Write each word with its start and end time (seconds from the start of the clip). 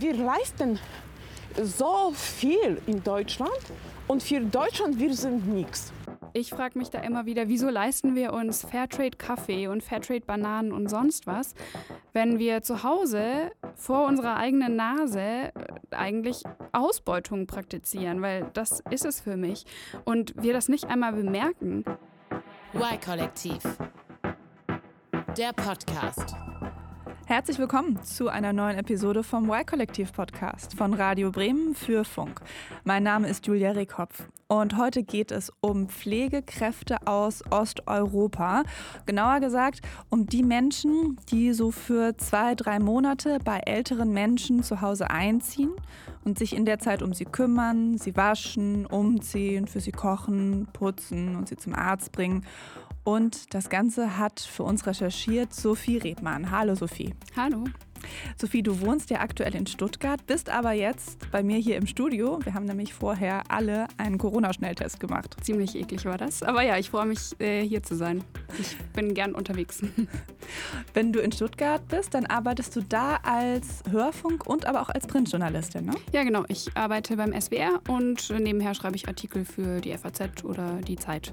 wir 0.00 0.14
leisten 0.14 0.78
so 1.62 2.12
viel 2.12 2.80
in 2.86 3.02
Deutschland 3.02 3.50
und 4.06 4.22
für 4.22 4.40
Deutschland 4.40 4.98
wir 4.98 5.14
sind 5.14 5.48
nichts. 5.48 5.92
Ich 6.32 6.50
frage 6.50 6.78
mich 6.78 6.90
da 6.90 6.98
immer 6.98 7.24
wieder, 7.24 7.48
wieso 7.48 7.70
leisten 7.70 8.14
wir 8.14 8.34
uns 8.34 8.62
Fairtrade 8.62 9.16
Kaffee 9.16 9.68
und 9.68 9.82
Fairtrade 9.82 10.20
Bananen 10.20 10.70
und 10.70 10.88
sonst 10.88 11.26
was, 11.26 11.54
wenn 12.12 12.38
wir 12.38 12.60
zu 12.60 12.82
Hause 12.82 13.52
vor 13.74 14.06
unserer 14.06 14.36
eigenen 14.36 14.76
Nase 14.76 15.20
äh, 15.20 15.50
eigentlich 15.92 16.42
Ausbeutung 16.72 17.46
praktizieren, 17.46 18.20
weil 18.20 18.50
das 18.52 18.82
ist 18.90 19.06
es 19.06 19.20
für 19.20 19.38
mich 19.38 19.64
und 20.04 20.34
wir 20.36 20.52
das 20.52 20.68
nicht 20.68 20.84
einmal 20.84 21.14
bemerken. 21.14 21.84
Y-Kollektiv. 22.74 23.62
Der 25.38 25.52
Podcast. 25.54 26.34
Herzlich 27.28 27.58
willkommen 27.58 28.00
zu 28.04 28.28
einer 28.28 28.52
neuen 28.52 28.78
Episode 28.78 29.24
vom 29.24 29.50
Y-Kollektiv 29.50 30.12
Podcast 30.12 30.74
von 30.76 30.94
Radio 30.94 31.32
Bremen 31.32 31.74
für 31.74 32.04
Funk. 32.04 32.40
Mein 32.84 33.02
Name 33.02 33.26
ist 33.26 33.48
Julia 33.48 33.72
Rehkopf 33.72 34.28
und 34.46 34.76
heute 34.76 35.02
geht 35.02 35.32
es 35.32 35.50
um 35.60 35.88
Pflegekräfte 35.88 37.04
aus 37.04 37.42
Osteuropa. 37.50 38.62
Genauer 39.06 39.40
gesagt 39.40 39.80
um 40.08 40.26
die 40.26 40.44
Menschen, 40.44 41.18
die 41.32 41.52
so 41.52 41.72
für 41.72 42.16
zwei, 42.16 42.54
drei 42.54 42.78
Monate 42.78 43.40
bei 43.44 43.58
älteren 43.58 44.12
Menschen 44.12 44.62
zu 44.62 44.80
Hause 44.80 45.10
einziehen 45.10 45.72
und 46.24 46.38
sich 46.38 46.54
in 46.54 46.64
der 46.64 46.78
Zeit 46.78 47.02
um 47.02 47.12
sie 47.12 47.24
kümmern, 47.24 47.98
sie 47.98 48.14
waschen, 48.14 48.86
umziehen, 48.86 49.66
für 49.66 49.80
sie 49.80 49.90
kochen, 49.90 50.68
putzen 50.72 51.34
und 51.34 51.48
sie 51.48 51.56
zum 51.56 51.74
Arzt 51.74 52.12
bringen 52.12 52.46
und 53.06 53.54
das 53.54 53.70
Ganze 53.70 54.18
hat 54.18 54.40
für 54.40 54.64
uns 54.64 54.84
recherchiert 54.84 55.54
Sophie 55.54 55.98
Rebmann. 55.98 56.50
Hallo 56.50 56.74
Sophie. 56.74 57.14
Hallo. 57.36 57.64
Sophie, 58.36 58.62
du 58.62 58.80
wohnst 58.80 59.10
ja 59.10 59.20
aktuell 59.20 59.54
in 59.54 59.66
Stuttgart, 59.66 60.26
bist 60.26 60.50
aber 60.50 60.72
jetzt 60.72 61.30
bei 61.30 61.42
mir 61.42 61.56
hier 61.58 61.76
im 61.76 61.86
Studio. 61.86 62.38
Wir 62.44 62.54
haben 62.54 62.64
nämlich 62.64 62.92
vorher 62.92 63.44
alle 63.48 63.86
einen 63.96 64.18
Corona-Schnelltest 64.18 64.98
gemacht. 64.98 65.36
Ziemlich 65.42 65.76
eklig 65.76 66.04
war 66.04 66.18
das. 66.18 66.42
Aber 66.42 66.62
ja, 66.62 66.78
ich 66.78 66.90
freue 66.90 67.06
mich, 67.06 67.38
äh, 67.40 67.62
hier 67.62 67.82
zu 67.82 67.94
sein. 67.94 68.24
Ich 68.58 68.76
bin 68.92 69.14
gern 69.14 69.34
unterwegs. 69.34 69.82
Wenn 70.94 71.12
du 71.12 71.20
in 71.20 71.30
Stuttgart 71.30 71.86
bist, 71.88 72.12
dann 72.14 72.26
arbeitest 72.26 72.74
du 72.74 72.82
da 72.82 73.16
als 73.22 73.82
Hörfunk 73.90 74.46
und 74.46 74.66
aber 74.66 74.82
auch 74.82 74.88
als 74.88 75.06
Printjournalistin, 75.06 75.86
ne? 75.86 75.94
Ja, 76.12 76.24
genau. 76.24 76.44
Ich 76.48 76.76
arbeite 76.76 77.16
beim 77.16 77.38
SWR 77.40 77.80
und 77.88 78.30
nebenher 78.30 78.74
schreibe 78.74 78.96
ich 78.96 79.06
Artikel 79.08 79.44
für 79.44 79.80
die 79.80 79.96
FAZ 79.96 80.44
oder 80.44 80.80
die 80.82 80.96
Zeit. 80.96 81.32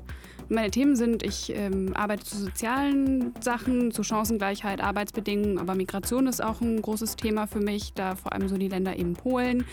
Meine 0.49 0.71
Themen 0.71 0.95
sind, 0.95 1.23
ich 1.23 1.55
ähm, 1.55 1.93
arbeite 1.95 2.25
zu 2.25 2.37
sozialen 2.37 3.33
Sachen, 3.39 3.91
zu 3.91 4.03
Chancengleichheit, 4.03 4.81
Arbeitsbedingungen, 4.81 5.57
aber 5.57 5.73
Migration 5.73 6.27
ist 6.27 6.43
auch 6.43 6.61
ein 6.61 6.81
großes 6.81 7.15
Thema 7.15 7.47
für 7.47 7.59
mich, 7.59 7.93
da 7.93 8.15
vor 8.15 8.33
allem 8.33 8.47
so 8.49 8.57
die 8.57 8.67
Länder 8.67 8.97
eben 8.97 9.13
Polen 9.13 9.65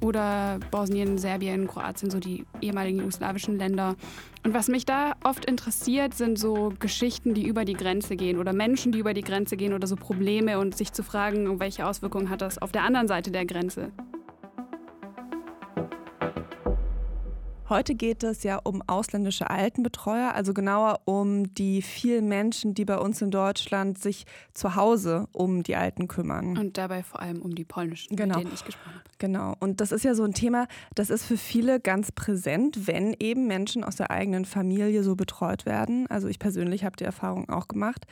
oder 0.00 0.58
Bosnien, 0.70 1.16
Serbien, 1.18 1.66
Kroatien, 1.66 2.10
so 2.10 2.18
die 2.18 2.44
ehemaligen 2.60 2.98
jugoslawischen 2.98 3.56
Länder. 3.56 3.94
Und 4.44 4.52
was 4.52 4.68
mich 4.68 4.84
da 4.84 5.14
oft 5.24 5.44
interessiert, 5.44 6.14
sind 6.14 6.38
so 6.38 6.72
Geschichten, 6.78 7.34
die 7.34 7.46
über 7.46 7.64
die 7.64 7.74
Grenze 7.74 8.16
gehen 8.16 8.38
oder 8.38 8.52
Menschen, 8.52 8.92
die 8.92 8.98
über 8.98 9.14
die 9.14 9.22
Grenze 9.22 9.56
gehen 9.56 9.72
oder 9.72 9.86
so 9.86 9.96
Probleme 9.96 10.58
und 10.58 10.76
sich 10.76 10.92
zu 10.92 11.02
fragen, 11.02 11.60
welche 11.60 11.86
Auswirkungen 11.86 12.30
hat 12.30 12.42
das 12.42 12.58
auf 12.58 12.72
der 12.72 12.82
anderen 12.82 13.08
Seite 13.08 13.30
der 13.30 13.46
Grenze. 13.46 13.92
Heute 17.68 17.96
geht 17.96 18.22
es 18.22 18.44
ja 18.44 18.60
um 18.62 18.80
ausländische 18.86 19.50
Altenbetreuer, 19.50 20.32
also 20.34 20.54
genauer 20.54 21.00
um 21.04 21.52
die 21.52 21.82
vielen 21.82 22.28
Menschen, 22.28 22.74
die 22.74 22.84
bei 22.84 22.96
uns 22.96 23.20
in 23.20 23.32
Deutschland 23.32 23.98
sich 23.98 24.24
zu 24.54 24.76
Hause 24.76 25.26
um 25.32 25.64
die 25.64 25.74
Alten 25.74 26.06
kümmern. 26.06 26.56
Und 26.56 26.78
dabei 26.78 27.02
vor 27.02 27.20
allem 27.20 27.42
um 27.42 27.56
die 27.56 27.64
polnischen, 27.64 28.14
genau. 28.14 28.36
mit 28.36 28.44
denen 28.44 28.54
ich 28.54 28.64
gesprochen 28.64 28.94
habe. 28.94 29.04
Genau. 29.18 29.54
Und 29.58 29.80
das 29.80 29.90
ist 29.90 30.04
ja 30.04 30.14
so 30.14 30.22
ein 30.22 30.32
Thema, 30.32 30.68
das 30.94 31.10
ist 31.10 31.24
für 31.24 31.36
viele 31.36 31.80
ganz 31.80 32.12
präsent, 32.12 32.86
wenn 32.86 33.16
eben 33.18 33.48
Menschen 33.48 33.82
aus 33.82 33.96
der 33.96 34.12
eigenen 34.12 34.44
Familie 34.44 35.02
so 35.02 35.16
betreut 35.16 35.66
werden. 35.66 36.06
Also 36.08 36.28
ich 36.28 36.38
persönlich 36.38 36.84
habe 36.84 36.96
die 36.96 37.04
Erfahrung 37.04 37.48
auch 37.48 37.66
gemacht. 37.66 38.06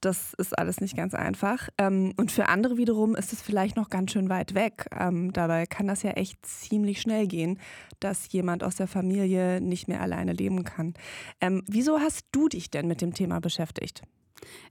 Das 0.00 0.34
ist 0.34 0.56
alles 0.56 0.80
nicht 0.80 0.96
ganz 0.96 1.14
einfach. 1.14 1.68
Ähm, 1.78 2.12
und 2.16 2.30
für 2.30 2.48
andere 2.48 2.76
wiederum 2.76 3.16
ist 3.16 3.32
es 3.32 3.42
vielleicht 3.42 3.76
noch 3.76 3.90
ganz 3.90 4.12
schön 4.12 4.28
weit 4.28 4.54
weg. 4.54 4.86
Ähm, 4.96 5.32
dabei 5.32 5.66
kann 5.66 5.88
das 5.88 6.02
ja 6.04 6.10
echt 6.12 6.44
ziemlich 6.46 7.00
schnell 7.00 7.26
gehen, 7.26 7.58
dass 7.98 8.30
jemand 8.32 8.62
aus 8.62 8.76
der 8.76 8.88
Familie 8.92 9.60
nicht 9.60 9.88
mehr 9.88 10.00
alleine 10.00 10.32
leben 10.32 10.62
kann. 10.64 10.94
Ähm, 11.40 11.64
wieso 11.66 11.98
hast 11.98 12.26
du 12.30 12.48
dich 12.48 12.70
denn 12.70 12.86
mit 12.86 13.00
dem 13.00 13.14
Thema 13.14 13.40
beschäftigt? 13.40 14.02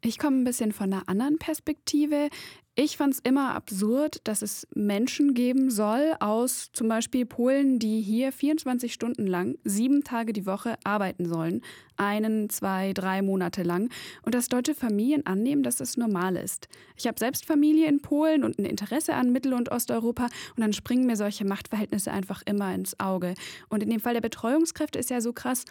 Ich 0.02 0.20
komme 0.20 0.38
ein 0.38 0.44
bisschen 0.44 0.72
von 0.72 0.92
einer 0.92 1.08
anderen 1.08 1.38
Perspektive. 1.38 2.30
Ich 2.74 2.96
fand 2.96 3.14
es 3.14 3.20
immer 3.20 3.54
absurd, 3.54 4.22
dass 4.24 4.42
es 4.42 4.66
Menschen 4.74 5.34
geben 5.34 5.70
soll 5.70 6.14
aus 6.22 6.70
zum 6.72 6.88
Beispiel 6.88 7.26
Polen, 7.26 7.80
die 7.80 8.02
hier 8.02 8.32
24 8.32 8.94
Stunden 8.94 9.28
lang, 9.28 9.58
sieben 9.66 10.06
Tage 10.06 10.32
die 10.32 10.46
Woche 10.46 10.76
arbeiten 10.86 11.26
sollen, 11.26 11.62
einen, 11.98 12.50
zwei, 12.50 12.94
drei 12.94 13.22
Monate 13.22 13.64
lang, 13.64 13.90
und 14.24 14.36
dass 14.36 14.48
deutsche 14.48 14.74
Familien 14.74 15.26
annehmen, 15.26 15.64
dass 15.64 15.76
das 15.76 15.98
normal 15.98 16.38
ist. 16.38 16.70
Ich 16.96 17.08
habe 17.08 17.20
selbst 17.20 17.46
Familie 17.46 17.90
in 17.90 18.02
Polen 18.02 18.46
und 18.46 18.58
ein 18.58 18.66
Interesse 18.66 19.16
an 19.16 19.34
Mittel- 19.34 19.54
und 19.54 19.70
Osteuropa, 19.70 20.28
und 20.56 20.62
dann 20.62 20.72
springen 20.72 21.06
mir 21.06 21.18
solche 21.18 21.44
Machtverhältnisse 21.44 22.12
einfach 22.12 22.42
immer 22.46 22.74
ins 22.74 22.98
Auge. 23.02 23.34
Und 23.68 23.84
in 23.84 23.90
dem 23.90 24.00
Fall 24.00 24.14
der 24.14 24.22
Betreuungskräfte 24.22 24.98
ist 24.98 25.10
ja 25.10 25.20
so 25.20 25.34
krass, 25.34 25.66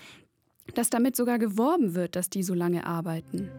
dass 0.75 0.91
damit 0.91 1.17
sogar 1.17 1.39
geworben 1.39 1.95
wird, 1.95 2.15
dass 2.15 2.29
die 2.29 2.43
so 2.43 2.53
lange 2.53 2.87
arbeiten. 2.87 3.51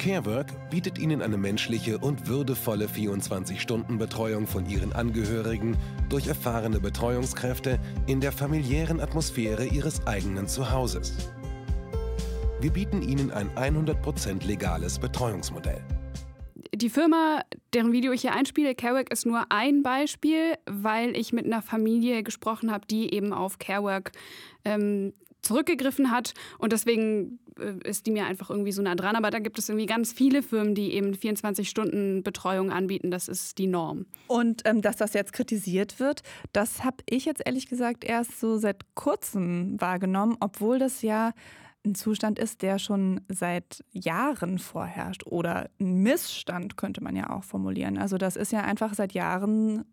CareWork 0.00 0.70
bietet 0.70 0.98
Ihnen 0.98 1.20
eine 1.20 1.36
menschliche 1.36 1.98
und 1.98 2.26
würdevolle 2.26 2.86
24-Stunden-Betreuung 2.86 4.46
von 4.46 4.64
Ihren 4.64 4.94
Angehörigen 4.94 5.76
durch 6.08 6.26
erfahrene 6.26 6.80
Betreuungskräfte 6.80 7.78
in 8.06 8.22
der 8.22 8.32
familiären 8.32 8.98
Atmosphäre 8.98 9.66
Ihres 9.66 10.06
eigenen 10.06 10.48
Zuhauses. 10.48 11.30
Wir 12.62 12.70
bieten 12.70 13.02
Ihnen 13.02 13.30
ein 13.30 13.50
100% 13.50 14.46
legales 14.46 14.98
Betreuungsmodell. 14.98 15.84
Die 16.74 16.88
Firma, 16.88 17.42
deren 17.74 17.92
Video 17.92 18.12
ich 18.12 18.22
hier 18.22 18.32
einspiele, 18.32 18.74
CareWork, 18.74 19.12
ist 19.12 19.26
nur 19.26 19.44
ein 19.50 19.82
Beispiel, 19.82 20.54
weil 20.64 21.14
ich 21.14 21.34
mit 21.34 21.44
einer 21.44 21.60
Familie 21.60 22.22
gesprochen 22.22 22.72
habe, 22.72 22.86
die 22.86 23.12
eben 23.12 23.34
auf 23.34 23.58
CareWork 23.58 24.12
ähm, 24.64 25.12
zurückgegriffen 25.42 26.10
hat. 26.10 26.32
Und 26.58 26.72
deswegen 26.72 27.38
ist 27.84 28.06
die 28.06 28.10
mir 28.10 28.26
einfach 28.26 28.50
irgendwie 28.50 28.72
so 28.72 28.82
nah 28.82 28.94
dran. 28.94 29.16
Aber 29.16 29.30
da 29.30 29.38
gibt 29.38 29.58
es 29.58 29.68
irgendwie 29.68 29.86
ganz 29.86 30.12
viele 30.12 30.42
Firmen, 30.42 30.74
die 30.74 30.92
eben 30.94 31.12
24-Stunden-Betreuung 31.14 32.70
anbieten. 32.70 33.10
Das 33.10 33.28
ist 33.28 33.58
die 33.58 33.66
Norm. 33.66 34.06
Und 34.26 34.62
ähm, 34.64 34.82
dass 34.82 34.96
das 34.96 35.14
jetzt 35.14 35.32
kritisiert 35.32 36.00
wird, 36.00 36.22
das 36.52 36.84
habe 36.84 36.98
ich 37.08 37.24
jetzt 37.24 37.42
ehrlich 37.44 37.68
gesagt 37.68 38.04
erst 38.04 38.40
so 38.40 38.58
seit 38.58 38.94
kurzem 38.94 39.80
wahrgenommen, 39.80 40.36
obwohl 40.40 40.78
das 40.78 41.02
ja 41.02 41.32
ein 41.84 41.94
Zustand 41.94 42.38
ist, 42.38 42.62
der 42.62 42.78
schon 42.78 43.20
seit 43.28 43.82
Jahren 43.92 44.58
vorherrscht 44.58 45.26
oder 45.26 45.70
ein 45.80 46.02
Missstand 46.02 46.76
könnte 46.76 47.02
man 47.02 47.16
ja 47.16 47.30
auch 47.30 47.44
formulieren. 47.44 47.96
Also 47.96 48.18
das 48.18 48.36
ist 48.36 48.52
ja 48.52 48.60
einfach 48.60 48.94
seit 48.94 49.12
Jahren 49.12 49.84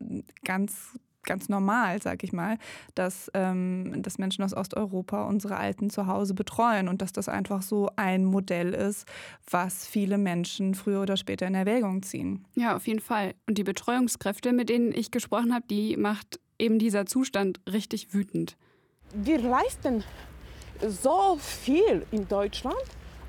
ganz 0.44 1.00
ganz 1.28 1.50
normal, 1.50 2.02
sag 2.02 2.24
ich 2.24 2.34
mal, 2.34 2.58
dass, 2.96 3.30
ähm, 3.36 4.02
dass 4.02 4.18
Menschen 4.18 4.44
aus 4.44 4.56
Osteuropa 4.56 5.26
unsere 5.26 5.58
Alten 5.58 5.92
zu 5.92 6.08
Hause 6.08 6.34
betreuen 6.34 6.88
und 6.88 7.04
dass 7.04 7.14
das 7.14 7.30
einfach 7.30 7.62
so 7.62 7.92
ein 7.96 8.26
Modell 8.26 8.74
ist, 8.74 9.06
was 9.50 9.86
viele 9.86 10.18
Menschen 10.18 10.74
früher 10.74 11.02
oder 11.02 11.18
später 11.18 11.46
in 11.46 11.54
Erwägung 11.54 12.02
ziehen. 12.02 12.46
Ja, 12.56 12.76
auf 12.76 12.88
jeden 12.88 13.02
Fall. 13.02 13.36
Und 13.48 13.60
die 13.60 13.64
Betreuungskräfte, 13.64 14.54
mit 14.54 14.70
denen 14.70 14.92
ich 14.92 15.12
gesprochen 15.12 15.54
habe, 15.54 15.66
die 15.70 15.96
macht 15.98 16.40
eben 16.58 16.80
dieser 16.80 17.06
Zustand 17.06 17.60
richtig 17.72 18.14
wütend. 18.14 18.58
Wir 19.14 19.40
leisten 19.40 20.04
so 20.82 21.38
viel 21.40 22.06
in 22.12 22.28
Deutschland 22.28 22.76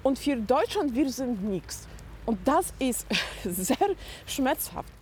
und 0.03 0.19
für 0.19 0.37
Deutschland 0.37 0.95
wir 0.95 1.11
sind 1.11 1.45
nichts. 1.45 1.87
Und 2.27 2.39
das 2.47 2.73
ist 2.79 3.07
sehr 3.45 3.89
schmerzhaft. 4.27 4.98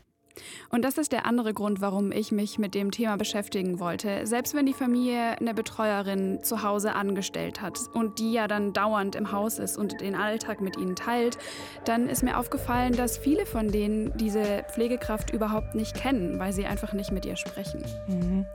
Und 0.70 0.84
das 0.84 0.98
ist 0.98 1.12
der 1.12 1.26
andere 1.26 1.54
Grund, 1.54 1.80
warum 1.80 2.12
ich 2.12 2.32
mich 2.32 2.58
mit 2.58 2.74
dem 2.74 2.90
Thema 2.90 3.16
beschäftigen 3.16 3.80
wollte. 3.80 4.26
Selbst 4.26 4.54
wenn 4.54 4.66
die 4.66 4.72
Familie 4.72 5.38
eine 5.38 5.54
Betreuerin 5.54 6.42
zu 6.42 6.62
Hause 6.62 6.94
angestellt 6.94 7.60
hat 7.60 7.78
und 7.94 8.18
die 8.18 8.32
ja 8.32 8.48
dann 8.48 8.72
dauernd 8.72 9.14
im 9.14 9.32
Haus 9.32 9.58
ist 9.58 9.76
und 9.76 10.00
den 10.00 10.14
Alltag 10.14 10.60
mit 10.60 10.76
ihnen 10.76 10.96
teilt, 10.96 11.38
dann 11.84 12.08
ist 12.08 12.22
mir 12.22 12.38
aufgefallen, 12.38 12.94
dass 12.94 13.18
viele 13.18 13.46
von 13.46 13.70
denen 13.70 14.12
diese 14.16 14.64
Pflegekraft 14.72 15.30
überhaupt 15.30 15.74
nicht 15.74 15.94
kennen, 15.94 16.38
weil 16.38 16.52
sie 16.52 16.66
einfach 16.66 16.92
nicht 16.92 17.12
mit 17.12 17.24
ihr 17.24 17.36
sprechen. 17.36 17.84
Mhm. 18.08 18.46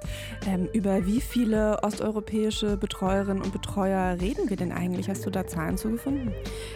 Ähm, 0.47 0.69
über 0.73 1.05
wie 1.05 1.21
viele 1.21 1.79
osteuropäische 1.83 2.77
Betreuerinnen 2.77 3.41
und 3.41 3.53
Betreuer 3.53 4.17
reden 4.19 4.49
wir 4.49 4.57
denn 4.57 4.71
eigentlich? 4.71 5.09
Hast 5.09 5.25
du 5.25 5.29
da 5.29 5.45
Zahlen 5.47 5.77
zugefunden? 5.77 6.33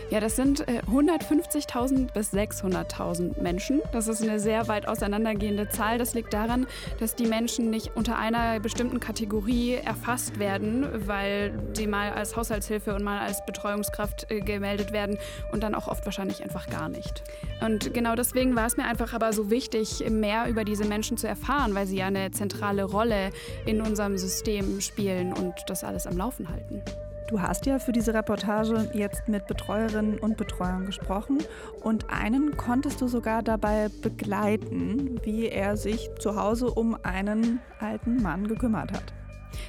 Ja, 0.09 0.19
das 0.19 0.35
sind 0.35 0.67
äh, 0.67 0.81
150.000 0.89 2.13
bis 2.13 2.33
600.000 2.33 3.41
Menschen. 3.41 3.81
Das 3.91 4.07
ist 4.07 4.21
eine 4.21 4.39
sehr 4.39 4.67
weit 4.67 4.87
auseinandergehende 4.95 5.67
Zahl. 5.69 5.97
Das 5.97 6.13
liegt 6.13 6.33
daran, 6.33 6.67
dass 6.99 7.15
die 7.15 7.25
Menschen 7.25 7.69
nicht 7.69 7.95
unter 7.95 8.17
einer 8.17 8.59
bestimmten 8.59 8.99
Kategorie 8.99 9.73
erfasst 9.73 10.39
werden, 10.39 10.85
weil 11.07 11.59
sie 11.73 11.87
mal 11.87 12.11
als 12.13 12.35
Haushaltshilfe 12.35 12.95
und 12.95 13.03
mal 13.03 13.19
als 13.19 13.45
Betreuungskraft 13.45 14.31
äh, 14.31 14.39
gemeldet 14.39 14.91
werden 14.91 15.17
und 15.51 15.63
dann 15.63 15.75
auch 15.75 15.87
oft 15.87 16.05
wahrscheinlich 16.05 16.43
einfach 16.43 16.67
gar 16.67 16.89
nicht. 16.89 17.23
Und 17.61 17.93
genau 17.93 18.15
deswegen 18.15 18.55
war 18.55 18.65
es 18.65 18.77
mir 18.77 18.85
einfach 18.85 19.13
aber 19.13 19.33
so 19.33 19.49
wichtig, 19.49 20.03
mehr 20.09 20.47
über 20.47 20.63
diese 20.63 20.85
Menschen 20.85 21.17
zu 21.17 21.27
erfahren, 21.27 21.75
weil 21.75 21.87
sie 21.87 21.97
ja 21.97 22.07
eine 22.07 22.31
zentrale 22.31 22.83
Rolle 22.83 23.31
in 23.65 23.81
unserem 23.81 24.17
System 24.17 24.79
spielen 24.81 25.33
und 25.33 25.53
das 25.67 25.83
alles 25.83 26.07
am 26.07 26.17
Laufen 26.17 26.49
halten. 26.49 26.81
Du 27.27 27.41
hast 27.41 27.65
ja 27.65 27.79
für 27.79 27.91
diese 27.91 28.13
Reportage 28.13 28.89
jetzt 28.93 29.27
mit 29.27 29.47
Betreuerinnen 29.47 30.19
und 30.19 30.37
Betreuern 30.37 30.85
gesprochen 30.85 31.39
und 31.81 32.09
einen 32.11 32.55
konntest 32.55 33.01
du 33.01 33.07
sogar 33.07 33.41
dabei 33.41 33.89
begleiten, 34.03 35.19
wie 35.23 35.47
er 35.47 35.75
sich 35.75 36.09
zu 36.19 36.35
Hause 36.35 36.69
um 36.69 36.95
einen 37.01 37.59
alten 37.79 38.21
Mann 38.21 38.47
gekümmert 38.47 38.91
hat. 38.91 39.13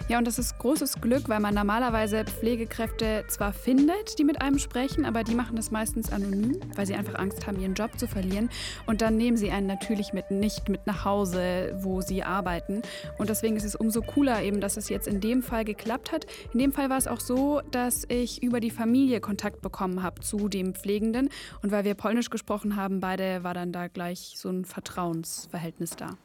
Ja, 0.09 0.19
und 0.19 0.27
das 0.27 0.39
ist 0.39 0.59
großes 0.59 1.01
Glück, 1.01 1.29
weil 1.29 1.41
man 1.41 1.55
normalerweise 1.55 2.25
Pflegekräfte 2.25 3.25
zwar 3.29 3.53
findet, 3.53 4.19
die 4.19 4.25
mit 4.25 4.41
einem 4.41 4.59
sprechen, 4.59 5.05
aber 5.05 5.25
die 5.25 5.35
machen 5.35 5.57
das 5.57 5.71
meistens 5.71 6.13
anonym, 6.13 6.61
weil 6.75 6.87
sie 6.87 6.95
einfach 6.95 7.17
Angst 7.17 7.47
haben, 7.47 7.61
ihren 7.61 7.75
Job 7.75 7.99
zu 7.99 8.07
verlieren. 8.07 8.51
Und 8.87 9.03
dann 9.03 9.17
nehmen 9.17 9.37
sie 9.37 9.51
einen 9.51 9.67
natürlich 9.67 10.13
mit, 10.13 10.31
nicht 10.31 10.69
mit 10.69 10.87
nach 10.87 11.05
Hause, 11.05 11.77
wo 11.83 12.01
sie 12.01 12.23
arbeiten. 12.23 12.83
Und 13.19 13.31
deswegen 13.31 13.57
ist 13.57 13.65
es 13.65 13.75
umso 13.75 14.03
cooler 14.03 14.43
eben, 14.43 14.61
dass 14.61 14.77
es 14.77 14.89
jetzt 14.89 15.09
in 15.09 15.21
dem 15.21 15.43
Fall 15.43 15.65
geklappt 15.65 16.13
hat. 16.13 16.27
In 16.53 16.59
dem 16.59 16.73
Fall 16.73 16.91
war 16.91 16.99
es 16.99 17.09
auch 17.09 17.21
so, 17.21 17.61
dass 17.71 18.05
ich 18.09 18.43
über 18.43 18.61
die 18.61 18.71
Familie 18.71 19.21
Kontakt 19.21 19.63
bekommen 19.63 20.03
habe 20.03 20.21
zu 20.21 20.49
dem 20.49 20.75
Pflegenden. 20.75 21.31
Und 21.63 21.73
weil 21.73 21.85
wir 21.85 21.95
Polnisch 21.95 22.31
gesprochen 22.31 22.77
haben, 22.77 23.01
beide 23.01 23.43
war 23.45 23.55
dann 23.55 23.73
da 23.73 23.89
gleich 23.89 24.35
so 24.37 24.49
ein 24.49 24.65
Vertrauensverhältnis 24.65 25.97
da. 25.97 26.17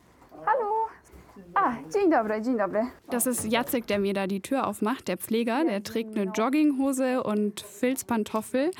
Ah, 1.54 1.76
dzień 1.94 2.10
dobry, 2.10 2.42
dzień 2.42 2.58
dobry. 2.58 2.82
Das 3.10 3.28
ist 3.28 3.46
Jacek, 3.46 3.86
der 3.86 4.00
mir 4.00 4.14
da 4.14 4.28
die 4.28 4.42
Tür 4.42 4.68
aufmacht, 4.68 5.08
der 5.08 5.18
Pfleger. 5.18 5.66
Der 5.66 5.84
trägt 5.84 6.18
eine 6.18 6.32
Jogginghose 6.32 7.24
und 7.24 7.62
Filzpantoffel. 7.62 8.72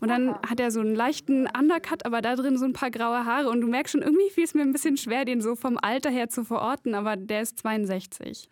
Und 0.00 0.08
dann 0.08 0.34
hat 0.36 0.58
er 0.58 0.70
so 0.70 0.80
einen 0.80 0.94
leichten 0.94 1.46
Undercut, 1.46 2.06
aber 2.06 2.22
da 2.22 2.34
drin 2.34 2.56
so 2.56 2.64
ein 2.64 2.72
paar 2.72 2.90
graue 2.90 3.24
Haare. 3.24 3.50
Und 3.50 3.60
du 3.60 3.66
merkst 3.66 3.92
schon, 3.92 4.02
irgendwie 4.02 4.30
fiel 4.30 4.44
es 4.44 4.54
mir 4.54 4.62
ein 4.62 4.72
bisschen 4.72 4.96
schwer, 4.96 5.24
den 5.24 5.40
so 5.40 5.54
vom 5.54 5.78
Alter 5.80 6.10
her 6.10 6.28
zu 6.28 6.44
verorten, 6.44 6.94
aber 6.94 7.16
der 7.16 7.42
ist 7.42 7.58
62. 7.58 8.48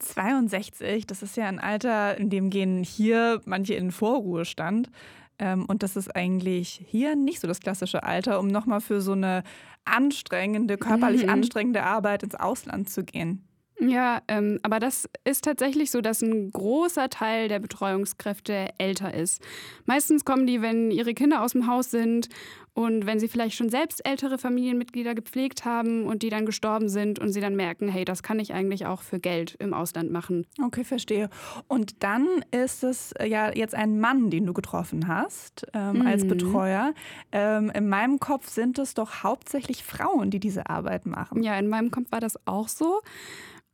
62, 0.00 1.06
das 1.06 1.22
ist 1.22 1.36
ja 1.36 1.46
ein 1.46 1.60
Alter, 1.60 2.18
in 2.18 2.30
dem 2.30 2.50
gehen 2.50 2.82
hier 2.82 3.40
manche 3.44 3.74
in 3.74 3.92
Vorruhestand. 3.92 4.90
Ähm, 5.38 5.64
und 5.66 5.82
das 5.82 5.96
ist 5.96 6.14
eigentlich 6.14 6.84
hier 6.86 7.16
nicht 7.16 7.40
so 7.40 7.48
das 7.48 7.60
klassische 7.60 8.02
Alter, 8.02 8.38
um 8.38 8.46
nochmal 8.46 8.80
für 8.80 9.00
so 9.00 9.12
eine 9.12 9.42
anstrengende, 9.84 10.78
körperlich 10.78 11.24
mhm. 11.24 11.30
anstrengende 11.30 11.82
Arbeit 11.82 12.22
ins 12.22 12.34
Ausland 12.34 12.88
zu 12.88 13.04
gehen. 13.04 13.44
Ja, 13.80 14.22
ähm, 14.28 14.60
aber 14.62 14.78
das 14.78 15.08
ist 15.24 15.44
tatsächlich 15.44 15.90
so, 15.90 16.00
dass 16.00 16.22
ein 16.22 16.52
großer 16.52 17.08
Teil 17.08 17.48
der 17.48 17.58
Betreuungskräfte 17.58 18.68
älter 18.78 19.12
ist. 19.12 19.42
Meistens 19.84 20.24
kommen 20.24 20.46
die, 20.46 20.62
wenn 20.62 20.90
ihre 20.90 21.14
Kinder 21.14 21.42
aus 21.42 21.52
dem 21.52 21.66
Haus 21.66 21.90
sind 21.90 22.28
und 22.74 23.06
wenn 23.06 23.20
sie 23.20 23.28
vielleicht 23.28 23.56
schon 23.56 23.70
selbst 23.70 24.04
ältere 24.06 24.36
Familienmitglieder 24.36 25.14
gepflegt 25.14 25.64
haben 25.64 26.06
und 26.06 26.22
die 26.22 26.28
dann 26.28 26.44
gestorben 26.44 26.88
sind 26.88 27.20
und 27.20 27.30
sie 27.32 27.40
dann 27.40 27.54
merken, 27.54 27.88
hey, 27.88 28.04
das 28.04 28.22
kann 28.22 28.40
ich 28.40 28.52
eigentlich 28.52 28.86
auch 28.86 29.02
für 29.02 29.20
Geld 29.20 29.54
im 29.60 29.72
Ausland 29.72 30.10
machen. 30.10 30.46
Okay, 30.62 30.82
verstehe. 30.82 31.30
Und 31.68 32.02
dann 32.02 32.26
ist 32.50 32.82
es 32.82 33.12
äh, 33.12 33.26
ja 33.26 33.52
jetzt 33.54 33.74
ein 33.74 34.00
Mann, 34.00 34.30
den 34.30 34.44
du 34.46 34.52
getroffen 34.52 35.06
hast 35.06 35.66
ähm, 35.72 36.00
mhm. 36.00 36.06
als 36.06 36.26
Betreuer. 36.26 36.94
Ähm, 37.30 37.70
in 37.74 37.88
meinem 37.88 38.18
Kopf 38.18 38.48
sind 38.48 38.78
es 38.78 38.94
doch 38.94 39.22
hauptsächlich 39.22 39.84
Frauen, 39.84 40.30
die 40.30 40.40
diese 40.40 40.68
Arbeit 40.68 41.06
machen. 41.06 41.44
Ja, 41.44 41.56
in 41.56 41.68
meinem 41.68 41.92
Kopf 41.92 42.10
war 42.10 42.20
das 42.20 42.38
auch 42.44 42.68
so. 42.68 43.00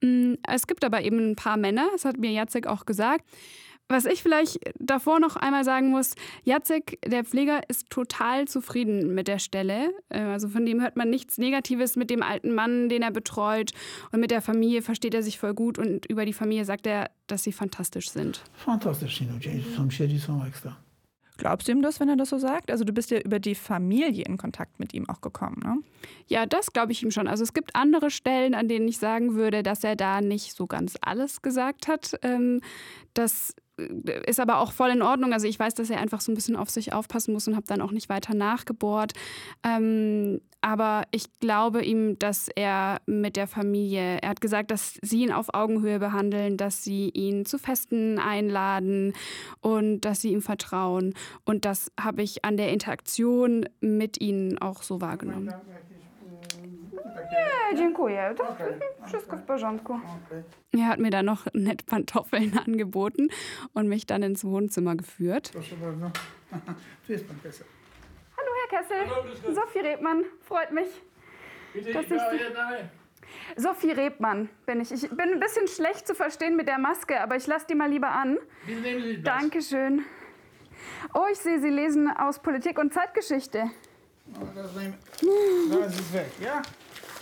Mm, 0.02 0.34
es 0.46 0.66
gibt 0.66 0.84
aber 0.84 1.02
eben 1.02 1.30
ein 1.30 1.36
paar 1.36 1.56
Männer, 1.56 1.88
das 1.92 2.04
hat 2.04 2.18
mir 2.18 2.30
Jacek 2.30 2.66
auch 2.66 2.86
gesagt. 2.86 3.24
Was 3.90 4.04
ich 4.04 4.22
vielleicht 4.22 4.60
davor 4.78 5.18
noch 5.18 5.34
einmal 5.34 5.64
sagen 5.64 5.90
muss, 5.90 6.14
Jacek, 6.44 7.00
der 7.04 7.24
Pfleger, 7.24 7.68
ist 7.68 7.90
total 7.90 8.46
zufrieden 8.46 9.16
mit 9.16 9.26
der 9.26 9.40
Stelle. 9.40 9.92
Äh, 10.10 10.20
also 10.20 10.48
von 10.48 10.64
dem 10.64 10.80
hört 10.80 10.96
man 10.96 11.10
nichts 11.10 11.38
Negatives 11.38 11.96
mit 11.96 12.08
dem 12.08 12.22
alten 12.22 12.54
Mann, 12.54 12.88
den 12.88 13.02
er 13.02 13.10
betreut. 13.10 13.72
Und 14.12 14.20
mit 14.20 14.30
der 14.30 14.42
Familie 14.42 14.82
versteht 14.82 15.12
er 15.12 15.24
sich 15.24 15.40
voll 15.40 15.54
gut. 15.54 15.76
Und 15.76 16.06
über 16.06 16.24
die 16.24 16.32
Familie 16.32 16.64
sagt 16.64 16.86
er, 16.86 17.10
dass 17.26 17.42
sie 17.42 17.50
fantastisch 17.50 18.10
sind. 18.10 18.42
Fantastisch, 18.52 19.24
sąsiedzi 19.76 20.18
są 20.18 20.44
extra. 20.46 20.89
Glaubst 21.40 21.68
du 21.68 21.72
ihm 21.72 21.80
das, 21.80 22.00
wenn 22.00 22.10
er 22.10 22.16
das 22.16 22.28
so 22.28 22.36
sagt? 22.36 22.70
Also 22.70 22.84
du 22.84 22.92
bist 22.92 23.10
ja 23.10 23.18
über 23.18 23.38
die 23.38 23.54
Familie 23.54 24.26
in 24.26 24.36
Kontakt 24.36 24.78
mit 24.78 24.92
ihm 24.92 25.08
auch 25.08 25.22
gekommen, 25.22 25.58
ne? 25.64 25.78
Ja, 26.26 26.44
das 26.44 26.74
glaube 26.74 26.92
ich 26.92 27.02
ihm 27.02 27.10
schon. 27.10 27.26
Also 27.26 27.42
es 27.42 27.54
gibt 27.54 27.74
andere 27.74 28.10
Stellen, 28.10 28.54
an 28.54 28.68
denen 28.68 28.86
ich 28.86 28.98
sagen 28.98 29.36
würde, 29.36 29.62
dass 29.62 29.82
er 29.82 29.96
da 29.96 30.20
nicht 30.20 30.54
so 30.54 30.66
ganz 30.66 30.98
alles 31.00 31.40
gesagt 31.40 31.88
hat. 31.88 32.12
Ähm, 32.20 32.60
das 33.14 33.54
ist 34.26 34.40
aber 34.40 34.58
auch 34.58 34.72
voll 34.72 34.90
in 34.90 35.02
Ordnung. 35.02 35.32
Also 35.32 35.46
ich 35.46 35.58
weiß, 35.58 35.74
dass 35.74 35.90
er 35.90 36.00
einfach 36.00 36.20
so 36.20 36.32
ein 36.32 36.34
bisschen 36.34 36.56
auf 36.56 36.70
sich 36.70 36.92
aufpassen 36.92 37.32
muss 37.32 37.48
und 37.48 37.56
habe 37.56 37.66
dann 37.66 37.80
auch 37.80 37.92
nicht 37.92 38.08
weiter 38.08 38.34
nachgebohrt. 38.34 39.12
Ähm, 39.64 40.40
aber 40.62 41.04
ich 41.10 41.24
glaube 41.40 41.82
ihm, 41.82 42.18
dass 42.18 42.48
er 42.54 43.00
mit 43.06 43.36
der 43.36 43.46
Familie, 43.46 44.18
er 44.20 44.28
hat 44.28 44.40
gesagt, 44.40 44.70
dass 44.70 44.98
sie 45.00 45.22
ihn 45.22 45.32
auf 45.32 45.54
Augenhöhe 45.54 45.98
behandeln, 45.98 46.56
dass 46.56 46.84
sie 46.84 47.08
ihn 47.10 47.46
zu 47.46 47.58
Festen 47.58 48.18
einladen 48.18 49.14
und 49.60 50.02
dass 50.02 50.20
sie 50.20 50.32
ihm 50.32 50.42
vertrauen. 50.42 51.14
Und 51.44 51.64
das 51.64 51.90
habe 51.98 52.22
ich 52.22 52.44
an 52.44 52.56
der 52.56 52.72
Interaktion 52.72 53.66
mit 53.80 54.20
ihnen 54.20 54.58
auch 54.58 54.82
so 54.82 55.00
wahrgenommen. 55.00 55.50
Nie, 57.16 57.76
dziękuję. 57.76 58.34
To 58.36 58.56
wszystko 59.06 59.36
w 59.36 59.42
porządku. 59.42 60.00
Er 60.74 60.80
hat 60.80 60.98
mir 60.98 61.10
dann 61.10 61.26
noch 61.26 61.46
nett 61.54 61.82
Pantoffeln 61.82 62.58
angeboten 62.66 63.28
und 63.74 63.88
mich 63.88 64.06
dann 64.06 64.22
ins 64.22 64.44
Wohnzimmer 64.44 64.96
geführt. 64.96 65.52
Hallo, 68.36 68.50
Herr 68.60 68.80
Kessel. 68.80 68.96
Hallo, 68.98 69.54
Sophie 69.54 69.80
Rebmann. 69.80 70.24
Freut 70.42 70.72
mich. 70.72 70.88
Bitte, 71.72 71.92
dass 71.92 72.04
ich 72.04 72.08
Sie 72.10 72.20
Sophie 73.56 73.92
Rebmann 73.92 74.48
bin 74.66 74.80
ich. 74.80 74.92
Ich 74.92 75.08
bin 75.08 75.32
ein 75.32 75.40
bisschen 75.40 75.68
schlecht 75.68 76.06
zu 76.06 76.14
verstehen 76.14 76.56
mit 76.56 76.66
der 76.66 76.78
Maske, 76.78 77.20
aber 77.20 77.36
ich 77.36 77.46
lasse 77.46 77.66
die 77.68 77.74
mal 77.74 77.88
lieber 77.88 78.10
an. 78.10 78.38
Wie 78.66 78.74
nehmen 78.74 79.02
Sie 79.02 79.22
das? 79.22 79.40
Dankeschön. 79.40 80.04
Oh, 81.14 81.26
ich 81.30 81.38
sehe, 81.38 81.60
Sie 81.60 81.68
lesen 81.68 82.10
aus 82.10 82.40
Politik 82.40 82.78
und 82.78 82.92
Zeitgeschichte. 82.92 83.70
Oh, 84.34 84.46
das, 84.54 84.74
nehmen. 84.74 84.94
das 85.70 85.94
ist 85.94 86.12
weg, 86.12 86.30
ja? 86.40 86.62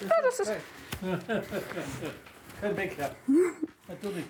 Ja, 0.01 0.17
das 0.23 0.41
ist. 0.41 0.53
Kein 2.61 2.75
Backup. 2.75 3.17
Natürlich. 3.89 4.25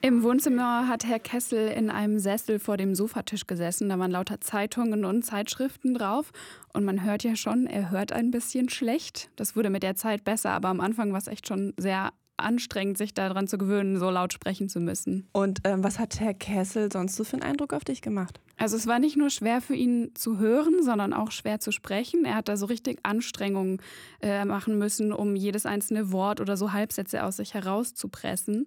Im 0.00 0.22
Wohnzimmer 0.22 0.86
hat 0.86 1.04
Herr 1.04 1.18
Kessel 1.18 1.68
in 1.68 1.90
einem 1.90 2.20
Sessel 2.20 2.60
vor 2.60 2.76
dem 2.76 2.94
Sofatisch 2.94 3.48
gesessen. 3.48 3.88
Da 3.88 3.98
waren 3.98 4.12
lauter 4.12 4.40
Zeitungen 4.40 5.04
und 5.04 5.24
Zeitschriften 5.24 5.94
drauf. 5.94 6.30
Und 6.72 6.84
man 6.84 7.02
hört 7.02 7.24
ja 7.24 7.34
schon, 7.34 7.66
er 7.66 7.90
hört 7.90 8.12
ein 8.12 8.30
bisschen 8.30 8.68
schlecht. 8.68 9.28
Das 9.34 9.56
wurde 9.56 9.70
mit 9.70 9.82
der 9.82 9.96
Zeit 9.96 10.22
besser, 10.22 10.50
aber 10.50 10.68
am 10.68 10.80
Anfang 10.80 11.10
war 11.10 11.18
es 11.18 11.26
echt 11.26 11.48
schon 11.48 11.74
sehr 11.76 12.12
anstrengend, 12.38 12.98
sich 12.98 13.14
daran 13.14 13.46
zu 13.46 13.58
gewöhnen, 13.58 13.98
so 13.98 14.10
laut 14.10 14.32
sprechen 14.32 14.68
zu 14.68 14.80
müssen. 14.80 15.28
Und 15.32 15.60
ähm, 15.64 15.84
was 15.84 15.98
hat 15.98 16.20
Herr 16.20 16.34
Kessel 16.34 16.90
sonst 16.92 17.16
so 17.16 17.24
für 17.24 17.34
einen 17.34 17.42
Eindruck 17.42 17.72
auf 17.72 17.84
dich 17.84 18.02
gemacht? 18.02 18.40
Also 18.56 18.76
es 18.76 18.86
war 18.86 18.98
nicht 18.98 19.16
nur 19.16 19.30
schwer 19.30 19.60
für 19.60 19.74
ihn 19.74 20.10
zu 20.14 20.38
hören, 20.38 20.82
sondern 20.82 21.12
auch 21.12 21.30
schwer 21.30 21.60
zu 21.60 21.70
sprechen. 21.70 22.24
Er 22.24 22.34
hat 22.34 22.48
da 22.48 22.56
so 22.56 22.66
richtig 22.66 22.98
Anstrengungen 23.02 23.80
äh, 24.20 24.44
machen 24.44 24.78
müssen, 24.78 25.12
um 25.12 25.36
jedes 25.36 25.64
einzelne 25.66 26.12
Wort 26.12 26.40
oder 26.40 26.56
so 26.56 26.72
Halbsätze 26.72 27.24
aus 27.24 27.36
sich 27.36 27.54
herauszupressen. 27.54 28.66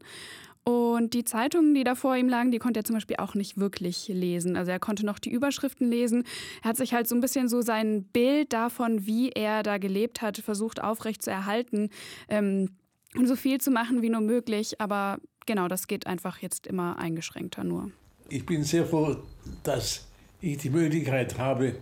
Und 0.63 1.15
die 1.15 1.23
Zeitungen, 1.23 1.73
die 1.73 1.83
da 1.83 1.95
vor 1.95 2.15
ihm 2.15 2.29
lagen, 2.29 2.51
die 2.51 2.59
konnte 2.59 2.81
er 2.81 2.83
zum 2.83 2.95
Beispiel 2.95 3.15
auch 3.17 3.33
nicht 3.33 3.57
wirklich 3.57 4.07
lesen. 4.09 4.55
Also 4.55 4.71
er 4.71 4.79
konnte 4.79 5.05
noch 5.05 5.17
die 5.17 5.31
Überschriften 5.31 5.89
lesen. 5.89 6.23
Er 6.61 6.69
hat 6.69 6.77
sich 6.77 6.93
halt 6.93 7.07
so 7.07 7.15
ein 7.15 7.21
bisschen 7.21 7.47
so 7.47 7.61
sein 7.61 8.03
Bild 8.03 8.53
davon, 8.53 9.07
wie 9.07 9.29
er 9.29 9.63
da 9.63 9.79
gelebt 9.79 10.21
hat, 10.21 10.37
versucht 10.37 10.81
aufrecht 10.81 11.23
zu 11.23 11.31
erhalten. 11.31 11.89
Ähm, 12.29 12.69
und 13.15 13.27
so 13.27 13.35
viel 13.35 13.59
zu 13.59 13.71
machen 13.71 14.01
wie 14.01 14.09
nur 14.09 14.21
möglich. 14.21 14.79
Aber 14.79 15.19
genau, 15.45 15.67
das 15.67 15.87
geht 15.87 16.07
einfach 16.07 16.39
jetzt 16.39 16.67
immer 16.67 16.97
eingeschränkter 16.97 17.63
nur. 17.63 17.91
Ich 18.29 18.45
bin 18.45 18.63
sehr 18.63 18.85
froh, 18.85 19.17
dass 19.63 20.07
ich 20.39 20.57
die 20.57 20.69
Möglichkeit 20.69 21.37
habe, 21.37 21.75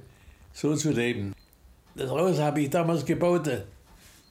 so 0.53 0.75
zu 0.75 0.91
leben. 0.91 1.33
Das 1.95 2.09
Haus 2.09 2.39
habe 2.39 2.61
ich 2.61 2.69
damals 2.69 3.05
gebaut 3.05 3.49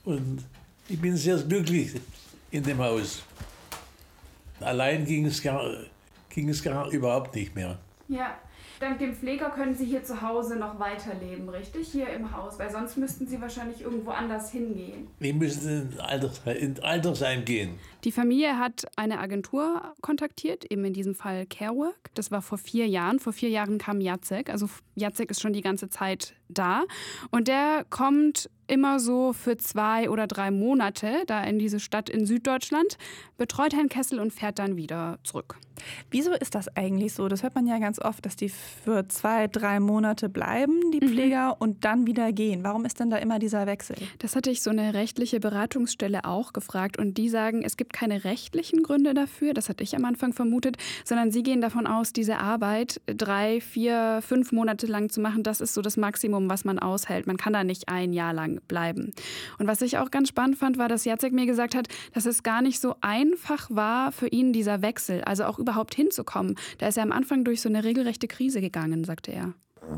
und 0.04 0.44
ich 0.88 1.00
bin 1.00 1.16
sehr 1.16 1.36
glücklich 1.38 1.92
in 2.50 2.62
dem 2.62 2.78
Haus. 2.78 3.22
Allein 4.60 5.04
ging 5.04 5.26
es 5.26 5.42
gar, 5.42 5.62
ging 6.30 6.48
es 6.48 6.62
gar 6.62 6.90
überhaupt 6.90 7.34
nicht 7.34 7.54
mehr. 7.54 7.78
Ja, 8.08 8.36
dank 8.80 8.98
dem 8.98 9.14
Pfleger 9.14 9.50
können 9.50 9.74
Sie 9.74 9.84
hier 9.84 10.04
zu 10.04 10.22
Hause 10.22 10.56
noch 10.56 10.78
weiterleben, 10.78 11.48
richtig? 11.48 11.88
Hier 11.88 12.08
im 12.10 12.36
Haus, 12.36 12.58
weil 12.58 12.70
sonst 12.70 12.96
müssten 12.96 13.26
Sie 13.26 13.40
wahrscheinlich 13.40 13.82
irgendwo 13.82 14.10
anders 14.10 14.50
hingehen. 14.50 15.08
Wir 15.18 15.34
müssen 15.34 15.92
in 15.92 16.00
Altersheim, 16.00 16.56
in 16.56 16.82
Altersheim 16.82 17.44
gehen. 17.44 17.78
Die 18.04 18.12
Familie 18.12 18.58
hat 18.58 18.86
eine 18.96 19.18
Agentur 19.18 19.94
kontaktiert, 20.00 20.64
eben 20.70 20.84
in 20.84 20.92
diesem 20.92 21.14
Fall 21.14 21.46
Carework. 21.46 22.10
Das 22.14 22.30
war 22.30 22.42
vor 22.42 22.58
vier 22.58 22.86
Jahren. 22.86 23.18
Vor 23.18 23.32
vier 23.32 23.48
Jahren 23.48 23.78
kam 23.78 24.00
Jacek. 24.00 24.50
Also 24.50 24.68
Jacek 24.94 25.30
ist 25.30 25.40
schon 25.40 25.52
die 25.52 25.62
ganze 25.62 25.88
Zeit 25.88 26.34
da. 26.48 26.84
Und 27.30 27.48
der 27.48 27.84
kommt 27.90 28.48
immer 28.68 29.00
so 29.00 29.32
für 29.32 29.56
zwei 29.56 30.10
oder 30.10 30.26
drei 30.26 30.50
Monate 30.50 31.24
da 31.26 31.42
in 31.42 31.58
diese 31.58 31.80
Stadt 31.80 32.08
in 32.08 32.26
Süddeutschland, 32.26 32.98
betreut 33.36 33.74
Herrn 33.74 33.88
Kessel 33.88 34.20
und 34.20 34.32
fährt 34.32 34.58
dann 34.58 34.76
wieder 34.76 35.18
zurück. 35.24 35.56
Wieso 36.10 36.32
ist 36.32 36.54
das 36.54 36.74
eigentlich 36.76 37.12
so? 37.12 37.28
Das 37.28 37.42
hört 37.42 37.54
man 37.54 37.66
ja 37.66 37.78
ganz 37.78 37.98
oft, 38.00 38.24
dass 38.24 38.36
die 38.36 38.48
für 38.48 39.06
zwei, 39.08 39.46
drei 39.46 39.80
Monate 39.80 40.28
bleiben, 40.28 40.90
die 40.92 41.00
Pfleger, 41.00 41.48
mhm. 41.48 41.54
und 41.58 41.84
dann 41.84 42.06
wieder 42.06 42.32
gehen. 42.32 42.64
Warum 42.64 42.84
ist 42.84 43.00
denn 43.00 43.10
da 43.10 43.16
immer 43.16 43.38
dieser 43.38 43.66
Wechsel? 43.66 43.96
Das 44.18 44.36
hatte 44.36 44.50
ich 44.50 44.62
so 44.62 44.70
eine 44.70 44.94
rechtliche 44.94 45.40
Beratungsstelle 45.40 46.24
auch 46.24 46.52
gefragt 46.52 46.98
und 46.98 47.18
die 47.18 47.28
sagen, 47.28 47.62
es 47.62 47.76
gibt 47.76 47.92
keine 47.92 48.24
rechtlichen 48.24 48.82
Gründe 48.82 49.14
dafür, 49.14 49.54
das 49.54 49.68
hatte 49.68 49.82
ich 49.82 49.96
am 49.96 50.04
Anfang 50.04 50.32
vermutet, 50.32 50.76
sondern 51.04 51.30
sie 51.30 51.42
gehen 51.42 51.60
davon 51.60 51.86
aus, 51.86 52.12
diese 52.12 52.38
Arbeit 52.38 53.00
drei, 53.06 53.60
vier, 53.60 54.20
fünf 54.22 54.52
Monate 54.52 54.86
lang 54.86 55.10
zu 55.10 55.20
machen, 55.20 55.42
das 55.42 55.60
ist 55.60 55.74
so 55.74 55.82
das 55.82 55.96
Maximum, 55.96 56.48
was 56.50 56.64
man 56.64 56.78
aushält. 56.78 57.26
Man 57.26 57.36
kann 57.36 57.52
da 57.52 57.64
nicht 57.64 57.88
ein 57.88 58.12
Jahr 58.12 58.32
lang 58.32 58.60
bleiben. 58.68 59.12
Und 59.58 59.66
was 59.66 59.82
ich 59.82 59.98
auch 59.98 60.10
ganz 60.10 60.28
spannend 60.28 60.58
fand, 60.58 60.78
war, 60.78 60.88
dass 60.88 61.04
Jacek 61.04 61.32
mir 61.32 61.46
gesagt 61.46 61.74
hat, 61.74 61.88
dass 62.12 62.26
es 62.26 62.42
gar 62.42 62.62
nicht 62.62 62.80
so 62.80 62.94
einfach 63.00 63.70
war 63.70 64.12
für 64.12 64.28
ihn, 64.28 64.52
dieser 64.52 64.82
Wechsel, 64.82 65.22
also 65.22 65.44
auch 65.44 65.58
überhaupt 65.68 65.94
hinzukommen. 65.94 66.56
Da 66.78 66.88
ist 66.88 66.96
er 66.96 67.02
am 67.02 67.12
Anfang 67.12 67.44
durch 67.44 67.60
so 67.60 67.68
eine 67.68 67.84
regelrechte 67.84 68.28
Krise 68.28 68.60
gegangen, 68.60 69.04
sagte 69.04 69.32
er. 69.32 69.52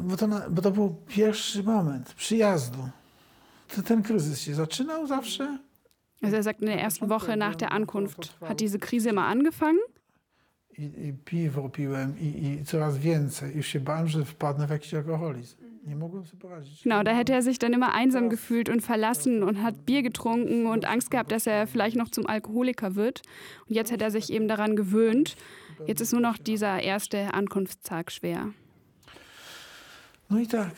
Bo 0.08 0.16
to, 0.16 0.28
bo 0.50 0.62
to 0.62 0.70
był 0.70 0.96
pierwszy 1.08 1.62
moment 1.62 2.14
przyjazdu. 2.14 2.78
Ten 3.84 4.02
kryzys 4.02 4.40
się 4.40 4.54
zaczynał 4.54 5.06
zawsze. 5.06 5.58
Also 6.22 6.36
er 6.36 6.42
sagt, 6.42 6.60
in 6.60 6.66
der 6.66 6.78
ersten 6.78 7.08
Woche 7.08 7.36
nach 7.36 7.56
der 7.56 7.72
Ankunft 7.72 8.34
hat 8.40 8.60
diese 8.60 8.78
Krise 8.78 9.10
immer 9.10 9.26
angefangen. 9.26 9.80
I, 10.78 10.82
i 10.82 11.12
piwo 11.24 11.68
piłem 11.68 12.18
i, 12.18 12.46
i 12.46 12.64
coraz 12.64 12.98
więcej. 12.98 13.56
Już 13.56 13.66
się 13.66 13.80
bałem, 13.80 14.08
że 14.08 14.24
wpadnę 14.24 14.66
w 14.66 14.70
jakiś 14.70 14.94
alkoholizm. 14.94 15.56
Genau, 16.82 17.02
da 17.02 17.12
hätte 17.12 17.32
er 17.32 17.42
sich 17.42 17.58
dann 17.58 17.72
immer 17.72 17.94
einsam 17.94 18.28
gefühlt 18.28 18.68
und 18.68 18.82
verlassen 18.82 19.42
und 19.42 19.62
hat 19.62 19.86
Bier 19.86 20.02
getrunken 20.02 20.66
und 20.66 20.84
Angst 20.84 21.10
gehabt, 21.10 21.32
dass 21.32 21.46
er 21.46 21.66
vielleicht 21.66 21.96
noch 21.96 22.10
zum 22.10 22.26
Alkoholiker 22.26 22.96
wird. 22.96 23.22
Und 23.66 23.74
jetzt 23.74 23.90
hat 23.90 24.02
er 24.02 24.10
sich 24.10 24.30
eben 24.30 24.46
daran 24.46 24.76
gewöhnt. 24.76 25.36
Jetzt 25.86 26.00
ist 26.00 26.12
nur 26.12 26.20
noch 26.20 26.38
dieser 26.38 26.82
erste 26.82 27.34
Ankunftstag 27.34 28.12
schwer. 28.12 28.52
Tak. 30.48 30.72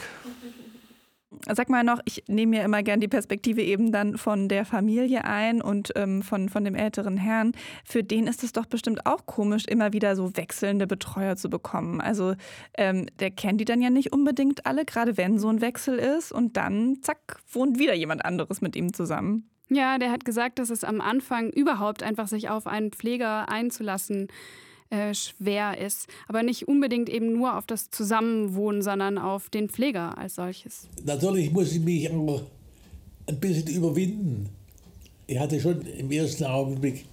Sag 1.48 1.70
mal 1.70 1.82
noch, 1.82 2.00
ich 2.04 2.24
nehme 2.28 2.56
mir 2.58 2.64
immer 2.64 2.82
gern 2.82 3.00
die 3.00 3.08
Perspektive 3.08 3.62
eben 3.62 3.90
dann 3.90 4.16
von 4.16 4.48
der 4.48 4.64
Familie 4.64 5.24
ein 5.24 5.60
und 5.60 5.92
ähm, 5.96 6.22
von, 6.22 6.48
von 6.48 6.64
dem 6.64 6.74
älteren 6.74 7.16
Herrn. 7.16 7.52
Für 7.84 8.04
den 8.04 8.26
ist 8.26 8.44
es 8.44 8.52
doch 8.52 8.66
bestimmt 8.66 9.06
auch 9.06 9.26
komisch, 9.26 9.64
immer 9.66 9.92
wieder 9.92 10.14
so 10.14 10.36
wechselnde 10.36 10.86
Betreuer 10.86 11.36
zu 11.36 11.50
bekommen. 11.50 12.00
Also 12.00 12.34
ähm, 12.76 13.06
der 13.18 13.30
kennt 13.30 13.60
die 13.60 13.64
dann 13.64 13.82
ja 13.82 13.90
nicht 13.90 14.12
unbedingt 14.12 14.66
alle, 14.66 14.84
gerade 14.84 15.16
wenn 15.16 15.38
so 15.38 15.48
ein 15.48 15.60
Wechsel 15.60 15.98
ist 15.98 16.32
und 16.32 16.56
dann, 16.56 16.98
zack, 17.02 17.40
wohnt 17.50 17.78
wieder 17.78 17.94
jemand 17.94 18.24
anderes 18.24 18.60
mit 18.60 18.76
ihm 18.76 18.92
zusammen. 18.92 19.48
Ja, 19.68 19.98
der 19.98 20.10
hat 20.12 20.24
gesagt, 20.24 20.58
dass 20.58 20.70
es 20.70 20.84
am 20.84 21.00
Anfang 21.00 21.50
überhaupt 21.50 22.02
einfach 22.02 22.28
sich 22.28 22.50
auf 22.50 22.66
einen 22.66 22.92
Pfleger 22.92 23.48
einzulassen 23.48 24.28
äh, 24.92 25.14
schwer 25.14 25.78
ist. 25.78 26.06
Aber 26.28 26.42
nicht 26.42 26.68
unbedingt 26.68 27.08
eben 27.08 27.32
nur 27.32 27.56
auf 27.56 27.66
das 27.66 27.90
Zusammenwohnen, 27.90 28.82
sondern 28.82 29.16
auf 29.16 29.48
den 29.48 29.70
Pfleger 29.70 30.18
als 30.18 30.34
solches. 30.34 30.86
Natürlich 31.04 31.50
muss 31.50 31.72
ich 31.72 31.80
mich 31.80 32.10
auch 32.10 32.42
ein 33.26 33.40
bisschen 33.40 33.68
überwinden. 33.68 34.50
Ich 35.26 35.38
hatte 35.38 35.58
schon 35.58 35.80
im 35.86 36.10
ersten 36.10 36.44
Augenblick 36.44 37.06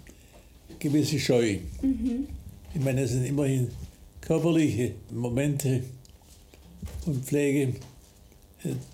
gewisse 0.80 1.20
Scheu. 1.20 1.60
Mhm. 1.82 2.28
Ich 2.74 2.82
meine, 2.84 3.02
es 3.02 3.12
sind 3.12 3.26
immerhin 3.26 3.70
körperliche 4.20 4.96
Momente 5.12 5.84
und 7.06 7.24
Pflege, 7.24 7.76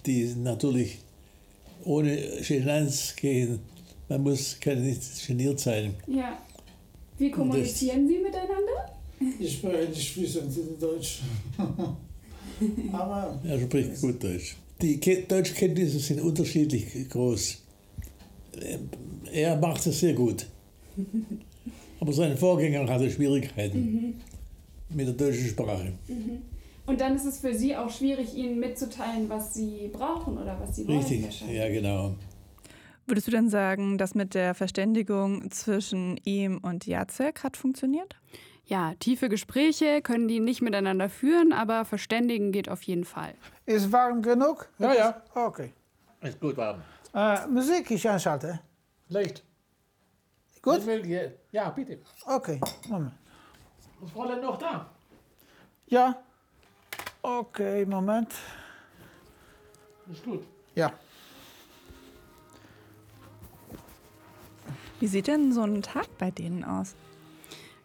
die 0.05 0.33
natürlich 0.35 0.99
ohne 1.83 2.17
Genanz 2.47 3.15
gehen. 3.15 3.59
Man 4.09 4.21
muss, 4.21 4.59
kann 4.59 4.83
nicht 4.85 5.01
geniert 5.25 5.59
sein. 5.59 5.95
Ja. 6.05 6.37
Wie 7.17 7.31
kommunizieren 7.31 8.07
Sie 8.07 8.17
miteinander? 8.17 8.64
Ich 9.39 9.53
spreche 9.53 9.89
nicht 9.89 10.11
fließend 10.11 10.81
Deutsch. 10.81 11.21
Aber 12.91 13.39
er 13.43 13.59
spricht 13.59 14.01
gut 14.01 14.23
Deutsch. 14.23 14.55
Die 14.81 14.99
Deutschkenntnisse 15.27 15.99
sind 15.99 16.21
unterschiedlich 16.21 17.09
groß. 17.09 17.61
Er 19.31 19.57
macht 19.57 19.85
es 19.85 19.99
sehr 19.99 20.13
gut. 20.13 20.47
Aber 21.99 22.13
sein 22.13 22.37
Vorgänger 22.37 22.87
hatte 22.87 23.09
Schwierigkeiten 23.09 23.79
mhm. 23.79 24.13
mit 24.95 25.07
der 25.07 25.13
deutschen 25.13 25.47
Sprache. 25.47 25.93
Mhm. 26.07 26.41
Und 26.85 27.01
dann 27.01 27.15
ist 27.15 27.25
es 27.25 27.39
für 27.39 27.53
Sie 27.53 27.75
auch 27.75 27.89
schwierig, 27.89 28.35
Ihnen 28.35 28.59
mitzuteilen, 28.59 29.27
was 29.27 29.53
Sie 29.53 29.89
brauchen 29.91 30.37
oder 30.37 30.59
was 30.59 30.75
Sie 30.75 30.87
wollen. 30.87 30.99
Richtig, 30.99 31.43
ja 31.51 31.67
genau. 31.69 32.15
Würdest 33.07 33.27
du 33.27 33.31
denn 33.31 33.49
sagen, 33.49 33.97
dass 33.97 34.15
mit 34.15 34.33
der 34.33 34.55
Verständigung 34.55 35.49
zwischen 35.51 36.19
ihm 36.25 36.57
und 36.57 36.85
Jacek 36.85 37.43
hat 37.43 37.55
funktioniert? 37.57 38.15
Ja, 38.67 38.95
tiefe 38.99 39.29
Gespräche 39.29 40.01
können 40.01 40.27
die 40.27 40.39
nicht 40.39 40.61
miteinander 40.61 41.07
führen, 41.07 41.53
aber 41.53 41.85
verständigen 41.85 42.51
geht 42.51 42.67
auf 42.67 42.81
jeden 42.83 43.05
Fall. 43.05 43.35
Ist 43.65 43.91
warm 43.91 44.23
genug? 44.23 44.67
Ja, 44.79 44.93
ja. 44.93 45.21
Okay. 45.35 45.71
Ist 46.21 46.39
gut 46.39 46.57
warm. 46.57 46.81
Äh, 47.13 47.45
Musik 47.47 47.91
ich 47.91 48.09
einschalten? 48.09 48.59
Leicht. 49.09 49.43
Gut? 50.63 50.81
Ja, 51.51 51.69
bitte. 51.69 51.99
Okay, 52.25 52.59
Moment. 52.89 53.13
Ist 54.03 54.11
Fräulein 54.11 54.41
noch 54.41 54.57
da? 54.57 54.89
Ja. 55.85 56.15
Okay, 57.21 57.85
Moment. 57.85 58.33
Ist 60.11 60.23
gut. 60.23 60.43
Ja. 60.73 60.91
Wie 64.99 65.07
sieht 65.07 65.27
denn 65.27 65.51
so 65.51 65.61
ein 65.61 65.83
Tag 65.83 66.07
bei 66.17 66.31
denen 66.31 66.63
aus? 66.63 66.95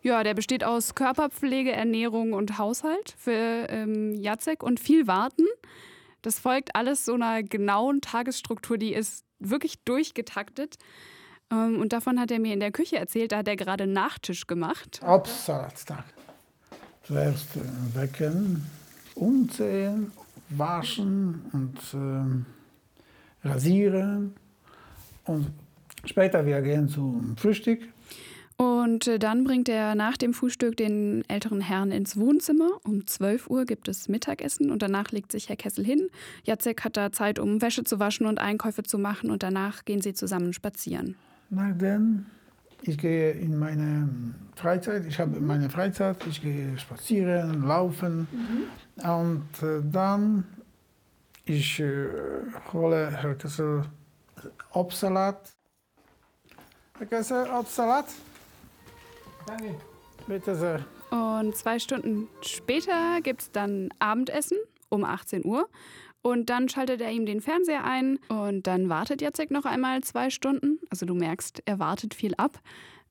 Ja, 0.03 0.23
der 0.25 0.35
besteht 0.35 0.65
aus 0.65 0.95
Körperpflege, 0.95 1.73
Ernährung 1.73 2.33
und 2.33 2.59
Haushalt 2.59 3.15
für 3.19 3.67
ähm, 3.69 4.15
Jacek 4.15 4.63
und 4.63 4.81
viel 4.81 5.07
Warten. 5.07 5.47
Das 6.23 6.39
folgt 6.39 6.75
alles 6.75 7.05
so 7.05 7.15
einer 7.15 7.43
genauen 7.43 8.01
Tagesstruktur, 8.01 8.79
die 8.79 8.95
ist 8.95 9.25
wirklich 9.39 9.83
durchgetaktet. 9.85 10.77
Ähm, 11.51 11.81
und 11.81 11.93
davon 11.93 12.19
hat 12.19 12.31
er 12.31 12.41
mir 12.41 12.55
in 12.55 12.61
der 12.61 12.73
Küche 12.73 12.97
erzählt, 12.97 13.33
da 13.33 13.39
hat 13.39 13.49
er 13.49 13.57
gerade 13.57 13.87
Nachtisch 13.87 14.47
gemacht. 14.47 15.01
Hauptsalatstag. 15.03 16.05
Zuerst 17.03 17.57
äh, 17.57 18.01
wecken, 18.01 18.65
umziehen, 19.15 20.13
waschen 20.51 21.45
und 21.53 22.45
äh, 23.45 23.49
rasieren 23.49 24.35
und 25.25 25.53
Später 26.05 26.45
wir 26.47 26.61
gehen 26.63 26.89
zum 26.89 27.37
Frühstück. 27.37 27.83
Und 28.61 29.07
äh, 29.07 29.19
dann 29.19 29.45
bringt 29.45 29.71
er 29.71 29.95
nach 29.95 30.19
dem 30.19 30.35
Frühstück 30.35 30.77
den 30.77 31.25
älteren 31.31 31.63
Herrn 31.63 31.91
ins 31.91 32.19
Wohnzimmer. 32.19 32.69
Um 32.85 33.07
12 33.07 33.49
Uhr 33.49 33.65
gibt 33.65 33.89
es 33.89 34.07
Mittagessen 34.07 34.71
und 34.71 34.83
danach 34.83 35.13
legt 35.13 35.33
sich 35.33 35.49
Herr 35.49 35.57
Kessel 35.57 35.83
hin. 35.83 36.11
Jacek 36.45 36.85
hat 36.85 36.99
da 36.99 37.11
Zeit, 37.11 37.39
um 37.39 37.63
Wäsche 37.63 37.85
zu 37.85 37.99
waschen 37.99 38.27
und 38.27 38.39
Einkäufe 38.39 38.83
zu 38.83 38.99
machen 38.99 39.31
und 39.31 39.43
danach 39.43 39.87
gehen 39.87 40.03
sie 40.03 40.13
zusammen 40.13 40.53
spazieren. 40.53 41.17
Nachdem 41.49 42.27
ich 42.83 42.99
gehe 42.99 43.31
in 43.31 43.59
meine 43.59 44.11
Freizeit, 44.57 45.07
ich 45.07 45.19
habe 45.19 45.41
meine 45.41 45.71
Freizeit, 45.71 46.19
ich 46.29 46.43
gehe 46.43 46.79
spazieren, 46.79 47.63
laufen 47.63 48.29
mhm. 48.31 49.11
und 49.11 49.63
äh, 49.63 49.81
dann 49.91 50.45
ich 51.47 51.81
äh, 51.81 52.09
hole 52.75 53.11
Herr 53.11 53.37
Kessel 53.37 53.85
Obstsalat 54.73 55.51
Vergesse 56.93 57.47
Obstsalat. 57.51 58.05
Danke. 59.47 59.75
Bitte 60.27 60.55
sehr. 60.55 60.85
Und 61.11 61.57
zwei 61.57 61.79
Stunden 61.79 62.29
später 62.43 63.21
gibt 63.23 63.43
es 63.43 63.51
dann 63.51 63.89
Abendessen 63.99 64.59
um 64.89 65.05
18 65.05 65.45
Uhr. 65.45 65.69
Und 66.23 66.51
dann 66.51 66.69
schaltet 66.69 67.01
er 67.01 67.11
ihm 67.11 67.25
den 67.25 67.41
Fernseher 67.41 67.85
ein 67.85 68.19
und 68.29 68.67
dann 68.67 68.91
wartet 68.91 69.23
Jacek 69.23 69.51
noch 69.51 69.65
einmal 69.65 70.03
zwei 70.03 70.29
Stunden. 70.29 70.79
Also 70.91 71.07
du 71.07 71.15
merkst, 71.15 71.63
er 71.65 71.79
wartet 71.79 72.15
viel 72.15 72.35
ab 72.35 72.61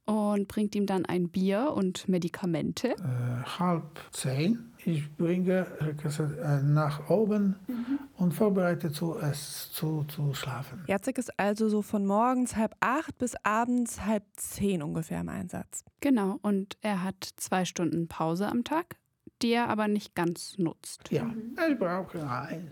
und 0.06 0.48
bringt 0.48 0.76
ihm 0.76 0.86
dann 0.86 1.06
ein 1.06 1.30
Bier 1.30 1.74
und 1.76 2.08
Medikamente. 2.08 2.90
Äh, 2.90 3.44
halb 3.60 4.00
zehn. 4.12 4.69
Ich 4.86 5.16
bringe 5.18 5.68
äh, 5.80 6.62
nach 6.64 7.10
oben 7.10 7.58
mhm. 7.68 8.00
und 8.16 8.34
vorbereite 8.34 8.92
zu, 8.92 9.18
es, 9.20 9.72
zu, 9.72 10.06
zu 10.06 10.34
schlafen. 10.34 10.84
Jacek 10.88 11.18
ist 11.18 11.38
also 11.38 11.68
so 11.68 11.82
von 11.82 12.06
morgens 12.06 12.56
halb 12.56 12.76
acht 12.80 13.18
bis 13.18 13.36
abends 13.44 14.06
halb 14.06 14.24
zehn 14.38 14.82
ungefähr 14.82 15.20
im 15.20 15.30
Einsatz. 15.30 15.84
Genau, 16.00 16.40
und 16.42 16.78
er 16.82 17.04
hat 17.04 17.30
zwei 17.36 17.66
Stunden 17.66 18.08
Pause 18.08 18.48
am 18.48 18.64
Tag, 18.64 18.96
die 19.42 19.52
er 19.52 19.70
aber 19.70 19.88
nicht 19.88 20.16
ganz 20.16 20.58
nutzt. 20.58 21.12
Ja, 21.12 21.26
mhm. 21.26 21.56
ich 21.70 21.78
brauche 21.78 22.20
eine, 22.20 22.70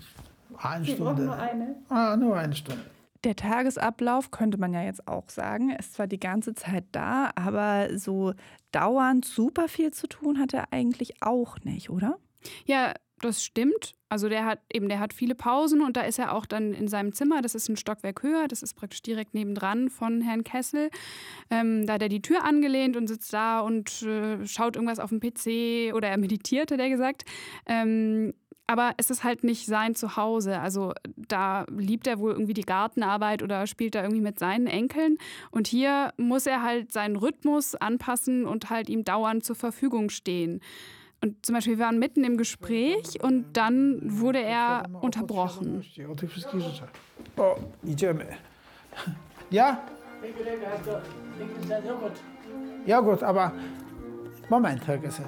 eine 0.57 0.85
Sie 0.85 0.93
Stunde. 0.93 1.23
nur 1.23 1.35
eine? 1.35 1.75
Ah, 1.89 2.15
nur 2.15 2.37
eine 2.37 2.55
Stunde. 2.55 2.83
Der 3.27 3.35
Tagesablauf 3.35 4.31
könnte 4.31 4.57
man 4.57 4.71
ja 4.73 4.83
jetzt 4.83 5.05
auch 5.05 5.27
sagen, 5.27 5.71
ist 5.71 5.95
zwar 5.95 6.07
die 6.07 6.17
ganze 6.17 6.53
Zeit 6.53 6.85
da, 6.93 7.31
aber 7.35 7.89
so 7.99 8.31
dauernd 8.71 9.25
super 9.25 9.67
viel 9.67 9.91
zu 9.91 10.07
tun 10.07 10.39
hat 10.39 10.53
er 10.53 10.71
eigentlich 10.71 11.21
auch 11.21 11.59
nicht, 11.65 11.89
oder? 11.89 12.19
Ja, 12.63 12.93
das 13.19 13.43
stimmt. 13.43 13.95
Also 14.07 14.29
der 14.29 14.45
hat 14.45 14.61
eben, 14.71 14.87
der 14.87 15.01
hat 15.01 15.11
viele 15.11 15.35
Pausen 15.35 15.81
und 15.81 15.97
da 15.97 16.03
ist 16.03 16.19
er 16.19 16.33
auch 16.33 16.45
dann 16.45 16.73
in 16.73 16.87
seinem 16.87 17.11
Zimmer. 17.11 17.41
Das 17.41 17.53
ist 17.53 17.67
ein 17.67 17.75
Stockwerk 17.75 18.23
höher, 18.23 18.47
das 18.47 18.63
ist 18.63 18.75
praktisch 18.75 19.01
direkt 19.01 19.33
nebendran 19.33 19.89
von 19.89 20.21
Herrn 20.21 20.45
Kessel. 20.45 20.89
Ähm, 21.49 21.85
da 21.85 21.95
hat 21.95 22.03
er 22.03 22.07
die 22.07 22.21
Tür 22.21 22.45
angelehnt 22.45 22.95
und 22.95 23.07
sitzt 23.07 23.33
da 23.33 23.59
und 23.59 24.03
äh, 24.03 24.47
schaut 24.47 24.77
irgendwas 24.77 24.99
auf 24.99 25.09
dem 25.09 25.19
PC 25.19 25.93
oder 25.93 26.07
er 26.07 26.17
meditiert, 26.17 26.71
hat 26.71 26.79
er 26.79 26.89
gesagt. 26.89 27.25
Ähm, 27.65 28.33
aber 28.67 28.93
es 28.97 29.09
ist 29.09 29.23
halt 29.23 29.43
nicht 29.43 29.65
sein 29.65 29.95
Zuhause. 29.95 30.59
Also 30.59 30.93
da 31.15 31.65
liebt 31.69 32.05
er 32.05 32.19
wohl 32.19 32.33
irgendwie 32.33 32.53
die 32.53 32.63
Gartenarbeit 32.63 33.41
oder 33.41 33.65
spielt 33.65 33.95
da 33.95 34.03
irgendwie 34.03 34.21
mit 34.21 34.37
seinen 34.37 34.67
Enkeln. 34.67 35.17
Und 35.51 35.67
hier 35.67 36.13
muss 36.17 36.45
er 36.45 36.61
halt 36.61 36.91
seinen 36.91 37.15
Rhythmus 37.15 37.75
anpassen 37.75 38.45
und 38.45 38.69
halt 38.69 38.89
ihm 38.89 39.05
dauernd 39.05 39.45
zur 39.45 39.55
Verfügung 39.55 40.09
stehen. 40.09 40.61
Und 41.21 41.45
zum 41.45 41.55
Beispiel, 41.55 41.79
wir 41.79 41.85
waren 41.85 41.97
mitten 41.97 42.23
im 42.23 42.37
Gespräch 42.37 43.23
und 43.23 43.53
dann 43.53 43.99
wurde 44.03 44.39
er 44.39 44.87
unterbrochen. 45.01 45.83
O, 47.37 47.55
idziemy. 47.83 48.25
Ja? 49.49 49.81
Ja 52.85 52.99
gut, 52.99 53.23
aber 53.23 53.53
Moment, 54.49 54.85
Herr 54.87 54.97
Gessel. 54.97 55.25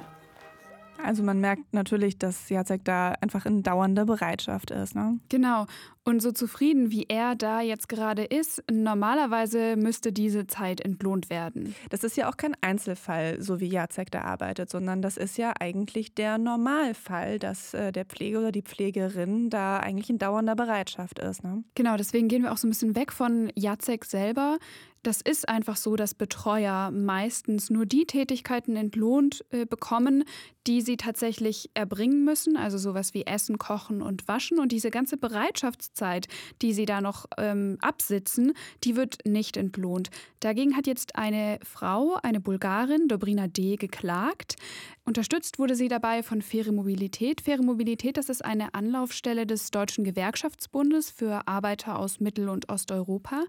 Also 1.03 1.24
man 1.24 1.39
merkt 1.39 1.74
natürlich, 1.74 2.18
dass 2.18 2.50
Jacek 2.50 2.84
da 2.84 3.13
einfach 3.22 3.46
in 3.46 3.63
dauernder 3.63 4.06
Bereitschaft 4.06 4.72
ist. 4.72 4.96
Ne? 4.96 5.20
Genau. 5.29 5.65
Und 6.03 6.22
so 6.22 6.32
zufrieden 6.32 6.91
wie 6.91 7.06
er 7.08 7.36
da 7.36 7.62
jetzt 7.62 7.88
gerade 7.88 8.24
ist, 8.24 8.63
normalerweise 8.72 9.75
müsste 9.75 10.12
diese 10.12 10.48
Zeit 10.48 10.82
entlohnt 10.82 11.29
werden. 11.29 11.75
Das 11.89 12.03
ist 12.03 12.18
ja 12.18 12.29
auch 12.29 12.38
kein 12.38 12.56
Einzelfall, 12.62 13.41
so 13.41 13.60
wie 13.60 13.68
Jacek 13.68 14.10
da 14.10 14.22
arbeitet, 14.22 14.70
sondern 14.70 15.01
das 15.01 15.18
ist 15.18 15.38
ja 15.38 15.53
eigentlich 15.60 16.15
der 16.15 16.38
Normalfall, 16.38 17.38
dass 17.38 17.74
äh, 17.74 17.91
der 17.91 18.06
Pfleger 18.06 18.39
oder 18.39 18.51
die 18.51 18.63
Pflegerin 18.63 19.50
da 19.50 19.77
eigentlich 19.77 20.10
in 20.10 20.18
dauernder 20.18 20.56
Bereitschaft 20.56 21.20
ist. 21.20 21.44
Ne? 21.44 21.63
Genau, 21.75 21.96
deswegen 21.96 22.27
gehen 22.27 22.44
wir 22.44 22.51
auch 22.51 22.58
so 22.58 22.68
ein 22.68 22.72
bisschen 22.72 22.96
weg 22.96 23.12
von 23.12 23.51
Jacek 23.56 24.06
selber. 24.06 24.58
Das 25.03 25.22
ist 25.22 25.48
einfach 25.48 25.77
so, 25.77 25.96
dass 25.96 26.13
Betreuer 26.13 26.91
meistens 26.91 27.70
nur 27.70 27.86
die 27.86 28.06
Tätigkeiten 28.06 28.75
entlohnt 28.75 29.46
äh, 29.51 29.65
bekommen, 29.65 30.25
die 30.68 30.82
sie 30.82 30.98
tatsächlich 30.98 31.72
erbringen 31.74 32.25
müssen, 32.25 32.58
also 32.58 32.77
sowas 32.77 33.13
wie 33.13 33.25
Essen, 33.25 33.58
Kochen 33.58 34.01
und 34.01 34.27
Waschen. 34.27 34.60
Und 34.60 34.72
diese 34.72 34.91
ganze 34.91 35.15
Bereitschaftszeit, 35.18 36.27
die 36.62 36.74
sie 36.74 36.86
da 36.86 37.00
noch 37.00 37.25
ähm, 37.38 37.77
absitzen, 37.82 38.53
die 38.84 38.98
wird 38.98 39.20
nicht 39.25 39.56
entlohnt. 39.56 40.10
Dagegen 40.41 40.75
hat 40.75 40.86
jetzt 40.86 41.15
eine 41.15 41.60
Frau, 41.63 42.18
eine 42.22 42.41
Bulgarin, 42.41 43.08
Dobrina 43.08 43.48
D., 43.48 43.77
geklagt. 43.77 44.58
Unterstützt 45.06 45.58
wurde 45.58 45.75
sie 45.75 45.88
dabei 45.88 46.22
von 46.22 46.41
Faire 46.41 46.72
Mobilität. 46.72 47.41
Faire 47.41 47.63
Mobilität, 47.63 48.18
das 48.18 48.29
ist 48.29 48.44
eine 48.46 48.74
Anlaufstelle 48.74 49.48
des 49.48 49.72
Deutschen 49.72 50.03
Gewerkschaftsbundes 50.03 51.10
für 51.10 51.48
Arbeiter 51.48 51.98
aus 51.98 52.20
Mittel- 52.20 52.50
und 52.50 52.70
Osteuropa. 52.70 53.46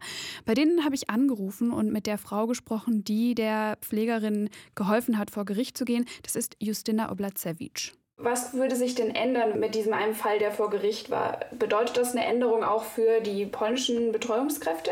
Bei 0.47 0.55
denen 0.55 0.85
habe 0.85 0.95
ich 0.95 1.11
angerufen 1.11 1.40
und 1.73 1.93
mit 1.93 2.07
der 2.07 2.19
Frau 2.19 2.47
gesprochen, 2.47 3.05
die 3.05 3.35
der 3.35 3.79
Pflegerin 3.81 4.51
geholfen 4.75 5.19
hat, 5.19 5.31
vor 5.31 5.45
Gericht 5.45 5.79
zu 5.79 5.85
gehen. 5.85 6.05
Das 6.23 6.37
ist 6.37 6.57
Justina 6.61 7.11
Oblacewicz. 7.11 7.93
Was 8.17 8.53
würde 8.53 8.77
sich 8.77 8.95
denn 8.95 9.15
ändern 9.15 9.59
mit 9.59 9.75
diesem 9.75 9.95
einen 9.95 10.15
Fall, 10.15 10.39
der 10.39 10.53
vor 10.53 10.69
Gericht 10.69 11.11
war? 11.11 11.41
Bedeutet 11.59 11.97
das 11.97 12.13
eine 12.13 12.27
Änderung 12.27 12.63
auch 12.63 12.85
für 12.85 13.21
die 13.23 13.47
polnischen 13.47 14.13
Betreuungskräfte? 14.13 14.91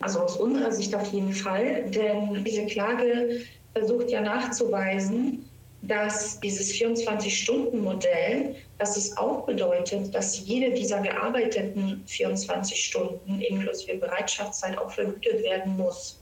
Also 0.00 0.20
aus 0.20 0.36
unserer 0.36 0.70
Sicht 0.70 0.94
auf 0.94 1.10
jeden 1.10 1.32
Fall, 1.32 1.90
denn 1.90 2.44
diese 2.44 2.66
Klage 2.66 3.40
versucht 3.72 4.10
ja 4.10 4.20
nachzuweisen, 4.20 5.48
dass 5.86 6.40
dieses 6.40 6.72
24-Stunden-Modell, 6.72 8.56
dass 8.78 8.96
es 8.96 9.16
auch 9.16 9.44
bedeutet, 9.46 10.14
dass 10.14 10.46
jede 10.46 10.72
dieser 10.72 11.00
gearbeiteten 11.00 12.02
24 12.06 12.84
Stunden 12.84 13.40
inklusive 13.40 13.96
Bereitschaftszeit 13.98 14.78
auch 14.78 14.90
vergütet 14.90 15.42
werden 15.42 15.76
muss. 15.76 16.20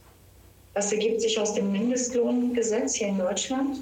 Das 0.73 0.91
ergibt 0.91 1.21
sich 1.21 1.39
aus 1.39 1.53
dem 1.53 1.71
Mindestlohngesetz 1.71 2.95
hier 2.95 3.09
in 3.09 3.19
Deutschland. 3.19 3.79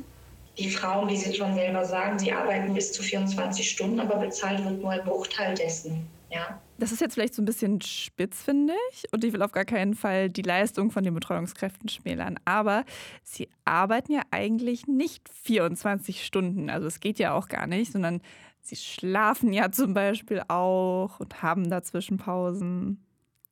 Die 0.58 0.70
Frauen, 0.70 1.08
wie 1.10 1.16
Sie 1.16 1.34
schon 1.34 1.56
selber 1.56 1.86
sagen, 1.86 2.20
sie 2.20 2.32
arbeiten 2.32 2.74
bis 2.74 2.92
zu 2.92 3.02
24 3.02 3.70
Stunden, 3.70 4.00
aber 4.02 4.18
bezahlt 4.18 4.64
wird 4.66 4.82
nur 4.82 4.92
ein 4.92 5.04
Bruchteil 5.04 5.56
dessen. 5.56 6.06
Ja. 6.32 6.62
Das 6.78 6.92
ist 6.92 7.02
jetzt 7.02 7.14
vielleicht 7.14 7.36
so 7.36 7.42
ein 7.42 7.46
bisschen 7.46 7.82
spitz, 7.82 8.42
finde 8.42 8.74
ich. 8.92 9.04
Und 9.12 9.24
ich 9.24 9.34
will 9.34 9.42
auf 9.42 9.52
gar 9.52 9.66
keinen 9.66 9.94
Fall 9.94 10.30
die 10.30 10.42
Leistung 10.42 10.90
von 10.90 11.04
den 11.04 11.14
Betreuungskräften 11.14 11.90
schmälern. 11.90 12.40
Aber 12.46 12.86
sie 13.24 13.50
arbeiten 13.66 14.14
ja 14.14 14.22
eigentlich 14.32 14.88
nicht 14.88 15.28
24 15.30 16.26
Stunden. 16.26 16.70
Also 16.70 16.88
es 16.88 17.02
geht 17.02 17.20
ja 17.20 17.34
auch 17.34 17.50
gar 17.50 17.68
nicht, 17.68 17.92
sondern 17.92 18.22
sie 18.62 18.78
schlafen 18.78 19.52
ja 19.52 19.72
zum 19.72 19.94
Beispiel 19.94 20.42
auch 20.48 21.20
und 21.20 21.44
haben 21.44 21.70
dazwischen 21.70 22.18
Pausen. 22.18 23.04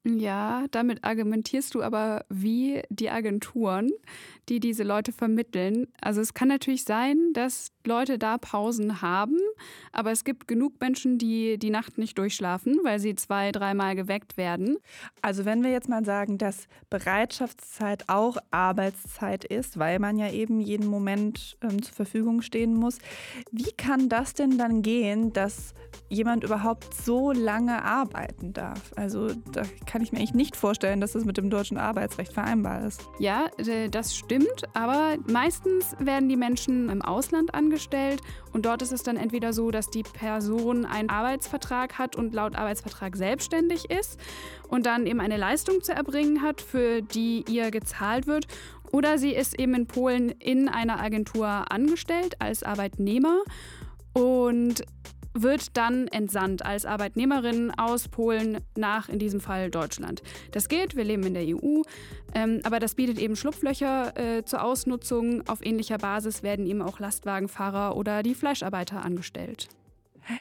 Ja, 0.05 0.65
damit 0.71 1.03
argumentierst 1.03 1.75
du 1.75 1.83
aber 1.83 2.25
wie 2.29 2.81
die 2.89 3.09
Agenturen, 3.09 3.89
die 4.47 4.61
diese 4.61 4.83
Leute 4.83 5.11
vermitteln. 5.11 5.87
Also 5.99 6.21
es 6.21 6.33
kann 6.33 6.47
natürlich 6.47 6.85
sein, 6.85 7.33
dass 7.33 7.71
Leute 7.85 8.17
da 8.17 8.37
Pausen 8.37 9.01
haben, 9.01 9.37
aber 9.91 10.11
es 10.11 10.23
gibt 10.23 10.47
genug 10.47 10.79
Menschen, 10.79 11.17
die 11.17 11.57
die 11.57 11.69
Nacht 11.69 11.97
nicht 11.97 12.17
durchschlafen, 12.17 12.79
weil 12.83 12.99
sie 12.99 13.15
zwei, 13.15 13.51
dreimal 13.51 13.95
geweckt 13.95 14.37
werden. 14.37 14.77
Also 15.21 15.43
wenn 15.43 15.63
wir 15.63 15.71
jetzt 15.71 15.89
mal 15.89 16.05
sagen, 16.05 16.37
dass 16.37 16.67
Bereitschaftszeit 16.89 18.07
auch 18.07 18.37
Arbeitszeit 18.51 19.43
ist, 19.43 19.79
weil 19.79 19.99
man 19.99 20.17
ja 20.17 20.31
eben 20.31 20.61
jeden 20.61 20.87
Moment 20.87 21.57
ähm, 21.61 21.81
zur 21.81 21.93
Verfügung 21.93 22.41
stehen 22.41 22.73
muss, 22.73 22.99
wie 23.51 23.71
kann 23.73 24.07
das 24.07 24.33
denn 24.33 24.57
dann 24.57 24.81
gehen, 24.81 25.33
dass 25.33 25.73
jemand 26.07 26.43
überhaupt 26.43 26.93
so 26.93 27.31
lange 27.33 27.83
arbeiten 27.83 28.53
darf? 28.53 28.93
Also 28.95 29.33
da 29.51 29.63
kann 29.89 30.03
ich 30.03 30.11
mir 30.11 30.19
eigentlich 30.19 30.35
nicht 30.35 30.55
vorstellen, 30.55 31.01
dass 31.01 31.13
das 31.13 31.25
mit 31.25 31.37
dem 31.37 31.49
deutschen 31.49 31.77
Arbeitsrecht 31.77 32.31
vereinbar 32.31 32.85
ist. 32.85 33.01
Ja, 33.17 33.47
äh, 33.57 33.89
das 33.89 34.15
stimmt, 34.15 34.63
aber 34.73 35.17
meistens 35.27 35.95
werden 35.97 36.29
die 36.29 36.35
Menschen 36.35 36.89
im 36.89 37.01
Ausland 37.01 37.55
angestellt 37.55 38.21
und 38.53 38.67
dort 38.67 38.83
ist 38.83 38.91
es 38.91 39.01
dann 39.01 39.17
entweder 39.17 39.51
so, 39.51 39.71
dass 39.71 39.89
die 39.89 40.03
Person 40.03 40.85
einen 40.85 41.09
Arbeitsvertrag 41.09 41.97
hat 41.97 42.15
und 42.15 42.35
laut 42.35 42.55
Arbeitsvertrag 42.55 43.15
selbstständig 43.15 43.89
ist 43.89 44.19
und 44.67 44.85
dann 44.85 45.07
eben 45.07 45.19
eine 45.19 45.37
Leistung 45.37 45.81
zu 45.81 45.91
erbringen 45.91 46.43
hat, 46.43 46.61
für 46.61 47.01
die 47.01 47.43
ihr 47.49 47.71
gezahlt 47.71 48.27
wird. 48.27 48.45
Oder 48.91 49.17
sie 49.17 49.33
ist 49.33 49.59
eben 49.59 49.73
in 49.73 49.87
Polen 49.87 50.29
in 50.29 50.69
einer 50.69 50.99
Agentur 50.99 51.71
angestellt 51.71 52.35
als 52.39 52.61
Arbeitnehmer 52.61 53.41
und 54.13 54.83
wird 55.41 55.77
dann 55.77 56.07
entsandt 56.07 56.65
als 56.65 56.85
Arbeitnehmerin 56.85 57.71
aus 57.77 58.07
Polen 58.07 58.59
nach, 58.75 59.09
in 59.09 59.19
diesem 59.19 59.39
Fall 59.39 59.69
Deutschland. 59.69 60.21
Das 60.51 60.67
geht, 60.67 60.95
wir 60.95 61.03
leben 61.03 61.23
in 61.23 61.33
der 61.33 61.43
EU, 61.43 61.81
ähm, 62.33 62.59
aber 62.63 62.79
das 62.79 62.95
bietet 62.95 63.19
eben 63.19 63.35
Schlupflöcher 63.35 64.17
äh, 64.17 64.45
zur 64.45 64.63
Ausnutzung. 64.63 65.47
Auf 65.47 65.65
ähnlicher 65.65 65.97
Basis 65.97 66.43
werden 66.43 66.65
eben 66.65 66.81
auch 66.81 66.99
Lastwagenfahrer 66.99 67.95
oder 67.95 68.23
die 68.23 68.35
Fleischarbeiter 68.35 69.03
angestellt. 69.03 69.69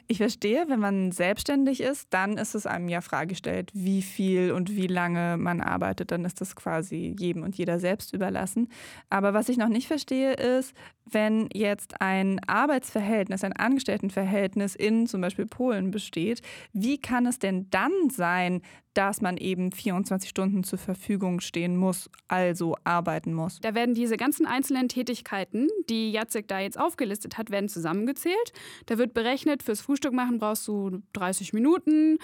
Ich 0.07 0.17
verstehe, 0.17 0.65
wenn 0.67 0.79
man 0.79 1.11
selbstständig 1.11 1.81
ist, 1.81 2.07
dann 2.11 2.37
ist 2.37 2.55
es 2.55 2.65
einem 2.65 2.89
ja 2.89 3.01
freigestellt, 3.01 3.71
wie 3.73 4.01
viel 4.01 4.51
und 4.51 4.75
wie 4.75 4.87
lange 4.87 5.37
man 5.37 5.61
arbeitet. 5.61 6.11
Dann 6.11 6.25
ist 6.25 6.41
das 6.41 6.55
quasi 6.55 7.15
jedem 7.17 7.43
und 7.43 7.57
jeder 7.57 7.79
selbst 7.79 8.13
überlassen. 8.13 8.69
Aber 9.09 9.33
was 9.33 9.49
ich 9.49 9.57
noch 9.57 9.69
nicht 9.69 9.87
verstehe, 9.87 10.33
ist, 10.33 10.73
wenn 11.05 11.49
jetzt 11.53 12.01
ein 12.01 12.39
Arbeitsverhältnis, 12.47 13.43
ein 13.43 13.53
Angestelltenverhältnis 13.53 14.75
in 14.75 15.07
zum 15.07 15.21
Beispiel 15.21 15.45
Polen 15.45 15.91
besteht, 15.91 16.41
wie 16.73 16.99
kann 16.99 17.25
es 17.25 17.39
denn 17.39 17.69
dann 17.69 17.91
sein, 18.11 18.61
dass 18.93 19.21
man 19.21 19.37
eben 19.37 19.71
24 19.71 20.29
Stunden 20.29 20.63
zur 20.63 20.79
Verfügung 20.79 21.39
stehen 21.39 21.77
muss, 21.77 22.09
also 22.27 22.75
arbeiten 22.83 23.33
muss. 23.33 23.59
Da 23.61 23.75
werden 23.75 23.93
diese 23.93 24.17
ganzen 24.17 24.45
einzelnen 24.45 24.89
Tätigkeiten, 24.89 25.67
die 25.89 26.11
Jacek 26.11 26.47
da 26.47 26.59
jetzt 26.59 26.79
aufgelistet 26.79 27.37
hat, 27.37 27.51
werden 27.51 27.69
zusammengezählt. 27.69 28.53
Da 28.87 28.97
wird 28.97 29.13
berechnet, 29.13 29.63
fürs 29.63 29.81
Frühstück 29.81 30.13
machen 30.13 30.39
brauchst 30.39 30.67
du 30.67 31.01
30 31.13 31.53
Minuten, 31.53 32.17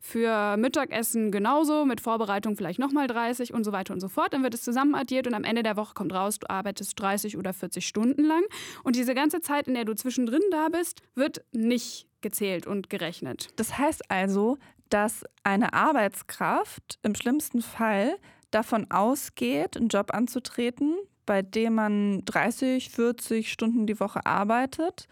für 0.00 0.56
Mittagessen 0.56 1.30
genauso, 1.30 1.84
mit 1.84 2.00
Vorbereitung 2.00 2.56
vielleicht 2.56 2.80
nochmal 2.80 3.06
30 3.06 3.54
und 3.54 3.62
so 3.64 3.72
weiter 3.72 3.94
und 3.94 4.00
so 4.00 4.08
fort. 4.08 4.32
Dann 4.32 4.42
wird 4.42 4.54
es 4.54 4.62
zusammenaddiert 4.62 5.26
und 5.26 5.34
am 5.34 5.44
Ende 5.44 5.62
der 5.62 5.76
Woche 5.76 5.94
kommt 5.94 6.12
raus, 6.12 6.38
du 6.40 6.50
arbeitest 6.50 7.00
30 7.00 7.36
oder 7.36 7.52
40 7.52 7.86
Stunden 7.86 8.24
lang. 8.24 8.42
Und 8.82 8.96
diese 8.96 9.14
ganze 9.14 9.40
Zeit, 9.40 9.68
in 9.68 9.74
der 9.74 9.84
du 9.84 9.94
zwischendrin 9.94 10.42
da 10.50 10.68
bist, 10.68 11.02
wird 11.14 11.44
nicht 11.52 12.08
gezählt 12.20 12.66
und 12.66 12.88
gerechnet. 12.88 13.48
Das 13.56 13.76
heißt 13.76 14.10
also, 14.10 14.58
dass 14.92 15.24
eine 15.42 15.72
Arbeitskraft 15.72 16.98
im 17.02 17.14
schlimmsten 17.14 17.62
Fall 17.62 18.16
davon 18.50 18.90
ausgeht, 18.90 19.76
einen 19.76 19.88
Job 19.88 20.12
anzutreten, 20.12 20.94
bei 21.24 21.40
dem 21.40 21.76
man 21.76 22.24
30, 22.26 22.90
40 22.90 23.50
Stunden 23.50 23.86
die 23.86 23.98
Woche 24.00 24.26
arbeitet 24.26 25.08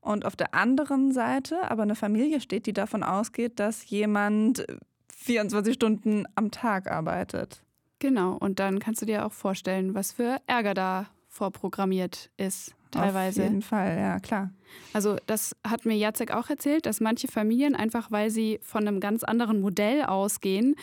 und 0.00 0.24
auf 0.24 0.36
der 0.36 0.54
anderen 0.54 1.12
Seite 1.12 1.70
aber 1.70 1.82
eine 1.82 1.96
Familie 1.96 2.40
steht, 2.40 2.66
die 2.66 2.72
davon 2.72 3.02
ausgeht, 3.02 3.58
dass 3.58 3.88
jemand 3.90 4.64
24 5.16 5.74
Stunden 5.74 6.26
am 6.36 6.50
Tag 6.50 6.90
arbeitet. 6.90 7.62
Genau, 7.98 8.34
und 8.34 8.60
dann 8.60 8.78
kannst 8.78 9.02
du 9.02 9.06
dir 9.06 9.26
auch 9.26 9.32
vorstellen, 9.32 9.94
was 9.94 10.12
für 10.12 10.36
Ärger 10.46 10.74
da 10.74 11.06
vorprogrammiert 11.28 12.30
ist 12.36 12.76
teilweise. 12.94 13.42
Auf 13.42 13.48
jeden 13.48 13.62
Fall, 13.62 13.98
ja, 13.98 14.20
klar. 14.20 14.50
Also 14.92 15.16
das 15.26 15.56
hat 15.66 15.84
mir 15.86 15.96
Jacek 15.96 16.32
auch 16.32 16.50
erzählt, 16.50 16.86
dass 16.86 17.00
manche 17.00 17.28
Familien 17.28 17.74
einfach, 17.74 18.10
weil 18.10 18.30
sie 18.30 18.58
von 18.62 18.86
einem 18.86 19.00
ganz 19.00 19.22
anderen 19.24 19.60
Modell 19.60 20.02
ausgehen, 20.02 20.76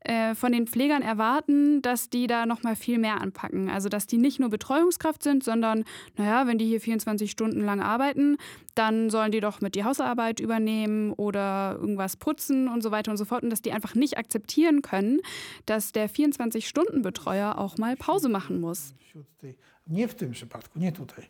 äh, 0.00 0.34
von 0.34 0.52
den 0.52 0.66
Pflegern 0.66 1.00
erwarten, 1.00 1.80
dass 1.80 2.10
die 2.10 2.26
da 2.26 2.44
noch 2.44 2.62
mal 2.62 2.76
viel 2.76 2.98
mehr 2.98 3.22
anpacken. 3.22 3.70
Also 3.70 3.88
dass 3.88 4.06
die 4.06 4.18
nicht 4.18 4.38
nur 4.38 4.50
Betreuungskraft 4.50 5.22
sind, 5.22 5.42
sondern 5.42 5.84
naja, 6.16 6.46
wenn 6.46 6.58
die 6.58 6.66
hier 6.66 6.80
24 6.80 7.30
Stunden 7.30 7.62
lang 7.62 7.80
arbeiten, 7.80 8.36
dann 8.74 9.08
sollen 9.08 9.32
die 9.32 9.40
doch 9.40 9.62
mit 9.62 9.74
die 9.74 9.84
Hausarbeit 9.84 10.40
übernehmen 10.40 11.12
oder 11.14 11.78
irgendwas 11.80 12.18
putzen 12.18 12.68
und 12.68 12.82
so 12.82 12.90
weiter 12.90 13.10
und 13.10 13.16
so 13.16 13.24
fort. 13.24 13.44
Und 13.44 13.50
dass 13.50 13.62
die 13.62 13.72
einfach 13.72 13.94
nicht 13.94 14.18
akzeptieren 14.18 14.82
können, 14.82 15.20
dass 15.64 15.92
der 15.92 16.10
24-Stunden-Betreuer 16.10 17.56
auch 17.56 17.78
mal 17.78 17.96
Pause 17.96 18.28
machen 18.28 18.60
muss. 18.60 18.94
Nie 19.86 20.08
w 20.08 20.14
tym 20.14 20.30
przypadku, 20.30 20.78
nie 20.78 20.92
tutaj. 20.92 21.24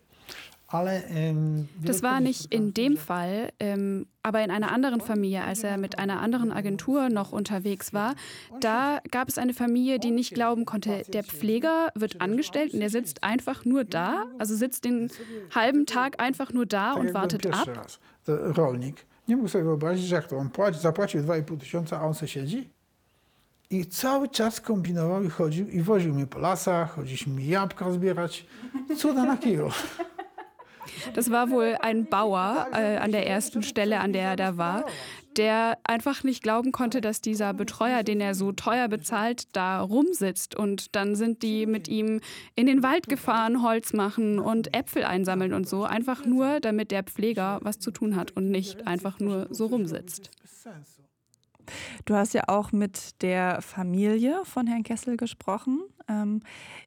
Das 1.83 2.03
war 2.03 2.21
nicht 2.21 2.53
in 2.53 2.75
dem 2.75 2.97
Fall, 2.97 3.53
ähm, 3.61 4.07
aber 4.23 4.43
in 4.43 4.51
einer 4.51 4.73
anderen 4.73 5.01
Familie, 5.01 5.45
als 5.45 5.63
er 5.63 5.77
mit 5.77 6.01
einer 6.01 6.21
anderen 6.21 6.51
Agentur 6.51 7.11
noch 7.11 7.31
unterwegs 7.31 7.93
war. 7.93 8.15
Da 8.61 9.01
gab 9.11 9.29
es 9.29 9.39
eine 9.39 9.55
Familie, 9.55 10.01
die 10.01 10.11
nicht 10.11 10.35
glauben 10.35 10.65
konnte, 10.65 11.03
der 11.13 11.23
Pfleger 11.23 11.93
wird 11.95 12.21
angestellt 12.21 12.75
und 12.75 12.81
er 12.81 12.91
sitzt 12.91 13.23
einfach 13.23 13.65
nur 13.65 13.85
da, 13.85 14.25
also 14.39 14.57
sitzt 14.57 14.85
den 14.85 15.11
halben 15.55 15.87
Tag 15.87 16.21
einfach 16.21 16.53
nur 16.53 16.67
da 16.67 16.95
und 16.95 17.15
wartet 17.15 17.47
ab. 17.47 17.69
Nie 19.29 19.37
mógł 19.37 19.49
sobie 19.49 19.65
wyobrazić, 19.65 20.07
że 20.07 20.15
jak 20.17 20.27
to 20.27 20.37
on 20.37 20.51
płaci, 20.51 20.79
zapłacił 20.79 21.23
2,5 21.23 21.59
tysiąca, 21.59 22.01
a 22.01 22.05
on 22.05 22.15
se 22.15 22.29
siedzi. 22.29 22.71
I 23.71 23.87
cały 23.87 24.29
czas 24.29 24.61
kombinował 24.61 25.25
i 25.25 25.31
chodził 25.31 25.69
i 25.69 25.83
woził 25.83 26.15
mnie 26.15 26.27
po 26.27 26.39
lasach, 26.39 26.95
chodziliśmy 26.95 27.43
jabłka 27.43 27.93
zbierać. 27.93 28.47
Cuda 28.99 29.25
na 29.25 29.37
kilo. 29.37 29.71
Das 31.15 31.31
war 31.31 31.51
wohl 31.51 31.77
ein 31.81 32.07
Bauer 32.07 32.69
äh, 32.73 32.97
an 32.97 33.13
der 33.13 33.27
ersten 33.27 33.63
Stelle, 33.63 34.01
an 34.01 34.13
der 34.13 34.23
er 34.31 34.37
da 34.37 34.57
war, 34.57 34.85
der 35.37 35.79
einfach 35.85 36.23
nicht 36.23 36.43
glauben 36.43 36.73
konnte, 36.73 37.01
dass 37.01 37.21
dieser 37.21 37.53
Betreuer, 37.55 38.03
den 38.03 38.21
er 38.21 38.35
so 38.35 38.53
teuer 38.53 38.89
bezahlt, 38.89 39.49
da 39.53 39.81
rumsitzt. 39.81 40.55
Und 40.55 40.95
dann 40.95 41.17
sind 41.17 41.43
die 41.43 41.67
mit 41.67 41.89
ihm 41.89 42.21
in 42.55 42.67
den 42.67 42.83
Wald 42.83 43.09
gefahren, 43.09 43.63
Holz 43.63 43.93
machen 43.93 44.39
und 44.39 44.77
Äpfel 44.77 45.05
einsammeln 45.05 45.53
und 45.53 45.69
so, 45.69 45.85
einfach 45.85 46.25
nur, 46.25 46.61
damit 46.61 46.91
der 46.91 47.03
Pfleger 47.03 47.59
was 47.63 47.79
zu 47.79 47.91
tun 47.91 48.17
hat 48.17 48.31
und 48.33 48.51
nicht 48.51 48.87
einfach 48.87 49.19
nur 49.21 49.49
so 49.51 49.67
rumsitzt. 49.67 50.31
Du 52.05 52.15
hast 52.15 52.35
ja 52.35 52.45
auch 52.49 52.73
mit 52.73 53.23
der 53.23 53.63
Familie 53.63 54.43
von 54.45 54.67
Herrn 54.67 54.83
Kessel 54.83 55.17
gesprochen. 55.17 55.83
Ähm, 56.09 56.43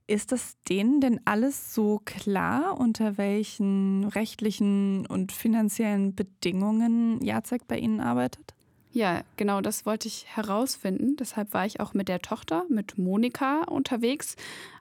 ist 0.05 0.31
das 0.31 0.57
denen 0.69 1.01
denn 1.01 1.19
alles 1.25 1.73
so 1.73 2.01
klar, 2.05 2.79
unter 2.79 3.17
welchen 3.17 4.05
rechtlichen 4.05 5.05
und 5.07 5.31
finanziellen 5.31 6.15
Bedingungen 6.15 7.23
Jacek 7.23 7.67
bei 7.67 7.77
Ihnen 7.77 7.99
arbeitet? 7.99 8.53
Ja, 8.97 9.21
genau, 9.35 9.61
das 9.61 9.85
wollte 9.85 10.07
ich 10.07 10.25
herausfinden. 10.35 11.17
Deshalb 11.17 11.53
war 11.53 11.65
ich 11.65 11.79
auch 11.79 11.93
mit 11.93 12.07
der 12.07 12.19
Tochter, 12.19 12.65
mit 12.69 12.97
Monika, 12.97 13.61
unterwegs, 13.63 14.35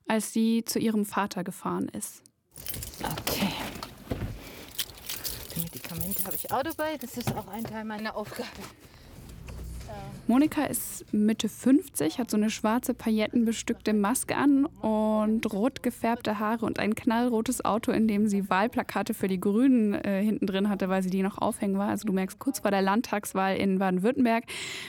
als 0.09 0.33
sie 0.33 0.65
zu 0.65 0.79
ihrem 0.79 1.05
Vater 1.05 1.45
gefahren 1.45 1.89
ist. 1.89 2.23
Okay. 3.03 3.53
Die 5.55 5.61
Medikamente 5.61 6.25
habe 6.25 6.37
ich 6.37 6.51
auch 6.51 6.63
dabei. 6.63 6.97
Das 6.99 7.17
ist 7.17 7.35
auch 7.35 7.49
ein 7.49 7.65
Teil 7.65 7.85
meiner 7.85 8.17
Aufgabe. 8.17 8.49
Monika 10.29 10.65
ist 10.65 11.05
Mitte 11.13 11.49
50, 11.49 12.19
hat 12.19 12.33
so 12.33 12.37
eine 12.37 12.51
schwarze 12.51 12.95
paillettenbestückte 12.95 13.93
Maske 13.93 14.37
an 14.37 14.67
und 14.67 15.53
rot 15.53 15.85
gefärbte 15.85 16.41
Haare 16.41 16.67
und 16.67 16.81
ein 16.81 16.97
knallrotes 16.97 17.65
Auto, 17.65 17.93
in 17.93 18.09
dem 18.09 18.27
sie 18.27 18.51
Wahlplakate 18.51 19.15
für 19.15 19.29
die 19.29 19.39
Grünen 19.39 19.95
äh, 19.95 20.23
hinten 20.25 20.47
drin 20.47 20.69
hatte, 20.69 20.89
weil 20.89 21.05
sie 21.05 21.11
die 21.11 21.23
noch 21.23 21.39
aufhängen 21.39 21.79
war. 21.79 21.89
Also 21.89 22.07
du 22.07 22.13
merkst 22.13 22.41
kurz 22.41 22.59
vor 22.59 22.73
der 22.73 22.83
Landtagswahl 22.83 23.57
in 23.57 23.79
Baden-Württemberg. 23.79 24.45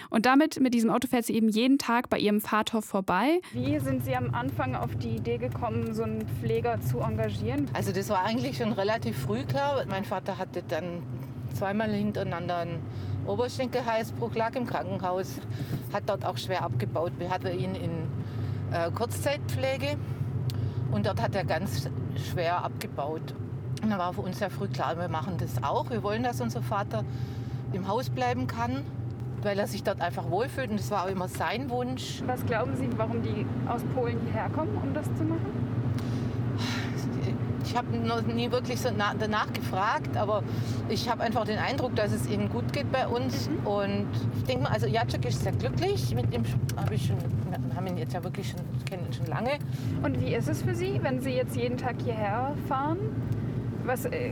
Und 0.10 0.26
damit, 0.26 0.60
mit 0.60 0.74
diesem 0.74 0.90
Auto 0.90 1.08
fährt 1.08 1.26
sie 1.26 1.36
eben 1.36 1.50
jeden 1.50 1.78
Tag 1.78 2.10
bei 2.10 2.18
ihrem 2.18 2.42
Vater 2.42 2.82
vorbei. 2.82 3.40
Wie 3.54 3.78
sind 3.80 4.06
Sie 4.06 4.16
am 4.16 4.34
Anfang 4.34 4.76
auf 4.76 4.96
die 4.96 5.18
Idee 5.18 5.38
gekommen, 5.38 5.94
so 5.94 6.02
einen 6.02 6.26
Pfleger 6.40 6.82
zu 6.82 7.00
engagieren? 7.00 7.68
Also 7.74 7.92
das 7.92 8.10
war 8.10 8.26
eigentlich 8.26 8.58
schon 8.58 8.72
relativ 8.72 9.16
früh 9.18 9.44
klar. 9.44 9.86
Mein 9.88 10.04
Vater 10.04 10.40
hatte 10.40 10.64
dann 10.68 11.04
zweimal 11.54 11.92
hintereinander 11.92 12.58
einen 12.58 12.80
Oberschenkelhalsbruch, 13.28 14.34
lag 14.36 14.56
im 14.56 14.66
Krankenhaus, 14.66 15.40
hat 15.94 16.04
dort 16.08 16.26
auch 16.26 16.38
schwer 16.38 16.64
abgebaut. 16.64 17.12
Wir 17.18 17.30
hatten 17.30 17.48
ihn 17.48 17.76
in 17.76 17.92
äh, 18.72 18.90
Kurzzeitpflege 18.92 19.98
und 20.92 21.06
dort 21.06 21.22
hat 21.22 21.36
er 21.36 21.44
ganz 21.44 21.90
schwer 22.32 22.64
abgebaut. 22.64 23.34
Und 23.84 23.90
da 23.92 23.98
war 23.98 24.14
für 24.14 24.22
uns 24.22 24.40
sehr 24.40 24.50
früh 24.50 24.68
klar, 24.68 24.98
wir 24.98 25.10
machen 25.10 25.38
das 25.38 25.64
auch. 25.64 25.90
Wir 25.90 26.02
wollen, 26.04 26.24
dass 26.24 26.42
unser 26.42 26.62
Vater 26.62 27.04
im 27.74 27.88
Haus 27.88 28.10
bleiben 28.10 28.48
kann, 28.48 28.84
weil 29.44 29.60
er 29.60 29.68
sich 29.68 29.84
dort 29.84 30.02
einfach 30.02 30.30
wohlfühlt. 30.30 30.72
Und 30.72 30.80
das 30.80 30.90
war 30.90 31.06
auch 31.06 31.10
immer 31.10 31.28
sein 31.28 31.70
Wunsch. 31.70 32.24
Was 32.26 32.46
glauben 32.46 32.76
Sie, 32.76 32.90
warum 32.98 33.22
die 33.22 33.46
aus 33.68 33.84
Polen 33.94 34.20
hierher 34.22 34.50
kommen, 34.50 34.76
um 34.82 34.94
das 34.94 35.06
zu 35.16 35.24
machen? 35.24 35.67
Ich 37.78 37.84
habe 37.84 37.96
noch 37.96 38.24
nie 38.24 38.50
wirklich 38.50 38.82
so 38.82 38.90
danach 38.90 39.54
gefragt, 39.54 40.18
aber 40.18 40.42
ich 40.90 41.08
habe 41.08 41.22
einfach 41.22 41.46
den 41.46 41.60
Eindruck, 41.60 41.96
dass 41.96 42.12
es 42.12 42.28
ihnen 42.28 42.50
gut 42.50 42.74
geht 42.74 42.92
bei 42.92 43.08
uns. 43.08 43.48
Mhm. 43.50 43.68
Und 43.68 44.08
ich 44.36 44.44
denke 44.46 44.64
mal, 44.64 44.72
also 44.72 44.88
Jacek 44.88 45.24
ist 45.26 45.44
sehr 45.44 45.52
glücklich. 45.52 46.16
Mit 46.16 46.34
dem 46.34 46.42
habe 46.76 46.96
ich 46.96 47.06
schon, 47.06 47.18
wir 47.18 47.76
haben 47.76 47.86
ihn 47.86 48.00
jetzt 48.00 48.14
ja 48.14 48.24
wirklich 48.24 48.50
schon, 48.50 48.62
kennen 48.90 49.06
ihn 49.06 49.14
schon 49.14 49.28
lange. 49.28 49.60
Und 50.02 50.20
wie 50.20 50.34
ist 50.34 50.50
es 50.50 50.64
für 50.64 50.74
Sie, 50.74 51.00
wenn 51.04 51.22
Sie 51.22 51.30
jetzt 51.30 51.56
jeden 51.56 51.78
Tag 51.78 51.98
hierher 52.04 52.56
fahren? 52.68 52.98
Was, 53.86 54.06
äh, 54.06 54.32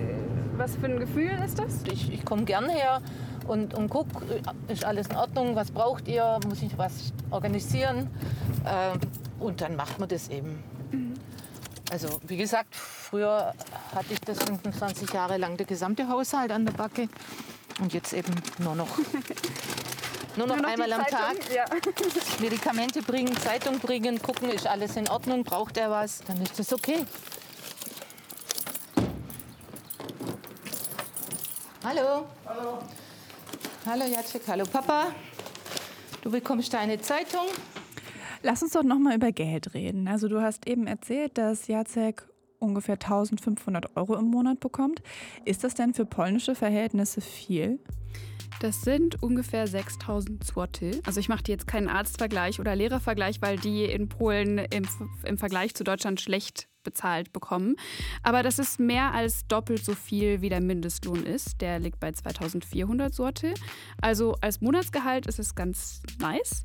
was 0.58 0.76
für 0.78 0.88
ein 0.88 1.00
Gefühl 1.00 1.38
ist 1.46 1.60
das? 1.60 1.84
Ich, 1.92 2.12
ich 2.12 2.26
komme 2.26 2.46
gern 2.46 2.68
her 2.68 3.00
und, 3.46 3.76
und 3.76 3.92
guck, 3.92 4.08
ist 4.70 4.84
alles 4.86 5.06
in 5.10 5.18
Ordnung, 5.18 5.56
was 5.56 5.70
braucht 5.70 6.08
ihr, 6.08 6.40
muss 6.50 6.64
ich 6.64 6.76
was 6.80 7.14
organisieren? 7.30 8.10
Ähm, 8.66 9.00
und 9.40 9.62
dann 9.62 9.76
macht 9.76 10.00
man 10.00 10.10
das 10.10 10.30
eben. 10.30 10.64
Also 11.92 12.20
wie 12.28 12.38
gesagt, 12.38 12.76
früher 12.76 13.54
hatte 13.94 14.14
ich 14.14 14.20
das 14.22 14.40
25 14.40 15.14
Jahre 15.14 15.38
lang 15.38 15.58
der 15.58 15.66
gesamte 15.66 16.08
Haushalt 16.08 16.52
an 16.52 16.66
der 16.66 16.74
Backe 16.74 17.08
und 17.80 17.94
jetzt 17.94 18.14
eben 18.14 18.34
nur 18.60 18.76
noch. 18.76 18.98
Nur 20.38 20.48
noch, 20.48 20.58
nur 20.58 20.64
noch 20.64 20.70
einmal 20.70 20.92
am 20.92 21.06
Tag 21.06 21.38
ja. 21.54 21.64
Medikamente 22.42 23.02
bringen, 23.02 23.34
Zeitung 23.38 23.80
bringen, 23.80 24.22
gucken, 24.22 24.50
ist 24.50 24.68
alles 24.68 24.98
in 24.98 25.08
Ordnung, 25.08 25.46
braucht 25.46 25.78
er 25.78 25.90
was, 25.90 26.20
dann 26.28 26.42
ist 26.42 26.60
das 26.60 26.74
okay. 26.74 27.06
Hallo. 31.86 32.26
Hallo. 32.46 32.80
Hallo 33.86 34.04
Jacek, 34.04 34.42
hallo 34.48 34.66
Papa. 34.66 35.14
Du 36.22 36.30
bekommst 36.30 36.74
deine 36.74 37.00
Zeitung. 37.00 37.46
Lass 38.46 38.62
uns 38.62 38.74
doch 38.74 38.84
noch 38.84 39.00
mal 39.00 39.16
über 39.16 39.32
Geld 39.32 39.74
reden. 39.74 40.08
Also 40.08 40.28
du 40.28 40.40
hast 40.40 40.68
eben 40.68 40.86
erzählt, 40.86 41.36
dass 41.40 41.66
Jacek 41.66 42.30
ungefähr 42.60 42.94
1500 42.94 43.98
Euro 43.98 44.16
im 44.18 44.26
Monat 44.26 44.60
bekommt. 44.60 45.02
Ist 45.46 45.64
das 45.64 45.74
denn 45.74 45.96
für 45.96 46.06
polnische 46.06 46.54
Verhältnisse 46.54 47.22
viel? 47.22 47.80
Das 48.60 48.84
sind 48.84 49.24
ungefähr 49.24 49.66
6000 49.66 50.44
Zloty. 50.44 51.02
Also 51.08 51.20
ich 51.20 51.28
mache 51.28 51.42
dir 51.42 51.54
jetzt 51.54 51.66
keinen 51.66 51.90
Arztvergleich 51.90 52.60
oder 52.60 52.76
Lehrervergleich, 52.76 53.42
weil 53.42 53.58
die 53.58 53.86
in 53.86 54.10
Polen 54.10 54.60
im, 54.60 54.88
im 55.24 55.40
Vergleich 55.40 55.74
zu 55.74 55.84
Deutschland 55.84 56.22
schlecht 56.22 56.68
bezahlt 56.84 57.34
bekommen. 57.34 57.78
Aber 58.22 58.44
das 58.44 58.60
ist 58.60 58.80
mehr 58.80 59.12
als 59.12 59.48
doppelt 59.48 59.84
so 59.84 59.96
viel, 59.96 60.42
wie 60.42 60.50
der 60.50 60.62
Mindestlohn 60.62 61.26
ist. 61.26 61.62
Der 61.62 61.80
liegt 61.80 62.00
bei 62.00 62.12
2400 62.12 63.12
Sorte. 63.12 63.56
Also 64.00 64.36
als 64.40 64.62
Monatsgehalt 64.62 65.26
ist 65.26 65.40
es 65.40 65.56
ganz 65.56 66.04
nice. 66.20 66.62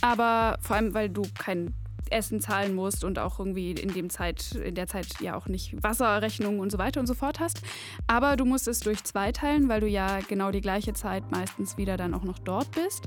Aber 0.00 0.58
vor 0.60 0.76
allem, 0.76 0.94
weil 0.94 1.08
du 1.08 1.22
kein 1.38 1.74
Essen 2.10 2.40
zahlen 2.40 2.74
musst 2.74 3.04
und 3.04 3.18
auch 3.18 3.38
irgendwie 3.38 3.72
in, 3.72 3.92
dem 3.92 4.10
Zeit, 4.10 4.52
in 4.52 4.74
der 4.74 4.86
Zeit 4.86 5.20
ja 5.20 5.36
auch 5.36 5.46
nicht 5.46 5.82
Wasserrechnungen 5.82 6.60
und 6.60 6.72
so 6.72 6.78
weiter 6.78 7.00
und 7.00 7.06
so 7.06 7.14
fort 7.14 7.40
hast. 7.40 7.60
Aber 8.06 8.36
du 8.36 8.44
musst 8.44 8.68
es 8.68 8.80
durch 8.80 9.04
zwei 9.04 9.32
teilen, 9.32 9.68
weil 9.68 9.80
du 9.80 9.86
ja 9.86 10.20
genau 10.28 10.50
die 10.50 10.60
gleiche 10.60 10.92
Zeit 10.94 11.30
meistens 11.30 11.76
wieder 11.76 11.96
dann 11.96 12.14
auch 12.14 12.24
noch 12.24 12.38
dort 12.38 12.70
bist. 12.72 13.04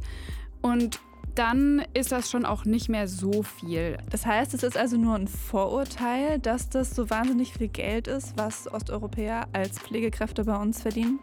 Und 0.62 1.00
dann 1.36 1.82
ist 1.94 2.12
das 2.12 2.30
schon 2.30 2.46
auch 2.46 2.66
nicht 2.66 2.90
mehr 2.90 3.08
so 3.08 3.44
viel. 3.44 3.98
Das 4.10 4.26
heißt, 4.26 4.54
es 4.54 4.64
ist 4.64 4.78
also 4.78 4.98
nur 4.98 5.16
ein 5.16 5.28
Vorurteil, 5.28 6.40
dass 6.40 6.70
das 6.70 6.94
so 6.94 7.10
wahnsinnig 7.10 7.54
viel 7.54 7.70
Geld 7.70 8.08
ist, 8.08 8.38
was 8.38 8.72
Osteuropäer 8.72 9.48
als 9.54 9.80
Pflegekräfte 9.80 10.44
bei 10.44 10.58
uns 10.58 10.82
verdienen? 10.82 11.20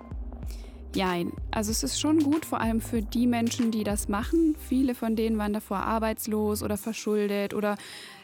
Jein. 0.94 1.32
Also 1.50 1.70
es 1.70 1.82
ist 1.82 2.00
schon 2.00 2.20
gut, 2.20 2.46
vor 2.46 2.60
allem 2.60 2.80
für 2.80 3.02
die 3.02 3.26
Menschen, 3.26 3.70
die 3.70 3.84
das 3.84 4.08
machen. 4.08 4.56
Viele 4.68 4.94
von 4.94 5.16
denen 5.16 5.38
waren 5.38 5.52
davor 5.52 5.78
arbeitslos 5.78 6.62
oder 6.62 6.76
verschuldet 6.76 7.54
oder 7.54 7.76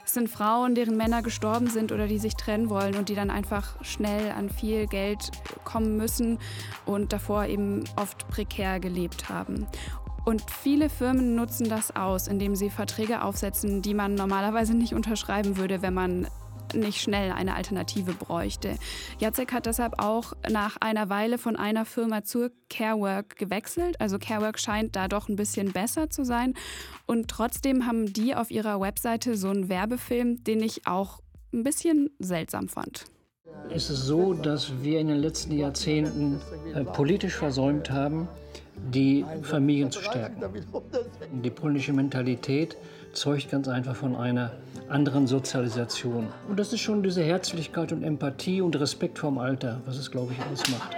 es 0.05 0.12
sind 0.12 0.29
Frauen, 0.29 0.74
deren 0.74 0.96
Männer 0.96 1.22
gestorben 1.22 1.68
sind 1.68 1.90
oder 1.90 2.07
die 2.07 2.18
sich 2.18 2.35
trennen 2.35 2.68
wollen 2.68 2.94
und 2.96 3.09
die 3.09 3.14
dann 3.14 3.31
einfach 3.31 3.83
schnell 3.83 4.33
an 4.33 4.50
viel 4.50 4.87
Geld 4.87 5.31
kommen 5.64 5.96
müssen 5.96 6.38
und 6.85 7.12
davor 7.12 7.46
eben 7.46 7.85
oft 7.96 8.29
prekär 8.29 8.81
gelebt 8.81 9.29
haben. 9.29 9.66
Und 10.24 10.42
viele 10.50 10.88
Firmen 10.88 11.35
nutzen 11.35 11.68
das 11.68 11.94
aus, 11.94 12.29
indem 12.29 12.57
sie 12.57 12.70
Verträge 12.70 13.22
aufsetzen, 13.22 13.83
die 13.83 13.94
man 13.94 14.14
normalerweise 14.14 14.74
nicht 14.74 14.94
unterschreiben 14.94 15.57
würde, 15.59 15.83
wenn 15.83 15.94
man 15.94 16.27
nicht 16.72 17.00
schnell 17.00 17.33
eine 17.33 17.55
Alternative 17.55 18.12
bräuchte. 18.12 18.77
Jacek 19.18 19.53
hat 19.53 19.66
deshalb 19.66 20.00
auch 20.03 20.33
nach 20.50 20.77
einer 20.81 21.09
Weile 21.09 21.38
von 21.38 21.57
einer 21.57 21.85
Firma 21.85 22.24
zur 22.24 22.50
Carework 22.70 23.37
gewechselt. 23.37 24.00
Also 24.00 24.18
Carework 24.18 24.59
scheint 24.59 24.96
da 24.96 25.09
doch 25.09 25.29
ein 25.29 25.37
bisschen 25.37 25.72
besser 25.72 26.11
zu 26.11 26.24
sein. 26.24 26.55
Und 27.07 27.29
trotzdem 27.29 27.87
haben 27.87 28.12
die 28.12 28.35
auf 28.35 28.50
ihrer 28.50 28.81
Webseite 28.81 29.37
so 29.37 29.48
einen 29.48 29.68
Werbefilm, 29.68 30.42
den 30.44 30.62
ich 30.62 30.87
auch 30.87 31.20
ein 31.53 31.62
bisschen 31.62 32.11
seltsam 32.18 32.68
fand. 32.68 33.05
Es 33.70 33.90
ist 33.90 34.03
so, 34.03 34.35
dass 34.35 34.83
wir 34.83 35.00
in 35.00 35.09
den 35.09 35.18
letzten 35.18 35.57
Jahrzehnten 35.57 36.40
äh, 36.74 36.85
politisch 36.85 37.35
versäumt 37.35 37.90
haben, 37.90 38.29
die 38.77 39.24
Familien 39.42 39.90
zu 39.90 40.00
stärken. 40.00 40.42
Die 41.42 41.50
polnische 41.50 41.92
Mentalität 41.92 42.77
zeugt 43.12 43.50
ganz 43.50 43.68
einfach 43.68 43.94
von 43.94 44.16
einer 44.16 44.53
anderen 44.88 45.26
Sozialisation. 45.26 46.28
Und 46.48 46.58
das 46.58 46.72
ist 46.72 46.80
schon 46.80 47.02
diese 47.02 47.22
Herzlichkeit 47.22 47.92
und 47.92 48.02
Empathie 48.02 48.60
und 48.60 48.78
Respekt 48.78 49.18
vorm 49.18 49.38
Alter, 49.38 49.80
was 49.86 49.96
es, 49.96 50.10
glaube 50.10 50.32
ich, 50.32 50.38
ausmacht. 50.52 50.94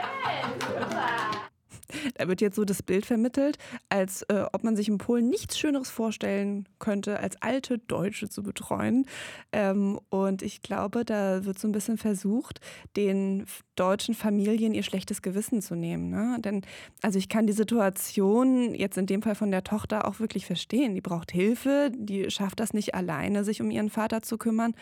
Da 2.15 2.29
wird 2.29 2.41
jetzt 2.41 2.57
so 2.57 2.65
das 2.65 2.83
Bild 2.83 3.07
vermittelt, 3.07 3.59
als 3.89 4.23
äh, 4.23 4.45
ob 4.53 4.65
man 4.65 4.77
sich 4.77 4.89
in 4.89 4.99
Polen 4.99 5.29
nichts 5.29 5.59
Schöneres 5.59 5.91
vorstellen 5.91 6.69
könnte, 6.79 7.21
als 7.21 7.41
alte 7.43 7.79
Deutsche 7.79 8.29
zu 8.29 8.43
betreuen. 8.43 9.07
Ähm, 9.53 10.01
und 10.11 10.43
ich 10.43 10.63
glaube, 10.63 11.05
da 11.05 11.45
wird 11.45 11.59
so 11.59 11.69
ein 11.69 11.73
bisschen 11.73 11.99
versucht, 11.99 12.61
den 12.97 13.45
deutschen 13.77 14.15
Familien 14.15 14.75
ihr 14.75 14.83
schlechtes 14.83 15.23
Gewissen 15.23 15.63
zu 15.63 15.75
nehmen. 15.75 16.11
Ne? 16.11 16.39
Denn 16.41 16.63
also 17.03 17.19
ich 17.19 17.29
kann 17.29 17.47
die 17.47 17.53
Situation 17.53 18.75
jetzt 18.75 18.99
in 18.99 19.07
dem 19.07 19.23
Fall 19.23 19.35
von 19.35 19.51
der 19.51 19.65
Tochter 19.65 20.09
auch 20.09 20.21
wirklich 20.21 20.47
verstehen. 20.47 20.95
Die 20.95 21.01
braucht 21.01 21.31
Hilfe, 21.31 21.91
die 21.95 22.31
schafft 22.31 22.61
das 22.61 22.73
nicht 22.73 22.95
alleine, 22.95 23.45
sich 23.45 23.61
um 23.61 23.71
ihren 23.71 23.91
Vater 23.91 24.23
zu 24.23 24.39
kümmern 24.39 24.75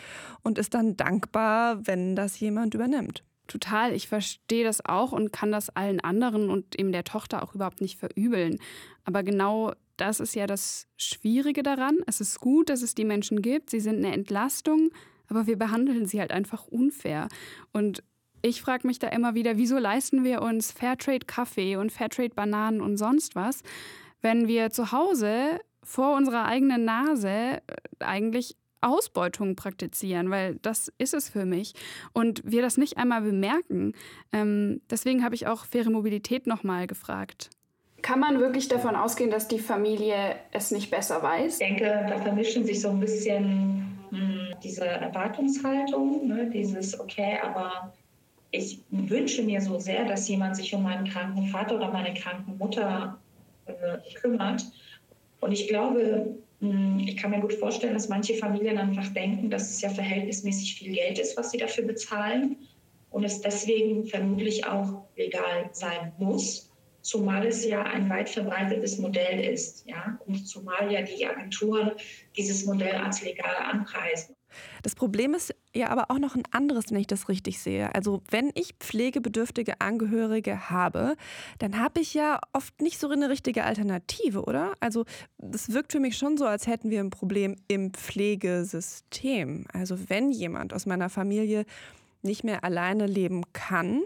und 0.43 0.59
ist 0.59 0.75
dann 0.75 0.97
dankbar, 0.97 1.87
wenn 1.87 2.17
das 2.17 2.39
jemand 2.41 2.75
übernimmt. 2.75 3.25
Total, 3.47 3.93
ich 3.93 4.09
verstehe 4.09 4.65
das 4.65 4.85
auch 4.85 5.13
und 5.13 5.33
kann 5.33 5.53
das 5.53 5.69
allen 5.71 6.01
anderen 6.01 6.49
und 6.49 6.79
eben 6.79 6.93
der 6.93 7.05
Tochter 7.05 7.43
auch 7.43 7.55
überhaupt 7.55 7.81
nicht 7.81 7.99
verübeln. 7.99 8.59
Aber 9.05 9.23
genau 9.23 9.73
das 9.97 10.21
ist 10.21 10.35
ja 10.35 10.47
das 10.47 10.87
Schwierige 10.97 11.63
daran. 11.63 11.99
Es 12.07 12.21
ist 12.21 12.41
gut, 12.41 12.71
dass 12.71 12.83
es 12.83 12.95
die 12.95 13.05
Menschen 13.05 13.43
gibt, 13.43 13.71
sie 13.71 13.81
sind 13.81 13.99
eine 13.99 14.15
Entlastung, 14.15 14.91
aber 15.29 15.47
wir 15.47 15.57
behandeln 15.57 16.07
sie 16.07 16.21
halt 16.21 16.33
einfach 16.33 16.67
unfair. 16.67 17.29
Und 17.73 18.03
ich 18.43 18.61
frage 18.61 18.87
mich 18.87 18.99
da 18.99 19.09
immer 19.09 19.35
wieder, 19.35 19.57
wieso 19.57 19.79
leisten 19.79 20.25
wir 20.25 20.43
uns 20.43 20.73
Fairtrade 20.73 21.27
Kaffee 21.27 21.77
und 21.77 21.93
Fairtrade 21.93 22.35
Bananen 22.35 22.81
und 22.81 22.97
sonst 22.97 23.35
was, 23.35 23.63
wenn 24.21 24.49
wir 24.49 24.71
zu 24.71 24.93
Hause 24.93 25.61
vor 25.83 26.17
unserer 26.17 26.47
eigenen 26.47 26.85
Nase 26.85 27.29
äh, 27.29 27.61
eigentlich 28.01 28.57
Ausbeutung 28.85 29.57
praktizieren, 29.57 30.31
weil 30.31 30.57
das 30.63 30.93
ist 30.99 31.15
es 31.15 31.29
für 31.29 31.47
mich. 31.47 31.75
Und 32.13 32.43
wir 32.45 32.63
das 32.63 32.77
nicht 32.77 32.99
einmal 32.99 33.23
bemerken. 33.23 33.93
Ähm, 34.33 34.81
deswegen 34.91 35.25
habe 35.25 35.35
ich 35.35 35.47
auch 35.47 35.65
faire 35.65 35.91
Mobilität 35.91 36.47
nochmal 36.47 36.87
gefragt. 36.87 37.51
Kann 38.03 38.21
man 38.21 38.39
wirklich 38.39 38.69
davon 38.69 38.97
ausgehen, 38.97 39.31
dass 39.31 39.49
die 39.49 39.59
Familie 39.59 40.37
es 40.53 40.71
nicht 40.71 40.91
besser 40.91 41.23
weiß? 41.23 41.55
Ich 41.55 41.67
denke, 41.67 42.07
da 42.09 42.19
vermischen 42.19 42.65
sich 42.65 42.81
so 42.83 42.91
ein 42.91 43.01
bisschen 43.01 43.99
mh, 44.11 44.19
hm, 44.19 44.55
diese 44.63 44.85
Erwartungshaltung, 44.85 46.27
ne, 46.29 46.51
dieses, 46.51 47.01
okay, 47.01 47.39
aber 47.43 47.95
ich 48.51 48.81
wünsche 48.91 49.43
mir 49.43 49.61
so 49.61 49.79
sehr, 49.79 50.05
dass 50.05 50.29
jemand 50.29 50.57
sich 50.57 50.75
um 50.75 50.83
meinen 50.83 51.09
kranken 51.09 51.47
Vater 51.47 51.77
oder 51.77 51.91
meine 51.91 52.15
kranke 52.15 52.51
Mutter 52.53 53.19
äh, 53.67 53.73
kümmert. 54.21 54.65
Und 55.41 55.53
ich 55.53 55.67
glaube, 55.69 56.37
ich 57.07 57.17
kann 57.17 57.31
mir 57.31 57.41
gut 57.41 57.55
vorstellen, 57.55 57.95
dass 57.95 58.09
manche 58.09 58.35
Familien 58.35 58.79
einfach 58.79 59.09
denken, 59.13 59.51
dass 59.51 59.71
es 59.71 59.81
ja 59.81 59.91
verhältnismäßig 59.91 60.75
viel 60.77 60.93
Geld 60.93 61.19
ist, 61.19 61.37
was 61.37 61.51
sie 61.51 61.59
dafür 61.59 61.85
bezahlen 61.85 62.57
und 63.11 63.25
es 63.25 63.41
deswegen 63.41 64.07
vermutlich 64.07 64.67
auch 64.67 65.05
legal 65.17 65.71
sein 65.73 66.13
muss, 66.19 66.71
zumal 67.01 67.47
es 67.47 67.65
ja 67.65 67.83
ein 67.83 68.09
weit 68.11 68.29
verbreitetes 68.29 68.99
Modell 68.99 69.53
ist, 69.53 69.87
ja, 69.87 70.19
und 70.27 70.47
zumal 70.47 70.91
ja 70.91 71.03
die 71.03 71.25
Agenturen 71.27 71.93
dieses 72.37 72.65
Modell 72.65 72.97
als 72.97 73.23
legal 73.23 73.57
anpreisen. 73.71 74.35
Das 74.83 74.95
Problem 74.95 75.35
ist 75.35 75.55
ja 75.75 75.89
aber 75.89 76.11
auch 76.11 76.19
noch 76.19 76.37
ein 76.37 76.45
anderes, 76.51 76.87
wenn 76.91 76.99
ich 76.99 77.07
das 77.07 77.29
richtig 77.29 77.61
sehe. 77.61 77.95
Also 77.95 78.23
wenn 78.31 78.51
ich 78.55 78.75
pflegebedürftige 78.79 79.81
Angehörige 79.81 80.71
habe, 80.71 81.17
dann 81.59 81.79
habe 81.79 82.01
ich 82.01 82.15
ja 82.15 82.41
oft 82.53 82.81
nicht 82.81 82.99
so 82.99 83.09
eine 83.09 83.29
richtige 83.29 83.65
Alternative, 83.65 84.45
oder? 84.45 84.75
Also 84.81 85.05
das 85.39 85.73
wirkt 85.73 85.93
für 85.93 86.01
mich 86.01 86.17
schon 86.17 86.37
so, 86.37 86.47
als 86.47 86.67
hätten 86.67 86.91
wir 86.91 87.01
ein 87.01 87.11
Problem 87.11 87.57
im 87.69 87.93
Pflegesystem. 87.93 89.67
Also 89.73 90.09
wenn 90.09 90.31
jemand 90.31 90.73
aus 90.73 90.87
meiner 90.87 91.09
Familie 91.09 91.65
nicht 92.23 92.45
mehr 92.45 92.65
alleine 92.65 93.07
leben 93.07 93.43
kann, 93.53 94.03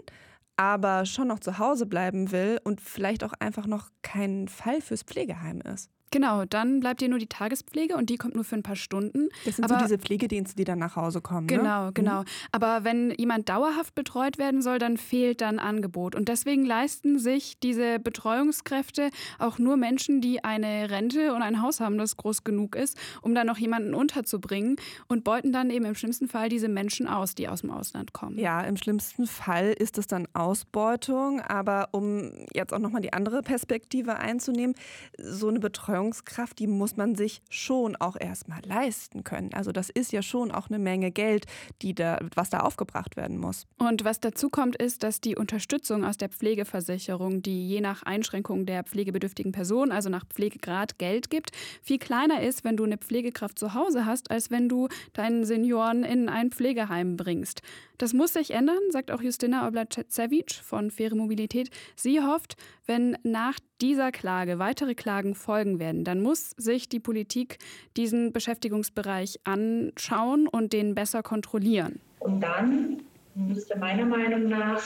aber 0.57 1.05
schon 1.05 1.29
noch 1.29 1.39
zu 1.39 1.57
Hause 1.57 1.85
bleiben 1.85 2.31
will 2.31 2.59
und 2.63 2.81
vielleicht 2.81 3.23
auch 3.23 3.33
einfach 3.39 3.65
noch 3.65 3.89
kein 4.01 4.49
Fall 4.49 4.81
fürs 4.81 5.03
Pflegeheim 5.03 5.61
ist. 5.61 5.89
Genau, 6.11 6.45
dann 6.45 6.79
bleibt 6.79 7.01
dir 7.01 7.09
nur 7.09 7.19
die 7.19 7.27
Tagespflege 7.27 7.95
und 7.95 8.09
die 8.09 8.17
kommt 8.17 8.35
nur 8.35 8.43
für 8.43 8.55
ein 8.55 8.63
paar 8.63 8.75
Stunden. 8.75 9.29
Das 9.45 9.57
sind 9.57 9.65
Aber 9.65 9.79
so 9.79 9.85
diese 9.85 9.99
Pflegedienste, 9.99 10.55
die 10.55 10.63
dann 10.63 10.79
nach 10.79 10.95
Hause 10.95 11.21
kommen. 11.21 11.47
Genau, 11.47 11.85
ne? 11.85 11.89
Mhm. 11.89 11.93
genau. 11.93 12.23
Aber 12.51 12.83
wenn 12.83 13.11
jemand 13.11 13.49
dauerhaft 13.49 13.95
betreut 13.95 14.37
werden 14.37 14.61
soll, 14.61 14.79
dann 14.79 14.97
fehlt 14.97 15.41
dann 15.41 15.59
Angebot. 15.59 16.15
Und 16.15 16.29
deswegen 16.29 16.65
leisten 16.65 17.19
sich 17.19 17.59
diese 17.59 17.99
Betreuungskräfte 17.99 19.09
auch 19.37 19.59
nur 19.59 19.77
Menschen, 19.77 20.21
die 20.21 20.43
eine 20.43 20.89
Rente 20.89 21.33
und 21.33 21.41
ein 21.41 21.61
Haus 21.61 21.79
haben, 21.79 21.97
das 21.97 22.17
groß 22.17 22.43
genug 22.43 22.75
ist, 22.75 22.97
um 23.21 23.35
dann 23.35 23.47
noch 23.47 23.57
jemanden 23.57 23.93
unterzubringen 23.93 24.77
und 25.07 25.23
beuten 25.23 25.51
dann 25.51 25.69
eben 25.69 25.85
im 25.85 25.95
schlimmsten 25.95 26.27
Fall 26.27 26.49
diese 26.49 26.69
Menschen 26.69 27.07
aus, 27.07 27.35
die 27.35 27.47
aus 27.47 27.61
dem 27.61 27.71
Ausland 27.71 28.13
kommen. 28.13 28.37
Ja, 28.37 28.61
im 28.61 28.77
schlimmsten 28.77 29.27
Fall 29.27 29.73
ist 29.77 29.97
es 29.97 30.07
dann 30.07 30.27
Ausbeutung. 30.33 31.41
Aber 31.41 31.89
um 31.91 32.31
jetzt 32.53 32.73
auch 32.73 32.79
nochmal 32.79 33.01
die 33.01 33.13
andere 33.13 33.41
Perspektive 33.41 34.17
einzunehmen, 34.17 34.75
so 35.17 35.47
eine 35.47 35.59
Betreuung 35.59 35.98
Betreuungskraft, 35.99 36.59
die 36.59 36.67
muss 36.67 36.95
man 36.95 37.15
sich 37.15 37.41
schon 37.49 37.95
auch 37.97 38.15
erstmal 38.17 38.61
leisten 38.65 39.23
können. 39.23 39.53
Also 39.53 39.71
das 39.71 39.89
ist 39.89 40.13
ja 40.13 40.21
schon 40.21 40.51
auch 40.51 40.69
eine 40.69 40.79
Menge 40.79 41.11
Geld, 41.11 41.45
die 41.81 41.93
da, 41.93 42.19
was 42.35 42.49
da 42.49 42.61
aufgebracht 42.61 43.17
werden 43.17 43.37
muss. 43.37 43.67
Und 43.77 44.05
was 44.05 44.21
dazu 44.21 44.49
kommt, 44.49 44.77
ist, 44.77 45.03
dass 45.03 45.19
die 45.19 45.35
Unterstützung 45.35 46.05
aus 46.05 46.17
der 46.17 46.29
Pflegeversicherung, 46.29 47.41
die 47.41 47.67
je 47.67 47.81
nach 47.81 48.03
Einschränkung 48.03 48.65
der 48.65 48.83
pflegebedürftigen 48.83 49.51
Person, 49.51 49.91
also 49.91 50.09
nach 50.09 50.25
Pflegegrad 50.25 50.97
Geld 50.99 51.29
gibt, 51.29 51.51
viel 51.81 51.99
kleiner 51.99 52.41
ist, 52.41 52.63
wenn 52.63 52.77
du 52.77 52.85
eine 52.85 52.97
Pflegekraft 52.97 53.59
zu 53.59 53.73
Hause 53.73 54.05
hast, 54.05 54.31
als 54.31 54.49
wenn 54.51 54.69
du 54.69 54.87
deinen 55.13 55.43
Senioren 55.43 56.03
in 56.03 56.29
ein 56.29 56.51
Pflegeheim 56.51 57.17
bringst. 57.17 57.61
Das 57.97 58.13
muss 58.13 58.31
sich 58.31 58.51
ändern, 58.51 58.79
sagt 58.91 59.11
auch 59.11 59.21
Justina 59.21 59.67
Oblacewicz 59.67 60.55
von 60.55 60.89
Faire 60.89 61.15
Mobilität. 61.15 61.69
Sie 61.97 62.21
hofft, 62.21 62.55
wenn 62.85 63.17
nach 63.23 63.59
dieser 63.81 64.11
Klage 64.11 64.57
weitere 64.57 64.95
Klagen 64.95 65.35
folgen 65.35 65.79
werden, 65.79 65.88
dann 65.93 66.21
muss 66.21 66.51
sich 66.57 66.89
die 66.89 66.99
Politik 66.99 67.57
diesen 67.97 68.31
Beschäftigungsbereich 68.31 69.39
anschauen 69.43 70.47
und 70.47 70.73
den 70.73 70.95
besser 70.95 71.23
kontrollieren. 71.23 71.99
Und 72.19 72.41
dann 72.41 73.03
müsste 73.35 73.77
meiner 73.77 74.05
Meinung 74.05 74.49
nach 74.49 74.81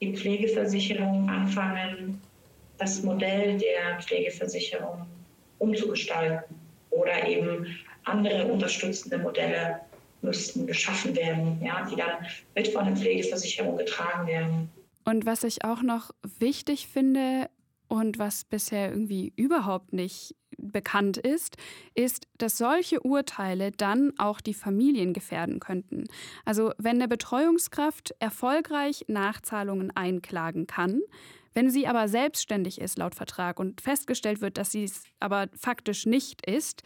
die 0.00 0.14
Pflegeversicherung 0.14 1.28
anfangen, 1.28 2.20
das 2.78 3.02
Modell 3.02 3.58
der 3.58 4.00
Pflegeversicherung 4.00 5.06
umzugestalten 5.58 6.56
oder 6.90 7.26
eben 7.28 7.66
andere 8.04 8.46
unterstützende 8.46 9.18
Modelle 9.18 9.80
müssten 10.22 10.66
geschaffen 10.66 11.14
werden, 11.16 11.60
ja, 11.62 11.86
die 11.90 11.96
dann 11.96 12.26
mit 12.54 12.68
von 12.68 12.84
der 12.84 12.96
Pflegeversicherung 12.96 13.76
getragen 13.76 14.26
werden. 14.26 14.70
Und 15.04 15.26
was 15.26 15.44
ich 15.44 15.64
auch 15.64 15.82
noch 15.82 16.10
wichtig 16.38 16.86
finde 16.86 17.48
und 17.88 18.18
was 18.18 18.44
bisher 18.44 18.90
irgendwie 18.90 19.32
überhaupt 19.36 19.92
nicht 19.92 20.34
bekannt 20.60 21.16
ist, 21.16 21.56
ist, 21.94 22.26
dass 22.38 22.58
solche 22.58 23.00
Urteile 23.00 23.72
dann 23.72 24.12
auch 24.18 24.40
die 24.40 24.54
Familien 24.54 25.12
gefährden 25.12 25.60
könnten. 25.60 26.04
Also 26.44 26.72
wenn 26.78 26.96
eine 26.96 27.08
Betreuungskraft 27.08 28.14
erfolgreich 28.18 29.04
Nachzahlungen 29.08 29.90
einklagen 29.96 30.66
kann, 30.66 31.00
wenn 31.52 31.70
sie 31.70 31.86
aber 31.86 32.08
selbstständig 32.08 32.80
ist 32.80 32.98
laut 32.98 33.14
Vertrag 33.14 33.58
und 33.58 33.80
festgestellt 33.80 34.40
wird, 34.40 34.56
dass 34.56 34.70
sie 34.70 34.84
es 34.84 35.04
aber 35.18 35.48
faktisch 35.56 36.06
nicht 36.06 36.46
ist, 36.46 36.82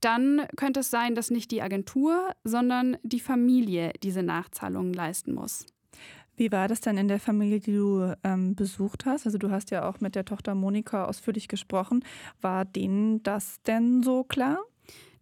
dann 0.00 0.46
könnte 0.56 0.80
es 0.80 0.90
sein, 0.90 1.14
dass 1.14 1.30
nicht 1.30 1.50
die 1.50 1.62
Agentur, 1.62 2.34
sondern 2.44 2.98
die 3.02 3.20
Familie 3.20 3.92
diese 4.02 4.22
Nachzahlungen 4.22 4.92
leisten 4.92 5.32
muss. 5.32 5.66
Wie 6.36 6.50
war 6.50 6.68
das 6.68 6.80
denn 6.80 6.96
in 6.96 7.08
der 7.08 7.20
Familie, 7.20 7.60
die 7.60 7.74
du 7.74 8.14
ähm, 8.24 8.54
besucht 8.54 9.04
hast? 9.04 9.26
Also 9.26 9.38
du 9.38 9.50
hast 9.50 9.70
ja 9.70 9.88
auch 9.88 10.00
mit 10.00 10.14
der 10.14 10.24
Tochter 10.24 10.54
Monika 10.54 11.04
ausführlich 11.04 11.48
gesprochen. 11.48 12.04
War 12.40 12.64
denen 12.64 13.22
das 13.22 13.60
denn 13.62 14.02
so 14.02 14.24
klar? 14.24 14.58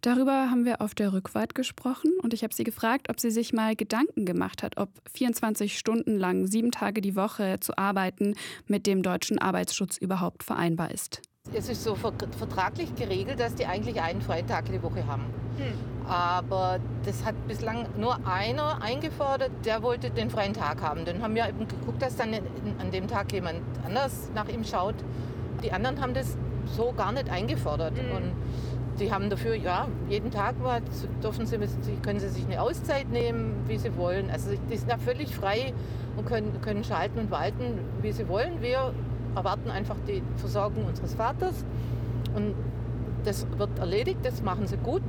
Darüber 0.01 0.49
haben 0.49 0.65
wir 0.65 0.81
auf 0.81 0.95
der 0.95 1.13
Rückfahrt 1.13 1.53
gesprochen 1.53 2.11
und 2.23 2.33
ich 2.33 2.43
habe 2.43 2.55
sie 2.55 2.63
gefragt, 2.63 3.09
ob 3.09 3.19
sie 3.19 3.29
sich 3.29 3.53
mal 3.53 3.75
Gedanken 3.75 4.25
gemacht 4.25 4.63
hat, 4.63 4.77
ob 4.77 4.89
24 5.13 5.77
Stunden 5.77 6.17
lang, 6.17 6.47
sieben 6.47 6.71
Tage 6.71 7.01
die 7.01 7.15
Woche 7.15 7.57
zu 7.59 7.77
arbeiten 7.77 8.33
mit 8.65 8.87
dem 8.87 9.03
deutschen 9.03 9.37
Arbeitsschutz 9.37 9.97
überhaupt 9.97 10.41
vereinbar 10.41 10.89
ist. 10.89 11.21
Es 11.53 11.67
ist 11.67 11.83
so 11.83 11.95
vertraglich 11.95 12.95
geregelt, 12.95 13.39
dass 13.39 13.55
die 13.55 13.65
eigentlich 13.65 14.01
einen 14.01 14.21
freien 14.21 14.47
Tag 14.47 14.65
die 14.65 14.81
Woche 14.81 15.05
haben. 15.05 15.25
Hm. 15.57 16.07
Aber 16.07 16.79
das 17.03 17.25
hat 17.25 17.35
bislang 17.47 17.87
nur 17.97 18.25
einer 18.25 18.81
eingefordert, 18.81 19.51
der 19.65 19.83
wollte 19.83 20.11
den 20.11 20.29
freien 20.29 20.53
Tag 20.53 20.81
haben. 20.81 21.03
Dann 21.03 21.21
haben 21.21 21.35
wir 21.35 21.47
eben 21.47 21.67
geguckt, 21.67 22.01
dass 22.01 22.15
dann 22.15 22.33
an 22.33 22.91
dem 22.91 23.07
Tag 23.07 23.33
jemand 23.33 23.61
anders 23.85 24.29
nach 24.33 24.47
ihm 24.47 24.63
schaut. 24.63 24.95
Die 25.61 25.71
anderen 25.71 25.99
haben 26.01 26.13
das 26.13 26.37
so 26.65 26.93
gar 26.93 27.11
nicht 27.11 27.29
eingefordert. 27.29 27.93
Mhm. 27.93 28.15
Und 28.15 28.31
die 28.99 29.11
haben 29.11 29.29
dafür, 29.29 29.55
ja, 29.55 29.87
jeden 30.09 30.31
Tag 30.31 30.59
mal, 30.61 30.81
dürfen 31.21 31.45
sie, 31.45 31.57
können 32.01 32.19
sie 32.19 32.29
sich 32.29 32.45
eine 32.45 32.61
Auszeit 32.61 33.09
nehmen, 33.09 33.63
wie 33.67 33.77
sie 33.77 33.95
wollen. 33.97 34.29
Also 34.31 34.51
die 34.69 34.77
sind 34.77 34.89
ja 34.89 34.97
völlig 34.97 35.35
frei 35.35 35.73
und 36.15 36.25
können, 36.25 36.61
können 36.61 36.83
schalten 36.83 37.19
und 37.19 37.31
walten, 37.31 37.79
wie 38.01 38.11
sie 38.11 38.27
wollen. 38.27 38.61
Wir 38.61 38.93
erwarten 39.35 39.69
einfach 39.69 39.97
die 40.07 40.21
Versorgung 40.37 40.85
unseres 40.85 41.13
Vaters 41.13 41.65
und 42.35 42.55
das 43.23 43.45
wird 43.57 43.77
erledigt, 43.79 44.19
das 44.23 44.41
machen 44.41 44.67
sie 44.67 44.77
gut. 44.77 45.03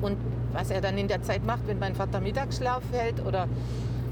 Und 0.00 0.16
was 0.52 0.70
er 0.70 0.80
dann 0.80 0.96
in 0.96 1.08
der 1.08 1.22
Zeit 1.22 1.44
macht, 1.44 1.66
wenn 1.66 1.78
mein 1.78 1.94
Vater 1.94 2.20
Mittagsschlaf 2.20 2.82
hält 2.92 3.24
oder 3.24 3.48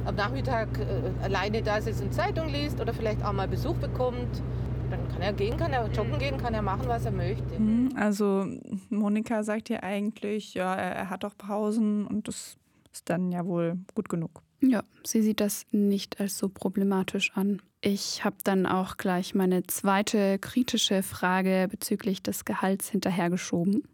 am 0.05 0.15
Nachmittag 0.15 0.69
äh, 0.79 1.25
alleine 1.25 1.63
da 1.63 1.81
sitzt 1.81 2.03
und 2.03 2.13
Zeitung 2.13 2.49
liest 2.49 2.81
oder 2.81 2.93
vielleicht 2.93 3.25
auch 3.25 3.33
mal 3.33 3.49
Besuch 3.49 3.77
bekommt, 3.77 4.43
dann 4.91 5.09
kann 5.09 5.21
er 5.21 5.33
gehen, 5.33 5.57
kann 5.57 5.73
er 5.73 5.89
joggen 5.91 6.19
gehen, 6.19 6.37
kann 6.37 6.55
er 6.55 6.63
machen, 6.63 6.87
was 6.87 7.05
er 7.05 7.11
möchte. 7.11 7.59
Mhm, 7.59 7.93
also 7.97 8.47
Monika 8.89 9.43
sagt 9.43 9.69
ja 9.69 9.83
eigentlich, 9.83 10.55
ja, 10.55 10.75
er 10.75 11.11
hat 11.11 11.25
auch 11.25 11.37
Pausen 11.37 12.07
und 12.07 12.29
das 12.29 12.57
ist 12.93 13.09
dann 13.11 13.33
ja 13.33 13.45
wohl 13.45 13.79
gut 13.95 14.09
genug. 14.09 14.43
Ja, 14.61 14.83
sie 15.05 15.23
sieht 15.23 15.41
das 15.41 15.67
nicht 15.71 16.21
als 16.21 16.39
so 16.39 16.49
problematisch 16.49 17.33
an. 17.35 17.61
Ich 17.81 18.25
habe 18.25 18.37
dann 18.43 18.67
auch 18.67 18.97
gleich 18.97 19.35
meine 19.35 19.63
zweite 19.65 20.39
kritische 20.39 21.03
Frage 21.03 21.69
bezüglich 21.71 22.23
des 22.23 22.45
Gehalts 22.45 22.89
hinterhergeschoben. 22.89 23.87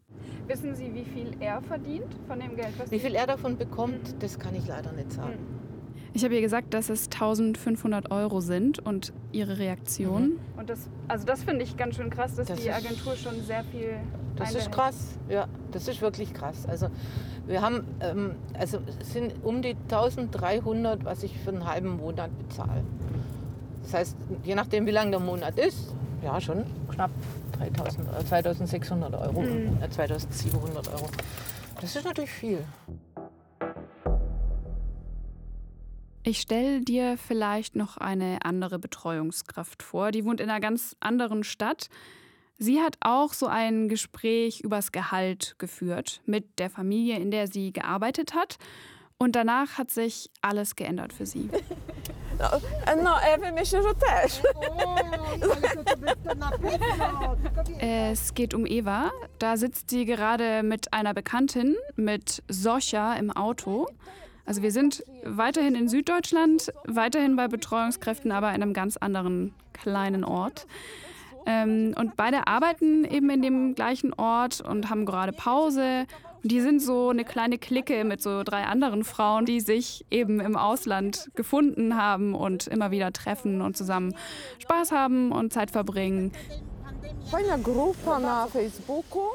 Wissen 0.46 0.74
Sie, 0.74 0.92
wie 0.94 1.04
viel 1.04 1.36
er 1.40 1.62
verdient 1.62 2.14
von 2.26 2.38
dem 2.38 2.56
Geld? 2.56 2.72
Was 2.78 2.90
wie 2.90 3.00
viel 3.00 3.14
er 3.14 3.26
davon 3.26 3.56
bekommt, 3.56 4.22
das 4.22 4.38
kann 4.38 4.54
ich 4.54 4.66
leider 4.66 4.92
nicht 4.92 5.12
sagen. 5.12 5.38
Ich 6.14 6.24
habe 6.24 6.34
ihr 6.34 6.42
gesagt, 6.42 6.74
dass 6.74 6.90
es 6.90 7.06
1500 7.06 8.10
Euro 8.10 8.40
sind 8.40 8.78
und 8.78 9.12
ihre 9.32 9.58
Reaktion. 9.58 10.22
Mhm. 10.22 10.40
Und 10.58 10.70
das, 10.70 10.88
also 11.08 11.24
das 11.24 11.42
finde 11.42 11.64
ich 11.64 11.76
ganz 11.76 11.96
schön 11.96 12.10
krass, 12.10 12.34
dass 12.36 12.48
das 12.48 12.60
die 12.60 12.70
Agentur 12.70 13.16
schon 13.16 13.40
sehr 13.42 13.64
viel. 13.64 13.96
Das 14.36 14.54
ist 14.54 14.70
krass, 14.70 15.18
ja, 15.28 15.46
das 15.70 15.88
ist 15.88 16.00
wirklich 16.00 16.34
krass. 16.34 16.66
Also 16.66 16.88
wir 17.46 17.62
haben, 17.62 17.84
ähm, 18.00 18.32
also 18.54 18.78
es 19.00 19.12
sind 19.12 19.32
um 19.42 19.62
die 19.62 19.76
1300, 19.90 21.04
was 21.04 21.22
ich 21.22 21.38
für 21.38 21.50
einen 21.50 21.66
halben 21.66 21.96
Monat 21.96 22.30
bezahle. 22.38 22.82
Das 23.82 23.94
heißt, 23.94 24.16
je 24.44 24.54
nachdem, 24.54 24.86
wie 24.86 24.90
lang 24.90 25.10
der 25.10 25.20
Monat 25.20 25.58
ist, 25.58 25.94
ja 26.22 26.40
schon 26.40 26.64
knapp 26.88 27.10
3000, 27.58 28.28
2600 28.28 29.14
Euro, 29.14 29.42
mhm. 29.42 29.78
2700 29.90 30.88
Euro. 30.88 31.08
Das 31.80 31.96
ist 31.96 32.04
natürlich 32.04 32.30
viel. 32.30 32.58
Ich 36.24 36.40
stelle 36.40 36.80
dir 36.82 37.18
vielleicht 37.18 37.74
noch 37.74 37.96
eine 37.96 38.38
andere 38.44 38.78
Betreuungskraft 38.78 39.82
vor. 39.82 40.12
Die 40.12 40.24
wohnt 40.24 40.40
in 40.40 40.50
einer 40.50 40.60
ganz 40.60 40.94
anderen 41.00 41.42
Stadt. 41.42 41.88
Sie 42.58 42.80
hat 42.80 42.96
auch 43.00 43.32
so 43.32 43.48
ein 43.48 43.88
Gespräch 43.88 44.60
übers 44.60 44.92
Gehalt 44.92 45.56
geführt 45.58 46.20
mit 46.24 46.60
der 46.60 46.70
Familie, 46.70 47.16
in 47.18 47.32
der 47.32 47.48
sie 47.48 47.72
gearbeitet 47.72 48.34
hat. 48.34 48.58
Und 49.18 49.34
danach 49.34 49.78
hat 49.78 49.90
sich 49.90 50.30
alles 50.42 50.76
geändert 50.76 51.12
für 51.12 51.26
sie. 51.26 51.50
No, 53.02 53.20
Ewy 53.20 53.52
myślę, 53.52 53.82
że 53.82 53.94
też. 53.94 54.42
Es 57.78 58.34
geht 58.34 58.54
um 58.54 58.66
Eva. 58.66 59.10
Da 59.38 59.56
sitzt 59.56 59.90
sie 59.90 60.04
gerade 60.06 60.62
mit 60.62 60.92
einer 60.92 61.14
Bekanntin, 61.14 61.76
mit 61.94 62.42
Soscha 62.48 63.14
im 63.14 63.30
Auto. 63.30 63.86
Also 64.44 64.62
wir 64.62 64.72
sind 64.72 65.04
weiterhin 65.24 65.74
in 65.74 65.88
Süddeutschland, 65.88 66.72
weiterhin 66.84 67.36
bei 67.36 67.48
Betreuungskräften, 67.48 68.32
aber 68.32 68.48
in 68.48 68.62
einem 68.62 68.72
ganz 68.72 68.96
anderen 68.96 69.54
kleinen 69.72 70.24
Ort. 70.24 70.66
Ähm, 71.46 71.94
und 71.98 72.16
beide 72.16 72.46
arbeiten 72.46 73.04
eben 73.04 73.30
in 73.30 73.42
dem 73.42 73.74
gleichen 73.74 74.12
Ort 74.14 74.60
und 74.60 74.90
haben 74.90 75.06
gerade 75.06 75.32
Pause. 75.32 76.06
Und 76.42 76.50
die 76.50 76.60
sind 76.60 76.80
so 76.80 77.10
eine 77.10 77.24
kleine 77.24 77.58
Clique 77.58 78.04
mit 78.04 78.20
so 78.20 78.42
drei 78.42 78.64
anderen 78.64 79.04
Frauen, 79.04 79.44
die 79.44 79.60
sich 79.60 80.04
eben 80.10 80.40
im 80.40 80.56
Ausland 80.56 81.30
gefunden 81.34 81.96
haben 81.96 82.34
und 82.34 82.66
immer 82.66 82.90
wieder 82.90 83.12
treffen 83.12 83.60
und 83.60 83.76
zusammen 83.76 84.14
Spaß 84.58 84.90
haben 84.90 85.30
und 85.30 85.52
Zeit 85.52 85.70
verbringen. 85.70 86.32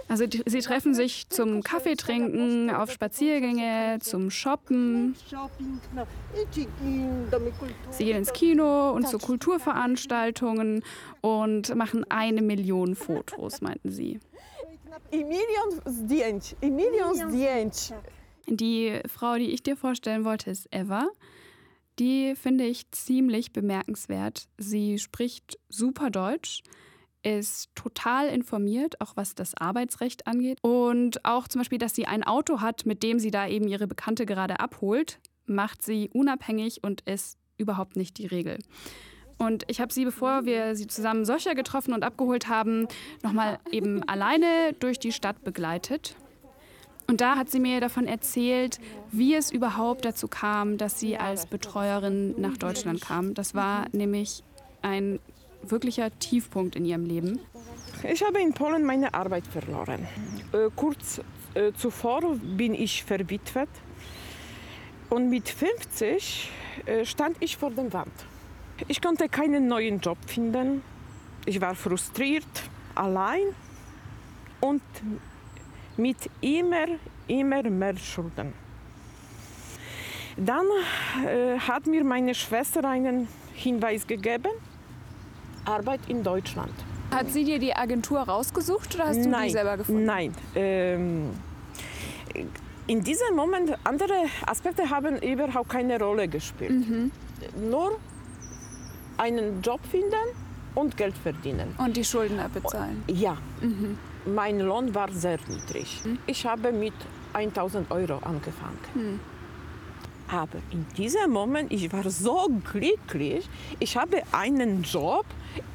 Also 0.08 0.26
sie 0.46 0.60
treffen 0.60 0.94
sich 0.94 1.30
zum 1.30 1.64
Kaffeetrinken, 1.64 2.70
auf 2.70 2.92
Spaziergänge, 2.92 4.00
zum 4.02 4.30
Shoppen. 4.30 5.16
Sie 7.92 8.06
gehen 8.06 8.18
ins 8.18 8.34
Kino 8.34 8.92
und 8.92 9.08
zu 9.08 9.18
Kulturveranstaltungen 9.18 10.84
und 11.22 11.74
machen 11.76 12.06
eine 12.10 12.42
Million 12.42 12.96
Fotos, 12.96 13.62
meinten 13.62 13.92
sie. 13.92 14.20
Die 18.48 19.00
Frau, 19.08 19.36
die 19.36 19.52
ich 19.52 19.64
dir 19.64 19.76
vorstellen 19.76 20.24
wollte, 20.24 20.50
ist 20.50 20.68
Eva. 20.72 21.08
Die 22.00 22.36
finde 22.36 22.66
ich 22.66 22.90
ziemlich 22.92 23.54
bemerkenswert. 23.54 24.48
Sie 24.58 25.00
spricht 25.00 25.58
super 25.68 26.10
Deutsch 26.10 26.62
ist 27.28 27.76
total 27.76 28.30
informiert, 28.30 29.02
auch 29.02 29.18
was 29.18 29.36
das 29.36 29.54
Arbeitsrecht 29.56 30.28
angeht. 30.28 30.60
Und 30.62 31.26
auch 31.26 31.50
zum 31.50 31.60
Beispiel, 31.60 31.78
dass 31.78 31.94
sie 31.94 32.08
ein 32.08 32.24
Auto 32.24 32.62
hat, 32.62 32.86
mit 32.86 33.04
dem 33.04 33.20
sie 33.20 33.32
da 33.32 33.48
eben 33.48 33.68
ihre 33.68 33.86
Bekannte 33.86 34.26
gerade 34.26 34.62
abholt, 34.62 35.20
macht 35.46 35.82
sie 35.82 36.10
unabhängig 36.14 36.84
und 36.84 37.02
ist 37.02 37.38
überhaupt 37.58 37.98
nicht 37.98 38.18
die 38.18 38.28
Regel. 38.28 38.60
Und 39.38 39.66
ich 39.68 39.82
habe 39.82 39.94
sie, 39.94 40.06
bevor 40.06 40.46
wir 40.46 40.76
sie 40.76 40.88
zusammen 40.88 41.26
solcher 41.26 41.54
getroffen 41.54 41.94
und 41.94 42.04
abgeholt 42.04 42.48
haben, 42.48 42.88
nochmal 43.24 43.60
eben 43.72 44.08
alleine 44.08 44.74
durch 44.80 44.98
die 44.98 45.12
Stadt 45.12 45.44
begleitet. 45.44 46.16
Und 47.08 47.22
da 47.22 47.36
hat 47.36 47.50
sie 47.50 47.60
mir 47.60 47.80
davon 47.82 48.08
erzählt, 48.08 48.80
wie 49.12 49.36
es 49.36 49.52
überhaupt 49.52 50.06
dazu 50.06 50.28
kam, 50.28 50.78
dass 50.78 51.00
sie 51.00 51.18
als 51.18 51.46
Betreuerin 51.46 52.40
nach 52.40 52.58
Deutschland 52.58 53.02
kam. 53.02 53.34
Das 53.34 53.54
war 53.54 53.86
nämlich 53.92 54.44
ein 54.82 55.20
wirklicher 55.64 56.10
Tiefpunkt 56.20 56.76
in 56.76 56.86
ihrem 56.86 57.06
Leben? 57.06 57.40
Ich 58.04 58.24
habe 58.24 58.40
in 58.40 58.54
Polen 58.54 58.84
meine 58.84 59.14
Arbeit 59.14 59.48
verloren. 59.48 60.08
Äh, 60.54 60.70
kurz 60.76 61.22
äh, 61.54 61.72
zuvor 61.74 62.22
bin 62.38 62.74
ich 62.74 63.04
verwitwet 63.04 63.70
und 65.10 65.30
mit 65.30 65.50
50 65.50 66.52
äh, 66.86 67.06
stand 67.06 67.38
ich 67.40 67.58
vor 67.58 67.72
der 67.72 67.92
Wand. 67.94 68.14
Ich 68.88 69.02
konnte 69.02 69.28
keinen 69.28 69.68
neuen 69.68 70.00
Job 70.00 70.18
finden. 70.28 70.84
Ich 71.46 71.60
war 71.60 71.74
frustriert, 71.74 72.46
allein 72.94 73.56
und 74.62 74.84
mit 75.96 76.30
immer, 76.42 76.88
immer 77.28 77.64
mehr 77.64 77.98
Schulden. 77.98 78.54
Dann 80.36 80.66
äh, 81.26 81.58
hat 81.58 81.88
mir 81.88 82.04
meine 82.04 82.36
Schwester 82.36 82.86
einen 82.86 83.28
Hinweis 83.54 84.06
gegeben 84.06 84.52
Arbeit 85.68 86.00
in 86.08 86.24
Deutschland. 86.24 86.74
Hat 87.12 87.32
sie 87.32 87.44
dir 87.44 87.60
die 87.60 87.76
Agentur 87.76 88.20
rausgesucht 88.20 88.96
oder 88.96 89.08
hast 89.08 89.24
du 89.24 89.30
nein, 89.30 89.48
die 89.48 89.54
selber 89.54 89.78
gefunden? 89.78 90.06
Nein. 90.06 90.34
Ähm, 90.56 91.30
in 92.88 93.04
diesem 93.04 93.36
Moment, 93.36 93.78
andere 93.84 94.26
Aspekte 94.46 94.90
haben 94.90 95.18
überhaupt 95.22 95.70
keine 95.70 96.00
Rolle 96.00 96.28
gespielt. 96.28 96.72
Mhm. 96.72 97.12
Nur 97.70 97.98
einen 99.18 99.62
Job 99.62 99.80
finden 99.90 100.14
und 100.76 100.96
Geld 100.96 101.18
verdienen. 101.18 101.76
Und 101.78 101.98
die 101.98 102.04
Schulden 102.04 102.40
abbezahlen? 102.40 103.04
Ja. 103.08 103.38
Mhm. 103.62 103.98
Mein 104.26 104.60
Lohn 104.60 104.94
war 104.94 105.12
sehr 105.12 105.40
niedrig. 105.48 106.02
Mhm. 106.04 106.20
Ich 106.28 106.46
habe 106.46 106.72
mit 106.72 106.94
1000 107.34 107.90
Euro 107.92 108.20
angefangen. 108.20 109.20
Aber 110.30 110.60
in 110.72 110.86
diesem 110.98 111.32
Moment, 111.32 111.72
ich 111.72 111.92
war 111.92 112.10
so 112.10 112.50
glücklich. 112.72 113.48
Ich 113.80 113.96
habe 113.96 114.22
einen 114.32 114.84
Job. 114.84 115.26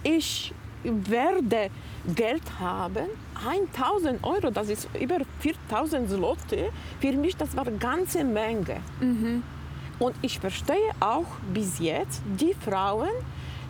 Ich 0.02 0.52
werde 0.84 1.70
Geld 2.14 2.42
haben. 2.58 3.06
1000 3.46 4.22
Euro, 4.24 4.50
das 4.50 4.68
ist 4.68 4.88
über 5.00 5.18
4000 5.40 6.10
Zloty. 6.10 6.64
Für 7.00 7.12
mich, 7.12 7.36
das 7.36 7.56
war 7.56 7.66
eine 7.66 7.78
ganze 7.78 8.24
Menge. 8.24 8.80
Mhm. 9.00 9.42
Und 9.98 10.16
ich 10.22 10.38
verstehe 10.38 10.90
auch 11.00 11.26
bis 11.52 11.78
jetzt 11.78 12.22
die 12.38 12.54
Frauen, 12.54 13.10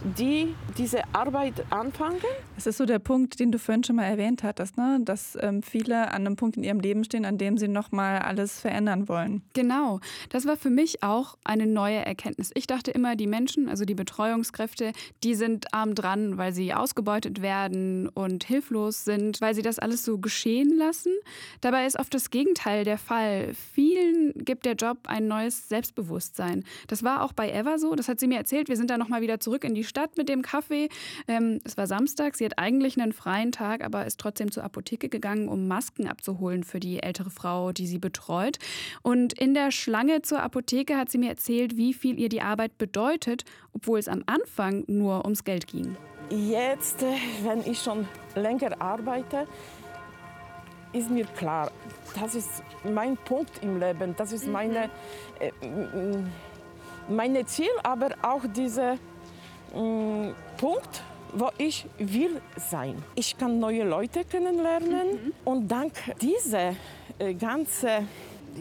die 0.04 0.54
diese 0.78 1.02
Arbeit 1.14 1.64
anfangen. 1.70 2.18
Es 2.56 2.66
ist 2.66 2.78
so 2.78 2.86
der 2.86 2.98
Punkt, 2.98 3.40
den 3.40 3.52
du 3.52 3.58
vorhin 3.58 3.84
schon 3.84 3.96
mal 3.96 4.04
erwähnt 4.04 4.42
hattest, 4.42 4.76
ne? 4.76 5.00
dass 5.04 5.36
ähm, 5.40 5.62
viele 5.62 6.08
an 6.08 6.26
einem 6.26 6.36
Punkt 6.36 6.56
in 6.56 6.64
ihrem 6.64 6.80
Leben 6.80 7.04
stehen, 7.04 7.24
an 7.24 7.38
dem 7.38 7.58
sie 7.58 7.68
nochmal 7.68 8.18
alles 8.20 8.60
verändern 8.60 9.08
wollen. 9.08 9.42
Genau, 9.52 10.00
das 10.30 10.46
war 10.46 10.56
für 10.56 10.70
mich 10.70 11.02
auch 11.02 11.36
eine 11.44 11.66
neue 11.66 12.04
Erkenntnis. 12.04 12.50
Ich 12.54 12.66
dachte 12.66 12.90
immer, 12.90 13.16
die 13.16 13.26
Menschen, 13.26 13.68
also 13.68 13.84
die 13.84 13.94
Betreuungskräfte, 13.94 14.92
die 15.22 15.34
sind 15.34 15.72
arm 15.74 15.94
dran, 15.94 16.38
weil 16.38 16.52
sie 16.52 16.74
ausgebeutet 16.74 17.42
werden 17.42 18.08
und 18.08 18.44
hilflos 18.44 19.04
sind, 19.04 19.40
weil 19.40 19.54
sie 19.54 19.62
das 19.62 19.78
alles 19.78 20.04
so 20.04 20.18
geschehen 20.18 20.76
lassen. 20.76 21.12
Dabei 21.60 21.86
ist 21.86 21.98
oft 21.98 22.12
das 22.14 22.30
Gegenteil 22.30 22.84
der 22.84 22.98
Fall. 22.98 23.52
Vielen 23.74 24.32
gibt 24.34 24.66
der 24.66 24.74
Job 24.74 24.98
ein 25.04 25.28
neues 25.28 25.68
Selbstbewusstsein. 25.68 26.64
Das 26.88 27.02
war 27.02 27.22
auch 27.22 27.32
bei 27.32 27.52
Eva 27.52 27.78
so, 27.78 27.94
das 27.94 28.08
hat 28.08 28.20
sie 28.20 28.26
mir 28.26 28.38
erzählt. 28.38 28.68
Wir 28.68 28.76
sind 28.76 28.90
dann 28.90 28.98
nochmal 28.98 29.22
wieder 29.22 29.40
zurück 29.40 29.64
in 29.64 29.74
die 29.74 29.84
Stadt 29.92 30.16
mit 30.16 30.30
dem 30.30 30.40
Kaffee. 30.40 30.88
Ähm, 31.28 31.60
es 31.64 31.76
war 31.76 31.86
Samstag, 31.86 32.34
sie 32.34 32.46
hat 32.46 32.58
eigentlich 32.58 32.98
einen 32.98 33.12
freien 33.12 33.52
Tag, 33.52 33.84
aber 33.84 34.06
ist 34.06 34.18
trotzdem 34.18 34.50
zur 34.50 34.64
Apotheke 34.64 35.10
gegangen, 35.10 35.48
um 35.48 35.68
Masken 35.68 36.08
abzuholen 36.08 36.64
für 36.64 36.80
die 36.80 37.02
ältere 37.02 37.28
Frau, 37.28 37.72
die 37.72 37.86
sie 37.86 37.98
betreut. 37.98 38.58
Und 39.02 39.34
in 39.34 39.52
der 39.52 39.70
Schlange 39.70 40.22
zur 40.22 40.42
Apotheke 40.42 40.96
hat 40.96 41.10
sie 41.10 41.18
mir 41.18 41.28
erzählt, 41.28 41.76
wie 41.76 41.92
viel 41.92 42.18
ihr 42.18 42.30
die 42.30 42.40
Arbeit 42.40 42.78
bedeutet, 42.78 43.44
obwohl 43.74 43.98
es 43.98 44.08
am 44.08 44.22
Anfang 44.24 44.84
nur 44.86 45.24
ums 45.24 45.44
Geld 45.44 45.66
ging. 45.66 45.94
Jetzt, 46.30 47.02
äh, 47.02 47.16
wenn 47.42 47.60
ich 47.70 47.78
schon 47.78 48.08
länger 48.34 48.80
arbeite, 48.80 49.46
ist 50.94 51.10
mir 51.10 51.26
klar, 51.26 51.70
das 52.18 52.34
ist 52.34 52.62
mein 52.82 53.18
Punkt 53.18 53.62
im 53.62 53.78
Leben, 53.78 54.14
das 54.16 54.32
ist 54.32 54.46
meine, 54.46 54.88
äh, 55.38 55.52
meine 57.08 57.44
Ziel, 57.44 57.70
aber 57.82 58.10
auch 58.22 58.42
dieser 58.46 58.96
äh, 59.72 60.32
Punkt, 60.58 61.02
wo 61.34 61.50
ich 61.58 61.86
will 61.98 62.40
sein. 62.56 63.02
Ich 63.14 63.36
kann 63.36 63.58
neue 63.58 63.84
Leute 63.84 64.24
kennenlernen 64.24 65.08
mhm. 65.12 65.32
und 65.44 65.68
dank 65.68 65.92
dieser 66.20 66.74
äh, 67.18 67.34
ganze, 67.34 68.06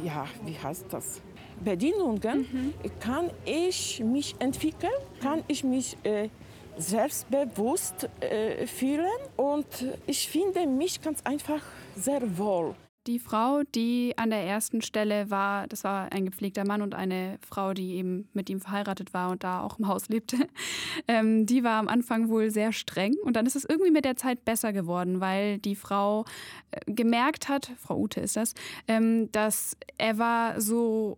ja, 0.04 0.26
wie 0.46 0.58
heißt 0.58 0.86
das? 0.90 1.22
Bedienungen 1.64 2.48
mhm. 2.52 2.74
kann 3.00 3.30
ich 3.46 4.02
mich 4.04 4.36
entwickeln, 4.40 4.92
kann 5.22 5.44
ich 5.48 5.64
mich 5.64 5.96
äh, 6.04 6.30
selbstbewusst 6.78 8.10
äh, 8.20 8.66
fühlen 8.66 9.06
und 9.38 9.68
ich 10.08 10.28
finde 10.28 10.66
mich 10.66 11.02
ganz 11.02 11.22
einfach 11.24 11.62
sehr 11.96 12.22
wohl. 12.38 12.74
Die 13.08 13.18
Frau, 13.18 13.64
die 13.74 14.14
an 14.18 14.30
der 14.30 14.44
ersten 14.44 14.84
Stelle 14.84 15.32
war, 15.32 15.68
das 15.68 15.84
war 15.84 16.12
ein 16.12 16.26
gepflegter 16.26 16.66
Mann 16.66 16.84
und 16.84 16.94
eine 16.94 17.40
Frau, 17.42 17.74
die 17.74 17.96
eben 17.96 18.30
mit 18.34 18.48
ihm 18.48 18.60
verheiratet 18.60 19.12
war 19.12 19.32
und 19.32 19.44
da 19.44 19.62
auch 19.62 19.80
im 19.80 19.88
Haus 19.88 20.08
lebte, 20.08 20.38
ähm, 21.08 21.48
die 21.48 21.64
war 21.64 21.80
am 21.80 21.88
Anfang 21.88 22.30
wohl 22.30 22.52
sehr 22.52 22.72
streng. 22.72 23.16
Und 23.24 23.36
dann 23.36 23.48
ist 23.48 23.56
es 23.56 23.66
irgendwie 23.66 23.90
mit 23.90 24.06
der 24.06 24.18
Zeit 24.18 24.46
besser 24.46 24.72
geworden, 24.72 25.20
weil 25.20 25.58
die 25.58 25.76
Frau 25.76 26.26
äh, 26.70 26.92
gemerkt 26.92 27.50
hat, 27.50 27.72
Frau 27.78 27.98
Ute 27.98 28.22
ist 28.22 28.36
das, 28.36 28.54
ähm, 28.88 29.32
dass 29.32 29.76
Eva 29.98 30.60
so 30.60 31.16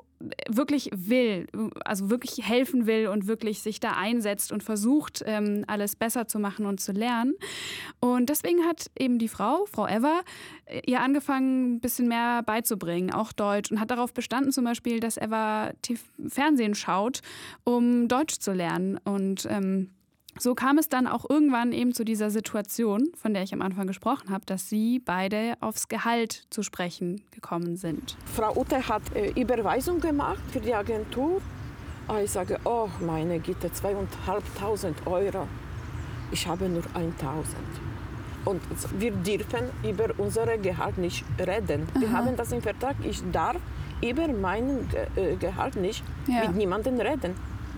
wirklich 0.48 0.90
will, 0.94 1.48
also 1.86 2.10
wirklich 2.10 2.48
helfen 2.48 2.86
will 2.86 3.08
und 3.08 3.28
wirklich 3.28 3.62
sich 3.62 3.80
da 3.80 3.92
einsetzt 3.92 4.52
und 4.52 4.64
versucht, 4.64 5.24
ähm, 5.26 5.64
alles 5.68 5.96
besser 5.96 6.28
zu 6.28 6.40
machen 6.40 6.66
und 6.66 6.80
zu 6.80 6.92
lernen. 6.92 7.36
Und 8.00 8.30
deswegen 8.30 8.66
hat 8.66 8.90
eben 8.98 9.20
die 9.20 9.28
Frau, 9.28 9.66
Frau 9.72 9.88
Eva, 9.88 10.22
äh, 10.66 10.82
ihr 10.86 11.02
angefangen, 11.02 11.76
ein 11.76 11.80
bisschen 11.80 12.08
mehr 12.08 12.44
beizubringen, 12.44 13.12
auch 13.12 13.32
Deutsch, 13.34 13.72
und 13.72 13.80
hat 13.80 13.92
darauf 13.92 14.14
bestanden 14.14 14.52
zum 14.52 14.64
Beispiel, 14.64 15.00
dass 15.00 15.18
Eva 15.18 15.72
Fernsehen 16.28 16.76
schaut, 16.76 17.22
um 17.64 18.08
Deutsch 18.08 18.40
zu 18.40 18.54
lernen. 18.54 19.00
Und 19.04 19.48
ähm, 19.50 19.90
so 20.40 20.56
kam 20.56 20.78
es 20.78 20.90
dann 20.90 21.08
auch 21.08 21.30
irgendwann 21.30 21.72
eben 21.72 21.94
zu 21.94 22.04
dieser 22.04 22.30
Situation, 22.30 23.12
von 23.16 23.34
der 23.34 23.44
ich 23.44 23.54
am 23.54 23.62
Anfang 23.62 23.88
gesprochen 23.88 24.30
habe, 24.30 24.46
dass 24.46 24.70
sie 24.70 25.00
beide 25.00 25.56
aufs 25.60 25.88
Gehalt 25.88 26.46
zu 26.50 26.64
sprechen 26.64 27.22
gekommen 27.32 27.76
sind. 27.76 28.18
Frau 28.34 28.56
Ute 28.56 28.88
hat 28.88 29.02
äh, 29.16 29.32
Überweisung 29.40 30.00
gemacht 30.00 30.42
für 30.52 30.60
die 30.60 30.74
Agentur. 30.74 31.42
Ah, 32.08 32.20
ich 32.20 32.32
sage, 32.32 32.60
oh 32.66 32.90
meine 33.00 33.40
Güte, 33.40 33.72
zweieinhalbtausend 33.72 35.08
Euro. 35.08 35.48
Ich 36.32 36.48
habe 36.48 36.68
nur 36.68 36.84
1000. 36.94 37.46
Und 38.46 38.62
wir 39.00 39.12
dürfen 39.12 39.70
über 39.84 40.10
unser 40.18 40.58
Gehalt 40.58 40.98
nicht 40.98 41.24
reden. 41.40 41.88
Aha. 41.94 42.02
Wir 42.02 42.12
haben 42.12 42.36
das 42.36 42.52
im 42.52 42.62
Vertrag. 42.62 42.96
Ich 43.04 43.22
darf 43.32 43.56
über 44.02 44.28
mein 44.28 44.90
äh, 45.16 45.36
Gehalt 45.38 45.78
nicht 45.78 46.04
ja. 46.28 46.48
mit 46.48 46.58
niemandem 46.58 47.00
reden. 47.00 47.36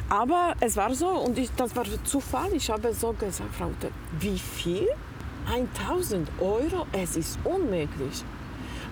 Aber 0.09 0.53
es 0.59 0.77
war 0.77 0.93
so 0.93 1.07
und 1.09 1.37
ich, 1.37 1.49
das 1.55 1.75
war 1.75 1.85
Zufall. 2.03 2.53
Ich 2.53 2.69
habe 2.69 2.93
so 2.93 3.13
gesagt, 3.13 3.55
Frau, 3.55 3.71
wie 4.19 4.37
viel? 4.37 4.87
1000 5.51 6.29
Euro? 6.39 6.85
Es 6.91 7.15
ist 7.15 7.39
unmöglich. 7.43 8.23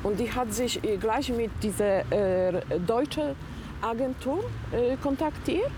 Und 0.03 0.19
die 0.19 0.31
hat 0.31 0.53
sich 0.53 0.79
gleich 0.99 1.29
mit 1.29 1.51
dieser 1.61 2.11
äh, 2.11 2.79
deutschen 2.85 3.35
Agentur 3.81 4.43
äh, 4.71 4.95
kontaktiert 4.97 5.71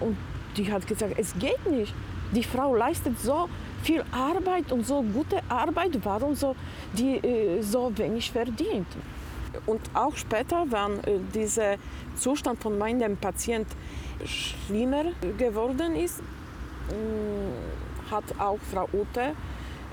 und 0.00 0.16
die 0.56 0.70
hat 0.70 0.86
gesagt, 0.86 1.14
es 1.16 1.34
geht 1.38 1.66
nicht. 1.66 1.94
Die 2.32 2.42
Frau 2.42 2.74
leistet 2.74 3.18
so 3.20 3.48
viel 3.82 4.02
Arbeit 4.10 4.72
und 4.72 4.86
so 4.86 5.02
gute 5.02 5.40
Arbeit, 5.48 5.98
warum 6.02 6.34
so 6.34 6.56
die 6.92 7.16
äh, 7.16 7.62
so 7.62 7.92
wenig 7.96 8.30
verdient? 8.30 8.86
Und 9.66 9.80
auch 9.94 10.16
später, 10.16 10.64
wenn 10.70 11.00
äh, 11.04 11.18
dieser 11.34 11.76
Zustand 12.16 12.62
von 12.62 12.78
meinem 12.78 13.16
Patienten 13.16 13.74
schlimmer 14.24 15.04
geworden 15.38 15.94
ist, 15.96 16.20
mm, 16.20 18.10
hat 18.10 18.24
auch 18.38 18.58
Frau 18.72 18.88
Ute 18.92 19.34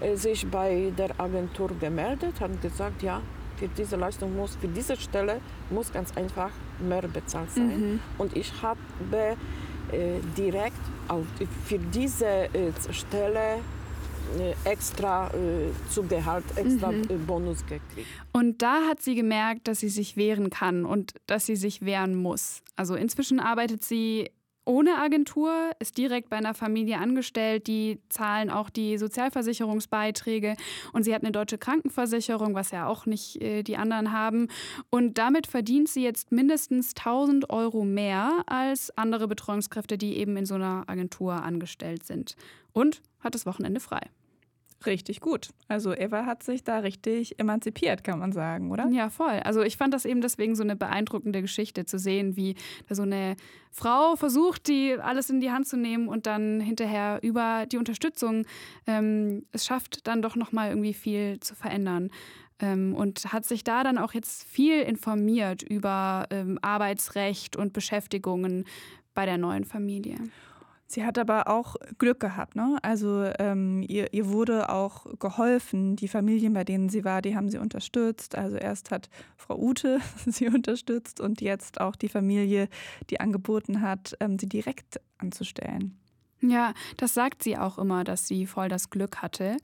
äh, 0.02 0.16
sich 0.16 0.46
bei 0.48 0.92
der 0.98 1.20
Agentur 1.20 1.70
gemeldet, 1.80 2.40
hat 2.40 2.62
gesagt, 2.62 3.02
ja, 3.04 3.22
für 3.58 3.68
diese 3.68 3.96
Leistung 3.96 4.36
muss, 4.36 4.56
für 4.56 4.68
diese 4.68 4.98
Stelle 4.98 5.40
muss 5.70 5.92
ganz 5.92 6.16
einfach 6.18 6.50
mehr 6.80 7.04
bezahlt 7.04 7.52
sein. 7.52 7.68
Mhm. 7.94 8.00
Und 8.18 8.36
ich 8.36 8.52
habe 8.62 8.80
äh, 9.92 10.20
direkt 10.38 10.82
auf, 11.08 11.26
für 11.66 11.78
diese 11.78 12.26
äh, 12.26 12.72
Stelle 12.92 13.60
extra 14.64 15.28
äh, 15.30 15.72
zu 15.90 16.04
Gehalt, 16.04 16.46
extra 16.56 16.92
mhm. 16.92 17.04
Äh, 17.04 17.16
Bonus 17.16 17.66
gekriegt. 17.66 18.08
Und 18.32 18.62
da 18.62 18.88
hat 18.88 19.02
sie 19.02 19.16
gemerkt, 19.16 19.68
dass 19.68 19.80
sie 19.80 19.90
sich 19.90 20.18
wehren 20.18 20.50
kann 20.50 20.86
und 20.86 21.14
dass 21.28 21.46
sie 21.46 21.56
sich 21.56 21.86
wehren 21.86 22.16
muss. 22.16 22.62
Also 22.76 22.96
inzwischen 22.96 23.40
arbeitet 23.40 23.84
sie 23.84 24.30
ohne 24.66 24.98
Agentur, 24.98 25.72
ist 25.80 25.98
direkt 25.98 26.30
bei 26.30 26.38
einer 26.38 26.54
Familie 26.54 26.98
angestellt, 26.98 27.68
die 27.68 28.00
zahlen 28.10 28.50
auch 28.50 28.70
die 28.70 28.98
Sozialversicherungsbeiträge 28.98 30.56
und 30.94 31.04
sie 31.04 31.14
hat 31.14 31.24
eine 31.24 31.32
deutsche 31.32 31.58
Krankenversicherung, 31.58 32.56
was 32.56 32.72
ja 32.72 32.88
auch 32.88 33.06
nicht 33.06 33.42
äh, 33.42 33.64
die 33.64 33.78
anderen 33.78 34.12
haben. 34.12 34.48
Und 34.90 35.18
damit 35.18 35.48
verdient 35.48 35.90
sie 35.90 36.04
jetzt 36.04 36.32
mindestens 36.32 36.94
1000 36.96 37.50
Euro 37.50 37.84
mehr 37.84 38.44
als 38.46 38.98
andere 38.98 39.28
Betreuungskräfte, 39.28 39.98
die 39.98 40.18
eben 40.18 40.38
in 40.38 40.46
so 40.46 40.56
einer 40.56 40.84
Agentur 40.88 41.34
angestellt 41.34 42.06
sind. 42.06 42.36
Und 42.72 43.02
hat 43.20 43.36
das 43.36 43.46
Wochenende 43.46 43.80
frei. 43.80 44.02
Richtig 44.86 45.22
gut. 45.22 45.50
Also 45.68 45.94
Eva 45.96 46.26
hat 46.26 46.44
sich 46.44 46.64
da 46.64 46.80
richtig 46.80 47.40
emanzipiert, 47.40 48.04
kann 48.04 48.20
man 48.20 48.32
sagen, 48.32 48.72
oder? 48.72 48.88
Ja, 48.90 49.10
voll. 49.10 49.40
Also 49.44 49.62
ich 49.62 49.78
fand 49.78 49.94
das 49.94 50.06
eben 50.06 50.22
deswegen 50.22 50.56
so 50.56 50.64
eine 50.64 50.76
beeindruckende 50.76 51.42
Geschichte 51.42 51.86
zu 51.86 51.98
sehen, 51.98 52.36
wie 52.36 52.56
so 52.90 53.04
eine 53.04 53.36
Frau 53.72 54.16
versucht, 54.16 54.68
die 54.68 54.96
alles 55.00 55.30
in 55.30 55.40
die 55.40 55.52
Hand 55.52 55.68
zu 55.68 55.78
nehmen 55.78 56.08
und 56.08 56.26
dann 56.26 56.60
hinterher 56.60 57.20
über 57.22 57.66
die 57.66 57.78
Unterstützung 57.78 58.46
ähm, 58.86 59.46
es 59.52 59.66
schafft, 59.66 60.06
dann 60.08 60.22
doch 60.22 60.36
nochmal 60.36 60.70
irgendwie 60.70 60.94
viel 60.94 61.40
zu 61.40 61.56
verändern. 61.56 62.10
Ähm, 62.60 62.94
und 62.96 63.34
hat 63.34 63.46
sich 63.46 63.64
da 63.64 63.84
dann 63.84 63.98
auch 63.98 64.14
jetzt 64.14 64.44
viel 64.44 64.82
informiert 64.82 65.64
über 65.64 66.28
ähm, 66.30 66.60
Arbeitsrecht 66.62 67.56
und 67.56 67.74
Beschäftigungen 67.74 68.66
bei 69.14 69.26
der 69.26 69.38
neuen 69.38 69.64
Familie. 69.64 70.18
Sie 70.94 71.04
hat 71.04 71.18
aber 71.18 71.48
auch 71.48 71.76
Glück 71.98 72.20
gehabt. 72.20 72.56
Ne? 72.56 72.78
Also 72.84 73.24
ähm, 73.40 73.84
ihr, 73.88 74.14
ihr 74.14 74.30
wurde 74.30 74.70
auch 74.70 75.08
geholfen. 75.18 75.96
Die 75.96 76.08
Familien, 76.08 76.54
bei 76.54 76.64
denen 76.64 76.88
sie 76.90 77.04
war, 77.04 77.24
die 77.24 77.36
haben 77.36 77.50
sie 77.50 77.58
unterstützt. 77.58 78.38
Also 78.38 78.58
erst 78.58 78.92
hat 78.92 79.10
Frau 79.36 79.58
Ute 79.58 80.00
sie 80.28 80.50
unterstützt 80.50 81.20
und 81.20 81.42
jetzt 81.42 81.82
auch 81.82 81.96
die 81.96 82.10
Familie, 82.10 82.70
die 83.10 83.20
angeboten 83.20 83.82
hat, 83.82 84.16
ähm, 84.20 84.38
sie 84.38 84.48
direkt 84.48 85.02
anzustellen. 85.18 85.98
Ja, 86.42 86.76
das 86.98 87.16
sagt 87.16 87.42
sie 87.42 87.58
auch 87.58 87.80
immer, 87.80 88.04
dass 88.04 88.28
sie 88.28 88.46
voll 88.46 88.70
das 88.70 88.92
Glück 88.92 89.24
hatte. 89.24 89.58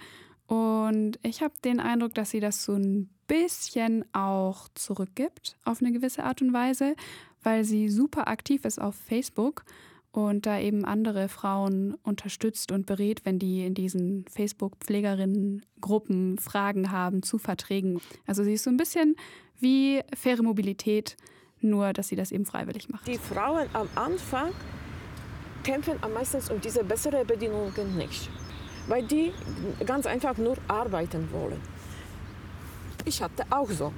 Und 0.48 1.20
ich 1.22 1.44
habe 1.44 1.54
den 1.64 1.80
Eindruck, 1.80 2.16
dass 2.16 2.32
sie 2.32 2.40
das 2.40 2.64
so 2.64 2.74
ein 2.74 3.08
bisschen 3.28 4.04
auch 4.16 4.68
zurückgibt 4.74 5.60
auf 5.64 5.80
eine 5.80 5.92
gewisse 5.92 6.24
Art 6.24 6.42
und 6.42 6.54
Weise, 6.54 6.96
weil 7.44 7.66
sie 7.66 7.88
super 7.88 8.28
aktiv 8.28 8.66
ist 8.66 8.82
auf 8.82 8.96
Facebook 8.96 9.64
und 10.12 10.46
da 10.46 10.60
eben 10.60 10.86
andere 10.86 11.30
Frauen 11.30 11.96
unterstützt 12.04 12.72
und 12.72 12.86
berät, 12.86 13.26
wenn 13.26 13.40
die 13.40 13.66
in 13.66 13.74
diesen 13.74 14.26
Facebook-Pflegerinnen-Gruppen 14.30 16.38
Fragen 16.38 16.92
haben 16.92 17.24
zu 17.24 17.38
Verträgen. 17.38 18.00
Also 18.26 18.44
sie 18.44 18.54
ist 18.54 18.64
so 18.64 18.70
ein 18.70 18.78
bisschen 18.78 19.16
wie 19.60 20.02
faire 20.16 20.42
Mobilität, 20.42 21.18
nur 21.62 21.94
dass 21.94 22.08
sie 22.08 22.16
das 22.16 22.32
eben 22.32 22.46
freiwillig 22.46 22.90
macht. 22.90 23.08
Die 23.08 23.18
Frauen 23.18 23.68
am 23.74 23.90
Anfang 23.96 24.52
kämpfen 25.64 25.98
am 26.02 26.14
meisten 26.14 26.40
um 26.52 26.62
diese 26.62 26.84
besseren 26.84 27.28
Bedingungen 27.28 27.98
nicht. 27.98 28.30
Weil 28.88 29.04
die 29.04 29.32
ganz 29.86 30.08
einfach 30.08 30.38
nur 30.38 30.58
arbeiten 30.68 31.30
wollen. 31.32 31.62
Ich 33.06 33.22
hatte 33.22 33.46
auch 33.50 33.70
so. 33.70 33.94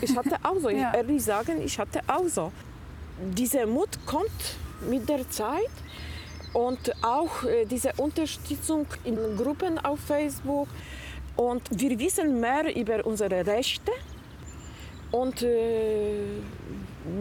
Ich 0.00 0.16
hatte 0.16 0.36
auch 0.42 0.58
so. 0.60 0.68
Ja. 0.70 0.90
Ich 0.90 0.96
ehrlich 0.98 1.24
sagen, 1.24 1.60
ich 1.62 1.78
hatte 1.78 2.00
auch 2.06 2.28
so. 2.28 2.52
Dieser 3.34 3.66
Mut 3.66 3.98
kommt 4.06 4.56
mit 4.88 5.08
der 5.08 5.28
Zeit 5.30 5.70
und 6.52 6.92
auch 7.04 7.44
äh, 7.44 7.64
diese 7.66 7.92
Unterstützung 7.96 8.86
in 9.04 9.16
Gruppen 9.36 9.78
auf 9.78 10.00
Facebook. 10.00 10.68
Und 11.36 11.62
wir 11.70 11.98
wissen 11.98 12.40
mehr 12.40 12.74
über 12.76 13.04
unsere 13.06 13.46
Rechte. 13.46 13.92
Und 15.10 15.42
äh, 15.42 16.14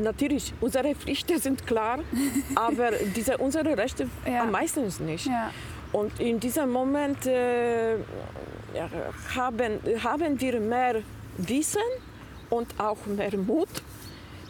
natürlich, 0.02 0.54
unsere 0.60 0.96
Pflichten 0.96 1.40
sind 1.40 1.66
klar, 1.66 2.00
aber 2.56 2.92
diese, 3.16 3.38
unsere 3.38 3.78
Rechte 3.78 4.08
Ja. 4.26 4.42
am 4.44 4.52
meisten 4.52 4.92
nicht. 5.06 5.28
Ja. 5.28 5.52
Und 5.94 6.20
in 6.20 6.40
diesem 6.40 6.70
Moment 6.72 7.26
äh, 7.28 7.96
haben, 9.36 9.80
haben 10.04 10.42
wir 10.42 10.60
mehr 10.60 11.02
Wissen 11.38 11.82
und 12.50 12.68
auch 12.80 12.98
mehr 13.06 13.38
Mut, 13.38 13.70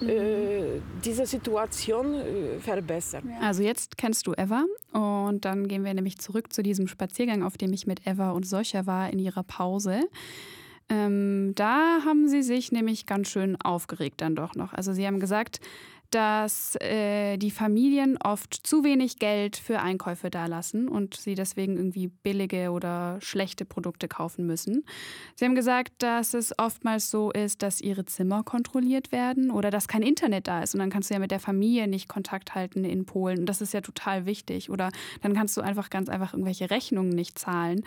äh, 0.02 0.80
diese 1.04 1.26
Situation 1.26 2.14
äh, 2.14 2.60
verbessern. 2.60 3.32
Also 3.42 3.64
jetzt 3.64 3.98
kennst 3.98 4.28
du 4.28 4.34
Eva 4.38 4.66
und 4.94 5.46
dann 5.46 5.68
gehen 5.68 5.84
wir 5.84 5.94
nämlich 5.94 6.18
zurück 6.18 6.54
zu 6.54 6.64
diesem 6.64 6.88
Spaziergang, 6.88 7.44
auf 7.44 7.58
dem 7.58 7.74
ich 7.74 7.88
mit 7.88 8.06
Eva 8.06 8.32
und 8.32 8.46
Soscha 8.46 8.86
war 8.86 9.10
in 9.10 9.20
ihrer 9.20 9.44
Pause. 9.44 10.02
Ähm, 10.90 11.54
da 11.56 12.00
haben 12.06 12.30
sie 12.30 12.42
sich 12.42 12.72
nämlich 12.72 13.06
ganz 13.06 13.28
schön 13.28 13.60
aufgeregt 13.62 14.22
dann 14.22 14.36
doch 14.36 14.56
noch. 14.56 14.74
Also 14.74 14.94
sie 14.94 15.06
haben 15.06 15.20
gesagt, 15.20 15.60
dass 16.12 16.76
äh, 16.82 17.38
die 17.38 17.52
Familien 17.52 18.18
oft 18.18 18.54
zu 18.54 18.84
wenig 18.84 19.20
Geld 19.20 19.58
für 19.58 19.80
Einkäufe 19.80 20.30
dalassen 20.30 20.88
und 20.88 21.16
sie 21.16 21.36
deswegen 21.36 21.78
irgendwie 21.78 22.08
billige 22.08 22.72
oder 22.72 23.20
schlechte 23.22 23.66
Produkte 23.66 24.08
kaufen 24.08 24.46
müssen. 24.46 24.86
Sie 25.36 25.46
haben 25.46 25.56
gesagt, 25.56 25.94
dass 26.00 26.34
es 26.34 26.58
oftmals 26.58 27.12
so 27.12 27.32
ist, 27.32 27.62
dass 27.62 27.82
ihre 27.82 28.06
Zimmer 28.06 28.44
kontrolliert 28.44 29.12
werden 29.12 29.52
oder 29.52 29.70
dass 29.70 29.88
kein 29.88 30.02
Internet 30.02 30.48
da 30.48 30.64
ist 30.64 30.74
und 30.74 30.80
dann 30.80 30.90
kannst 30.90 31.10
du 31.10 31.14
ja 31.14 31.20
mit 31.20 31.32
der 31.32 31.40
Familie 31.40 31.88
nicht 31.88 32.08
Kontakt 32.08 32.56
halten 32.56 32.84
in 32.84 33.06
Polen 33.06 33.40
und 33.40 33.46
das 33.46 33.62
ist 33.62 33.74
ja 33.74 33.82
total 33.82 34.26
wichtig 34.26 34.70
oder 34.70 34.92
dann 35.22 35.34
kannst 35.34 35.58
du 35.58 35.62
einfach 35.62 35.90
ganz 35.90 36.10
einfach 36.10 36.34
irgendwelche 36.34 36.70
Rechnungen 36.70 37.10
nicht 37.10 37.38
zahlen. 37.38 37.84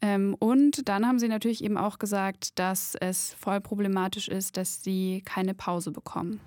Ähm, 0.00 0.36
und 0.38 0.88
dann 0.88 1.06
haben 1.06 1.18
sie 1.18 1.28
natürlich 1.28 1.64
eben 1.64 1.76
auch 1.76 1.98
gesagt, 1.98 2.58
dass 2.58 2.94
es 3.00 3.34
voll 3.34 3.60
problematisch 3.60 4.28
ist, 4.28 4.56
dass 4.56 4.82
sie 4.82 5.22
keine 5.24 5.54
Pause 5.54 5.90
bekommen. 5.90 6.40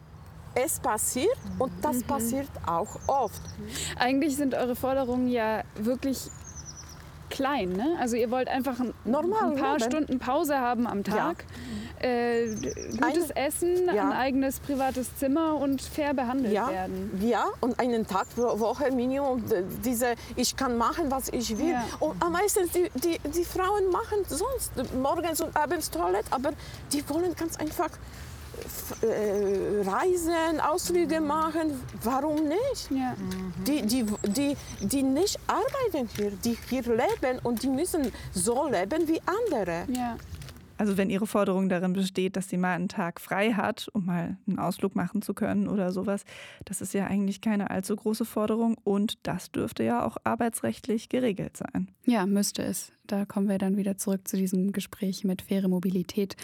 Es 0.56 0.80
passiert 0.80 1.38
und 1.60 1.72
das 1.82 2.02
passiert 2.04 2.48
auch 2.66 2.98
oft. 3.08 3.42
Eigentlich 4.00 4.38
sind 4.38 4.54
eure 4.54 4.76
Forderungen 4.76 5.28
ja 5.28 5.64
wirklich 5.76 6.30
klein, 7.30 7.74
ne? 7.74 7.98
Also 8.00 8.16
ihr 8.16 8.32
wollt 8.32 8.48
einfach 8.48 8.80
ein, 8.80 8.94
Normal 9.04 9.52
ein 9.52 9.56
paar 9.58 9.78
leben. 9.78 9.92
Stunden 9.92 10.20
Pause 10.20 10.58
haben 10.60 10.88
am 10.88 11.04
Tag, 11.04 11.44
äh, 12.00 12.46
gutes 13.02 13.32
Essen, 13.32 13.90
Ja. 13.94 14.06
ein 14.06 14.12
eigenes 14.14 14.60
privates 14.62 15.14
Zimmer 15.18 15.56
und 15.56 15.82
fair 15.82 16.14
behandelt 16.14 16.54
Ja, 16.54 16.70
werden. 16.70 17.20
ja, 17.28 17.46
und 17.60 17.78
einen 17.80 18.08
Tag 18.08 18.28
pro 18.36 18.58
Woche 18.60 18.92
Minimum 18.92 19.44
diese, 19.84 20.14
ich 20.38 20.56
kann 20.56 20.78
machen, 20.78 21.12
was 21.12 21.28
ich 21.30 21.58
will. 21.58 21.72
Ja. 21.72 21.84
Und 22.00 22.24
am 22.24 22.32
meisten 22.32 22.70
die, 22.74 22.90
die, 23.02 23.20
die 23.30 23.44
Frauen 23.44 23.90
machen 23.92 24.20
sonst 24.28 24.72
morgens 24.96 25.42
und 25.42 25.58
abends 25.58 25.90
Toilette, 25.90 26.32
aber 26.32 26.52
die 26.94 27.04
wollen 27.10 27.34
ganz 27.36 27.58
einfach 27.58 27.90
reisen, 29.86 30.60
Ausflüge 30.60 31.22
machen. 31.22 31.72
Warum 32.04 32.48
nicht? 32.48 32.92
Ja. 32.92 33.16
Die, 33.68 33.82
die, 33.84 34.06
die, 34.28 34.56
die 34.82 35.04
nicht 35.04 35.40
arbeiten 35.48 36.10
hier, 36.16 36.32
die 36.32 36.58
hier 36.70 36.84
leben 36.84 37.40
und 37.44 37.64
die 37.64 37.70
müssen 37.70 38.12
so 38.34 38.68
leben 38.68 39.08
wie 39.08 39.20
andere. 39.26 39.86
Ja. 39.90 40.18
Also 40.78 40.98
wenn 40.98 41.10
Ihre 41.10 41.26
Forderung 41.26 41.70
darin 41.70 41.94
besteht, 41.94 42.36
dass 42.36 42.50
sie 42.50 42.58
mal 42.58 42.74
einen 42.74 42.90
Tag 42.90 43.22
frei 43.22 43.54
hat, 43.54 43.88
um 43.94 44.06
mal 44.06 44.38
einen 44.46 44.60
Ausflug 44.60 44.96
machen 44.96 45.22
zu 45.22 45.34
können 45.34 45.70
oder 45.70 45.92
sowas, 45.92 46.26
das 46.66 46.82
ist 46.82 46.94
ja 46.94 47.08
eigentlich 47.08 47.40
keine 47.40 47.70
allzu 47.70 47.96
große 47.96 48.26
Forderung 48.26 48.76
und 48.84 49.18
das 49.24 49.52
dürfte 49.52 49.84
ja 49.84 50.06
auch 50.06 50.18
arbeitsrechtlich 50.24 51.08
geregelt 51.08 51.56
sein. 51.56 51.90
Ja, 52.06 52.26
müsste 52.26 52.64
es. 52.64 52.92
Da 53.08 53.26
kommen 53.26 53.48
wir 53.48 53.58
dann 53.58 53.78
wieder 53.78 53.98
zurück 53.98 54.28
zu 54.28 54.36
diesem 54.36 54.74
Gespräch 54.74 55.24
mit 55.24 55.42
faire 55.42 55.70
Mobilität. 55.70 56.36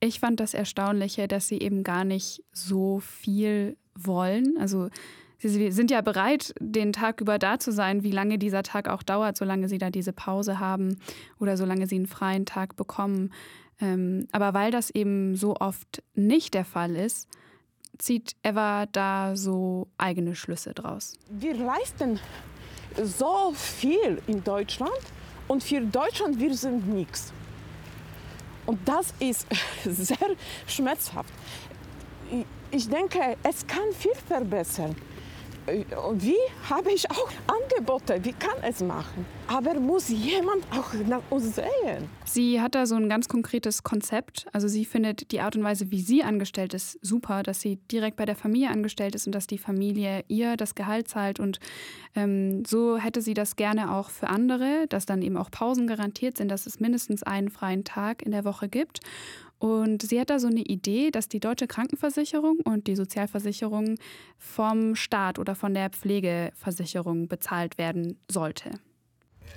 Ich 0.00 0.20
fand 0.20 0.40
das 0.40 0.54
Erstaunliche, 0.54 1.26
dass 1.28 1.48
sie 1.48 1.58
eben 1.58 1.82
gar 1.82 2.04
nicht 2.04 2.42
so 2.52 3.00
viel 3.00 3.76
wollen. 3.94 4.56
Also 4.58 4.88
sie- 5.38 5.70
sind 5.72 5.90
ja 5.90 6.00
bereit, 6.02 6.54
den 6.60 6.92
Tag 6.92 7.20
über 7.20 7.38
da 7.38 7.58
zu 7.58 7.72
sein, 7.72 8.02
wie 8.02 8.10
lange 8.10 8.38
dieser 8.38 8.62
Tag 8.62 8.88
auch 8.88 9.02
dauert, 9.02 9.36
solange 9.36 9.68
sie 9.68 9.78
da 9.78 9.90
diese 9.90 10.12
Pause 10.12 10.58
haben 10.58 10.98
oder 11.38 11.56
solange 11.56 11.86
sie 11.86 11.96
einen 11.96 12.06
freien 12.06 12.44
Tag 12.46 12.76
bekommen. 12.76 13.32
Ähm, 13.80 14.26
aber 14.32 14.54
weil 14.54 14.70
das 14.70 14.90
eben 14.90 15.34
so 15.36 15.56
oft 15.56 16.02
nicht 16.14 16.54
der 16.54 16.64
Fall 16.64 16.94
ist, 16.96 17.28
zieht 17.98 18.32
Eva 18.42 18.84
da 18.86 19.36
so 19.36 19.88
eigene 19.96 20.34
Schlüsse 20.34 20.74
draus. 20.74 21.14
Wir 21.30 21.54
leisten 21.54 22.20
so 23.02 23.52
viel 23.54 24.20
in 24.26 24.42
Deutschland 24.44 24.92
und 25.48 25.62
für 25.62 25.80
Deutschland 25.80 26.38
wir 26.38 26.54
sind 26.54 26.86
nichts. 26.88 27.32
Und 28.66 28.78
das 28.86 29.14
ist 29.20 29.46
sehr 29.84 30.36
schmerzhaft. 30.66 31.32
Ich 32.70 32.88
denke, 32.88 33.36
es 33.42 33.66
kann 33.66 33.92
viel 33.96 34.14
verbessern. 34.26 34.96
Wie 35.66 36.36
habe 36.70 36.92
ich 36.92 37.10
auch 37.10 37.28
Angebote? 37.48 38.24
Wie 38.24 38.32
kann 38.32 38.56
es 38.62 38.80
machen? 38.82 39.26
Aber 39.48 39.74
muss 39.74 40.08
jemand 40.08 40.64
auch 40.70 40.92
nach 41.08 41.22
uns 41.28 41.56
sehen? 41.56 42.08
Sie 42.24 42.60
hat 42.60 42.76
da 42.76 42.86
so 42.86 42.94
ein 42.94 43.08
ganz 43.08 43.28
konkretes 43.28 43.82
Konzept. 43.82 44.46
Also 44.52 44.68
sie 44.68 44.84
findet 44.84 45.32
die 45.32 45.40
Art 45.40 45.56
und 45.56 45.64
Weise, 45.64 45.90
wie 45.90 46.00
sie 46.00 46.22
angestellt 46.22 46.72
ist, 46.72 46.98
super, 47.02 47.42
dass 47.42 47.60
sie 47.60 47.76
direkt 47.90 48.16
bei 48.16 48.24
der 48.24 48.36
Familie 48.36 48.70
angestellt 48.70 49.16
ist 49.16 49.26
und 49.26 49.34
dass 49.34 49.48
die 49.48 49.58
Familie 49.58 50.24
ihr 50.28 50.56
das 50.56 50.76
Gehalt 50.76 51.08
zahlt. 51.08 51.40
Und 51.40 51.58
ähm, 52.14 52.64
so 52.64 52.96
hätte 52.96 53.20
sie 53.20 53.34
das 53.34 53.56
gerne 53.56 53.92
auch 53.92 54.10
für 54.10 54.28
andere, 54.28 54.86
dass 54.88 55.04
dann 55.04 55.20
eben 55.22 55.36
auch 55.36 55.50
Pausen 55.50 55.88
garantiert 55.88 56.36
sind, 56.36 56.48
dass 56.48 56.66
es 56.66 56.78
mindestens 56.78 57.24
einen 57.24 57.50
freien 57.50 57.82
Tag 57.82 58.22
in 58.22 58.30
der 58.30 58.44
Woche 58.44 58.68
gibt. 58.68 59.00
Und 59.58 60.02
sie 60.02 60.20
hat 60.20 60.30
da 60.30 60.38
so 60.38 60.48
eine 60.48 60.60
Idee, 60.60 61.10
dass 61.10 61.28
die 61.28 61.40
deutsche 61.40 61.66
Krankenversicherung 61.66 62.58
und 62.64 62.86
die 62.86 62.96
Sozialversicherung 62.96 63.96
vom 64.38 64.94
Staat 64.94 65.38
oder 65.38 65.54
von 65.54 65.72
der 65.72 65.90
Pflegeversicherung 65.90 67.28
bezahlt 67.28 67.78
werden 67.78 68.18
sollte. 68.30 68.70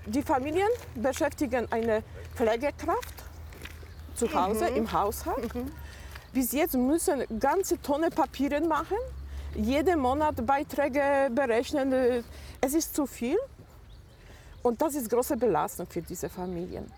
Die 0.06 0.22
Familien 0.22 0.70
beschäftigen 0.96 1.68
eine 1.72 2.04
Pflegekraft 2.36 3.24
zu 4.16 4.34
Hause 4.34 4.68
im 4.68 4.92
Haushalt. 4.92 5.52
Bis 6.34 6.52
jetzt 6.52 6.76
müssen 6.76 7.24
ganze 7.40 7.82
Tonne 7.82 8.10
Papiere 8.10 8.62
machen, 8.62 8.98
jeden 9.56 10.00
Monat 10.00 10.46
Beiträge 10.46 11.30
berechnen. 11.34 12.24
Es 12.62 12.74
ist 12.74 12.96
zu 12.96 13.06
viel 13.06 13.38
und 14.62 14.82
das 14.82 14.96
ist 14.96 15.10
große 15.10 15.36
Belastung 15.38 15.88
für 15.88 16.02
diese 16.02 16.30
Familien. 16.30 16.92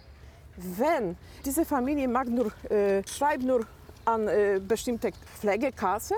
Wenn 0.57 1.17
diese 1.45 1.65
Familie 1.65 2.07
mag 2.07 2.27
nur, 2.27 2.51
äh, 2.69 3.01
schreibt 3.07 3.43
nur 3.43 3.65
an 4.05 4.27
äh, 4.27 4.59
bestimmte 4.59 5.11
Pflegekasse, 5.39 6.15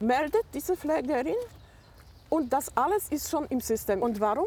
meldet 0.00 0.44
diese 0.52 0.76
Pflegerin 0.76 1.34
und 2.28 2.52
das 2.52 2.76
alles 2.76 3.08
ist 3.10 3.30
schon 3.30 3.46
im 3.46 3.60
System. 3.60 4.02
Und 4.02 4.20
warum 4.20 4.46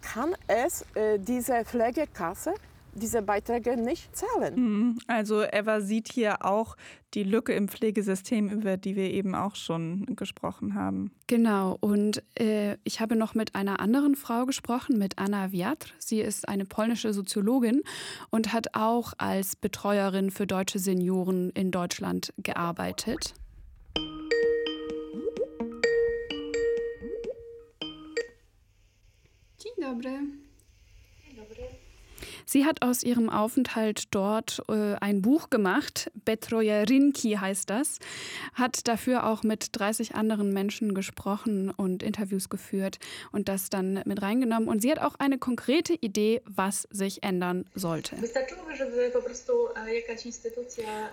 kann 0.00 0.34
es 0.46 0.84
äh, 0.94 1.18
diese 1.18 1.64
Pflegekasse 1.64 2.54
diese 2.94 3.22
Beiträge 3.22 3.76
nicht 3.76 4.14
zahlen? 4.16 4.54
Mhm. 4.54 4.98
Also 5.06 5.42
Eva 5.42 5.80
sieht 5.80 6.12
hier 6.12 6.44
auch 6.44 6.76
die 7.14 7.22
Lücke 7.22 7.52
im 7.52 7.68
Pflegesystem, 7.68 8.48
über 8.48 8.76
die 8.76 8.96
wir 8.96 9.10
eben 9.10 9.34
auch 9.34 9.56
schon 9.56 10.06
gesprochen 10.16 10.74
haben. 10.74 11.10
Genau, 11.26 11.76
und 11.80 12.22
äh, 12.38 12.76
ich 12.84 13.00
habe 13.00 13.16
noch 13.16 13.34
mit 13.34 13.54
einer 13.54 13.80
anderen 13.80 14.14
Frau 14.14 14.46
gesprochen, 14.46 14.98
mit 14.98 15.18
Anna 15.18 15.52
Wiatr. 15.52 15.90
Sie 15.98 16.20
ist 16.20 16.48
eine 16.48 16.64
polnische 16.64 17.12
Soziologin 17.12 17.82
und 18.30 18.52
hat 18.52 18.74
auch 18.74 19.12
als 19.18 19.56
Betreuerin 19.56 20.30
für 20.30 20.46
deutsche 20.46 20.78
Senioren 20.78 21.50
in 21.50 21.70
Deutschland 21.70 22.32
gearbeitet. 22.38 23.34
Dzień 29.58 29.72
dobry. 29.78 30.39
Sie 32.50 32.64
hat 32.64 32.82
aus 32.82 33.04
ihrem 33.04 33.30
Aufenthalt 33.30 34.08
dort 34.10 34.60
äh, 34.68 34.96
ein 35.00 35.22
Buch 35.22 35.50
gemacht, 35.50 36.10
Betroja 36.24 36.80
Rinki 36.82 37.34
heißt 37.40 37.70
das, 37.70 38.00
hat 38.54 38.88
dafür 38.88 39.28
auch 39.28 39.44
mit 39.44 39.68
30 39.78 40.16
anderen 40.16 40.52
Menschen 40.52 40.92
gesprochen 40.92 41.70
und 41.70 42.02
Interviews 42.02 42.48
geführt 42.48 42.98
und 43.30 43.48
das 43.48 43.70
dann 43.70 44.02
mit 44.04 44.20
reingenommen. 44.20 44.68
Und 44.68 44.82
sie 44.82 44.90
hat 44.90 44.98
auch 44.98 45.14
eine 45.20 45.38
konkrete 45.38 45.94
Idee, 45.94 46.42
was 46.44 46.88
sich 46.90 47.22
ändern 47.22 47.66
sollte. 47.76 48.16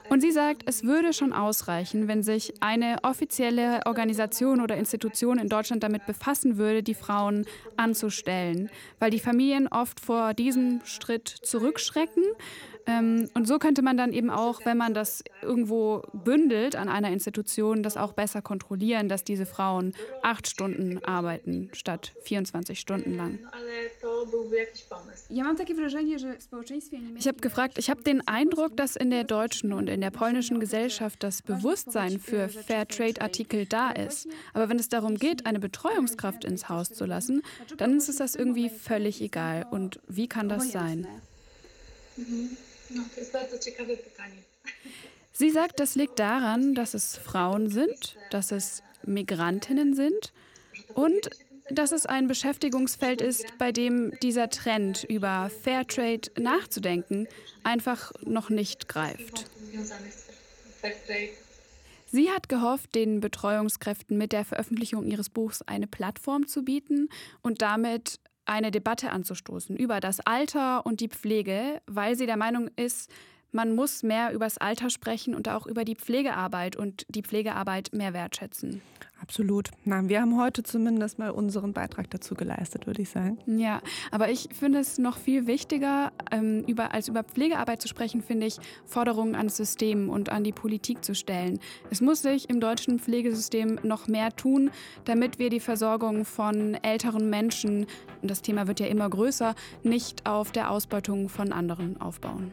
Und 0.10 0.22
sie 0.22 0.32
sagt, 0.32 0.64
es 0.66 0.84
würde 0.84 1.14
schon 1.14 1.34
ausreichen, 1.34 2.08
wenn 2.08 2.24
sich 2.24 2.64
eine 2.64 2.98
offizielle 3.04 3.82
Organisation 3.86 4.60
oder 4.60 4.76
Institution 4.76 5.38
in 5.38 5.50
Deutschland 5.50 5.84
damit 5.84 6.08
befassen 6.08 6.58
würde, 6.58 6.82
die 6.82 6.96
Frauen 6.96 7.46
anzustellen, 7.76 8.72
weil 8.98 9.12
die 9.12 9.20
Familien 9.20 9.68
oft 9.68 10.00
vor 10.00 10.34
diesem 10.34 10.82
Schritt 10.84 11.27
zurückschrecken. 11.28 12.24
Ähm, 12.88 13.30
und 13.34 13.48
so 13.48 13.60
könnte 13.60 13.82
man 13.82 13.98
dann 13.98 14.14
eben 14.14 14.30
auch, 14.30 14.66
wenn 14.66 14.78
man 14.78 14.94
das 14.94 15.24
irgendwo 15.42 16.04
bündelt 16.14 16.76
an 16.76 16.88
einer 16.88 17.12
Institution, 17.12 17.84
das 17.84 17.98
auch 17.98 18.14
besser 18.14 18.42
kontrollieren, 18.42 19.10
dass 19.10 19.26
diese 19.26 19.46
Frauen 19.46 19.94
acht 20.24 20.48
Stunden 20.48 21.04
arbeiten 21.04 21.70
statt 21.74 22.14
24 22.24 22.80
Stunden 22.80 23.16
lang. 23.16 23.40
Ich 27.18 27.28
habe 27.28 27.40
gefragt, 27.40 27.78
ich 27.78 27.90
habe 27.90 28.04
den 28.04 28.26
Eindruck, 28.28 28.78
dass 28.78 28.96
in 28.96 29.10
der 29.10 29.26
deutschen 29.26 29.74
und 29.74 29.90
in 29.90 30.00
der 30.00 30.12
polnischen 30.12 30.60
Gesellschaft 30.60 31.22
das 31.24 31.42
Bewusstsein 31.42 32.20
für 32.20 32.48
Fairtrade-Artikel 32.48 33.66
da 33.66 33.92
ist. 33.92 34.28
Aber 34.54 34.70
wenn 34.70 34.80
es 34.80 34.88
darum 34.88 35.16
geht, 35.16 35.46
eine 35.46 35.60
Betreuungskraft 35.60 36.46
ins 36.46 36.70
Haus 36.70 36.90
zu 36.94 37.06
lassen, 37.06 37.42
dann 37.78 37.98
ist 37.98 38.08
es 38.08 38.18
das 38.18 38.36
irgendwie 38.36 38.70
völlig 38.70 39.22
egal. 39.22 39.66
Und 39.70 40.00
wie 40.08 40.28
kann 40.28 40.48
das 40.48 40.72
sein? 40.72 41.06
Sie 45.34 45.50
sagt, 45.52 45.80
das 45.80 45.96
liegt 45.96 46.20
daran, 46.20 46.74
dass 46.74 46.94
es 46.94 47.16
Frauen 47.18 47.70
sind, 47.70 48.18
dass 48.32 48.52
es 48.52 48.82
Migrantinnen 49.06 49.94
sind 49.94 50.34
und 50.94 51.30
dass 51.70 51.92
es 51.92 52.06
ein 52.06 52.28
Beschäftigungsfeld 52.28 53.22
ist, 53.22 53.46
bei 53.58 53.72
dem 53.72 54.18
dieser 54.22 54.50
Trend 54.50 55.04
über 55.04 55.52
Fairtrade 55.64 56.32
nachzudenken 56.40 57.28
einfach 57.64 58.12
noch 58.24 58.50
nicht 58.50 58.88
greift. 58.88 59.46
Sie 62.10 62.32
hat 62.32 62.48
gehofft, 62.48 62.96
den 62.96 63.20
Betreuungskräften 63.20 64.18
mit 64.18 64.32
der 64.32 64.46
Veröffentlichung 64.46 65.06
ihres 65.06 65.30
Buchs 65.30 65.62
eine 65.62 65.88
Plattform 65.88 66.48
zu 66.48 66.64
bieten 66.64 67.10
und 67.42 67.62
damit 67.62 68.20
eine 68.48 68.72
Debatte 68.72 69.12
anzustoßen 69.12 69.76
über 69.76 70.00
das 70.00 70.20
Alter 70.20 70.86
und 70.86 71.00
die 71.00 71.10
Pflege, 71.10 71.82
weil 71.86 72.16
sie 72.16 72.26
der 72.26 72.38
Meinung 72.38 72.70
ist, 72.76 73.12
man 73.58 73.74
muss 73.74 74.04
mehr 74.04 74.34
über 74.34 74.46
das 74.46 74.60
Alter 74.60 74.92
sprechen 74.92 75.34
und 75.34 75.50
auch 75.50 75.66
über 75.66 75.84
die 75.84 75.96
Pflegearbeit 75.96 76.76
und 76.76 77.08
die 77.10 77.24
Pflegearbeit 77.24 77.90
mehr 77.92 78.14
wertschätzen. 78.14 78.84
Absolut. 79.20 79.72
Na, 79.84 80.08
wir 80.08 80.22
haben 80.22 80.40
heute 80.40 80.62
zumindest 80.62 81.18
mal 81.18 81.32
unseren 81.32 81.74
Beitrag 81.74 82.08
dazu 82.12 82.36
geleistet, 82.36 82.86
würde 82.86 83.02
ich 83.02 83.10
sagen. 83.10 83.40
Ja, 83.48 83.82
aber 84.12 84.30
ich 84.30 84.50
finde 84.54 84.78
es 84.78 85.00
noch 85.00 85.18
viel 85.18 85.48
wichtiger, 85.48 86.12
ähm, 86.32 86.66
über, 86.68 86.94
als 86.94 87.08
über 87.08 87.24
Pflegearbeit 87.24 87.82
zu 87.82 87.88
sprechen, 87.88 88.22
finde 88.22 88.46
ich, 88.46 88.58
Forderungen 88.86 89.34
ans 89.34 89.58
System 89.58 90.12
und 90.12 90.30
an 90.30 90.44
die 90.44 90.52
Politik 90.52 91.04
zu 91.04 91.16
stellen. 91.16 91.60
Es 91.90 92.00
muss 92.00 92.22
sich 92.22 92.48
im 92.52 92.60
deutschen 92.60 93.00
Pflegesystem 93.00 93.80
noch 93.82 94.08
mehr 94.08 94.36
tun, 94.36 94.70
damit 95.06 95.40
wir 95.40 95.50
die 95.50 95.62
Versorgung 95.62 96.26
von 96.26 96.76
älteren 96.76 97.32
Menschen, 97.32 97.88
und 98.22 98.30
das 98.30 98.44
Thema 98.44 98.68
wird 98.68 98.80
ja 98.80 98.86
immer 98.86 99.10
größer, 99.10 99.56
nicht 99.82 100.28
auf 100.28 100.52
der 100.52 100.70
Ausbeutung 100.70 101.28
von 101.28 101.52
anderen 101.52 102.00
aufbauen. 102.00 102.52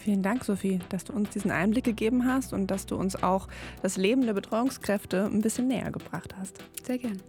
Vielen 0.00 0.22
Dank, 0.22 0.44
Sophie, 0.44 0.78
dass 0.88 1.04
du 1.04 1.12
uns 1.12 1.28
diesen 1.28 1.50
Einblick 1.50 1.84
gegeben 1.84 2.24
hast 2.24 2.54
und 2.54 2.70
dass 2.70 2.86
du 2.86 2.96
uns 2.96 3.22
auch 3.22 3.48
das 3.82 3.98
Leben 3.98 4.24
der 4.24 4.32
Betreuungskräfte 4.32 5.26
ein 5.26 5.42
bisschen 5.42 5.68
näher 5.68 5.90
gebracht 5.90 6.34
hast. 6.38 6.56
Sehr 6.82 6.96
gern. 6.96 7.20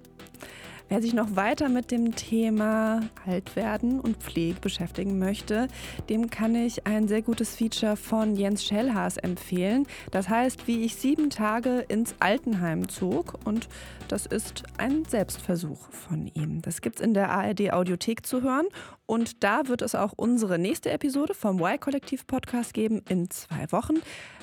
Wer 0.91 1.01
sich 1.01 1.13
noch 1.13 1.37
weiter 1.37 1.69
mit 1.69 1.89
dem 1.89 2.15
Thema 2.15 2.99
Altwerden 3.25 4.01
und 4.01 4.17
Pflege 4.17 4.59
beschäftigen 4.59 5.19
möchte, 5.19 5.69
dem 6.09 6.29
kann 6.29 6.53
ich 6.53 6.85
ein 6.85 7.07
sehr 7.07 7.21
gutes 7.21 7.55
Feature 7.55 7.95
von 7.95 8.35
Jens 8.35 8.65
Schellhaas 8.65 9.15
empfehlen. 9.15 9.87
Das 10.11 10.27
heißt, 10.27 10.67
wie 10.67 10.83
ich 10.83 10.97
sieben 10.97 11.29
Tage 11.29 11.85
ins 11.87 12.15
Altenheim 12.19 12.89
zog 12.89 13.39
und 13.45 13.69
das 14.09 14.25
ist 14.25 14.63
ein 14.79 15.05
Selbstversuch 15.05 15.89
von 15.91 16.27
ihm. 16.27 16.61
Das 16.61 16.81
gibt 16.81 16.99
es 16.99 17.05
in 17.05 17.13
der 17.13 17.29
ARD 17.31 17.71
Audiothek 17.71 18.25
zu 18.25 18.41
hören 18.41 18.67
und 19.05 19.45
da 19.45 19.69
wird 19.69 19.81
es 19.83 19.95
auch 19.95 20.11
unsere 20.17 20.59
nächste 20.59 20.91
Episode 20.91 21.33
vom 21.33 21.61
Y-Kollektiv 21.61 22.27
Podcast 22.27 22.73
geben 22.73 23.01
in 23.07 23.29
zwei 23.29 23.71
Wochen. 23.71 23.93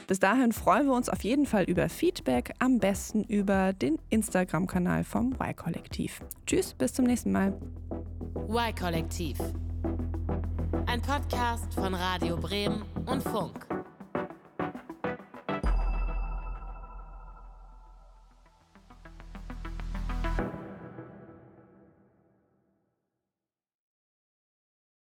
Bis 0.08 0.18
dahin 0.18 0.52
freuen 0.52 0.86
wir 0.86 0.94
uns 0.94 1.10
auf 1.10 1.22
jeden 1.22 1.44
Fall 1.44 1.64
über 1.64 1.90
Feedback, 1.90 2.54
am 2.60 2.78
besten 2.78 3.24
über 3.24 3.74
den 3.74 3.98
Instagram-Kanal 4.08 5.04
vom 5.04 5.34
Y-Kollektiv. 5.34 6.22
Tschüss, 6.46 6.72
bis 6.72 6.94
zum 6.94 7.04
nächsten 7.04 7.30
Mal. 7.30 7.52
Y-Kollektiv. 8.48 9.36
Ein 10.86 11.02
Podcast 11.02 11.74
von 11.74 11.92
Radio 11.92 12.38
Bremen 12.38 12.86
und 13.04 13.22
Funk. 13.22 13.66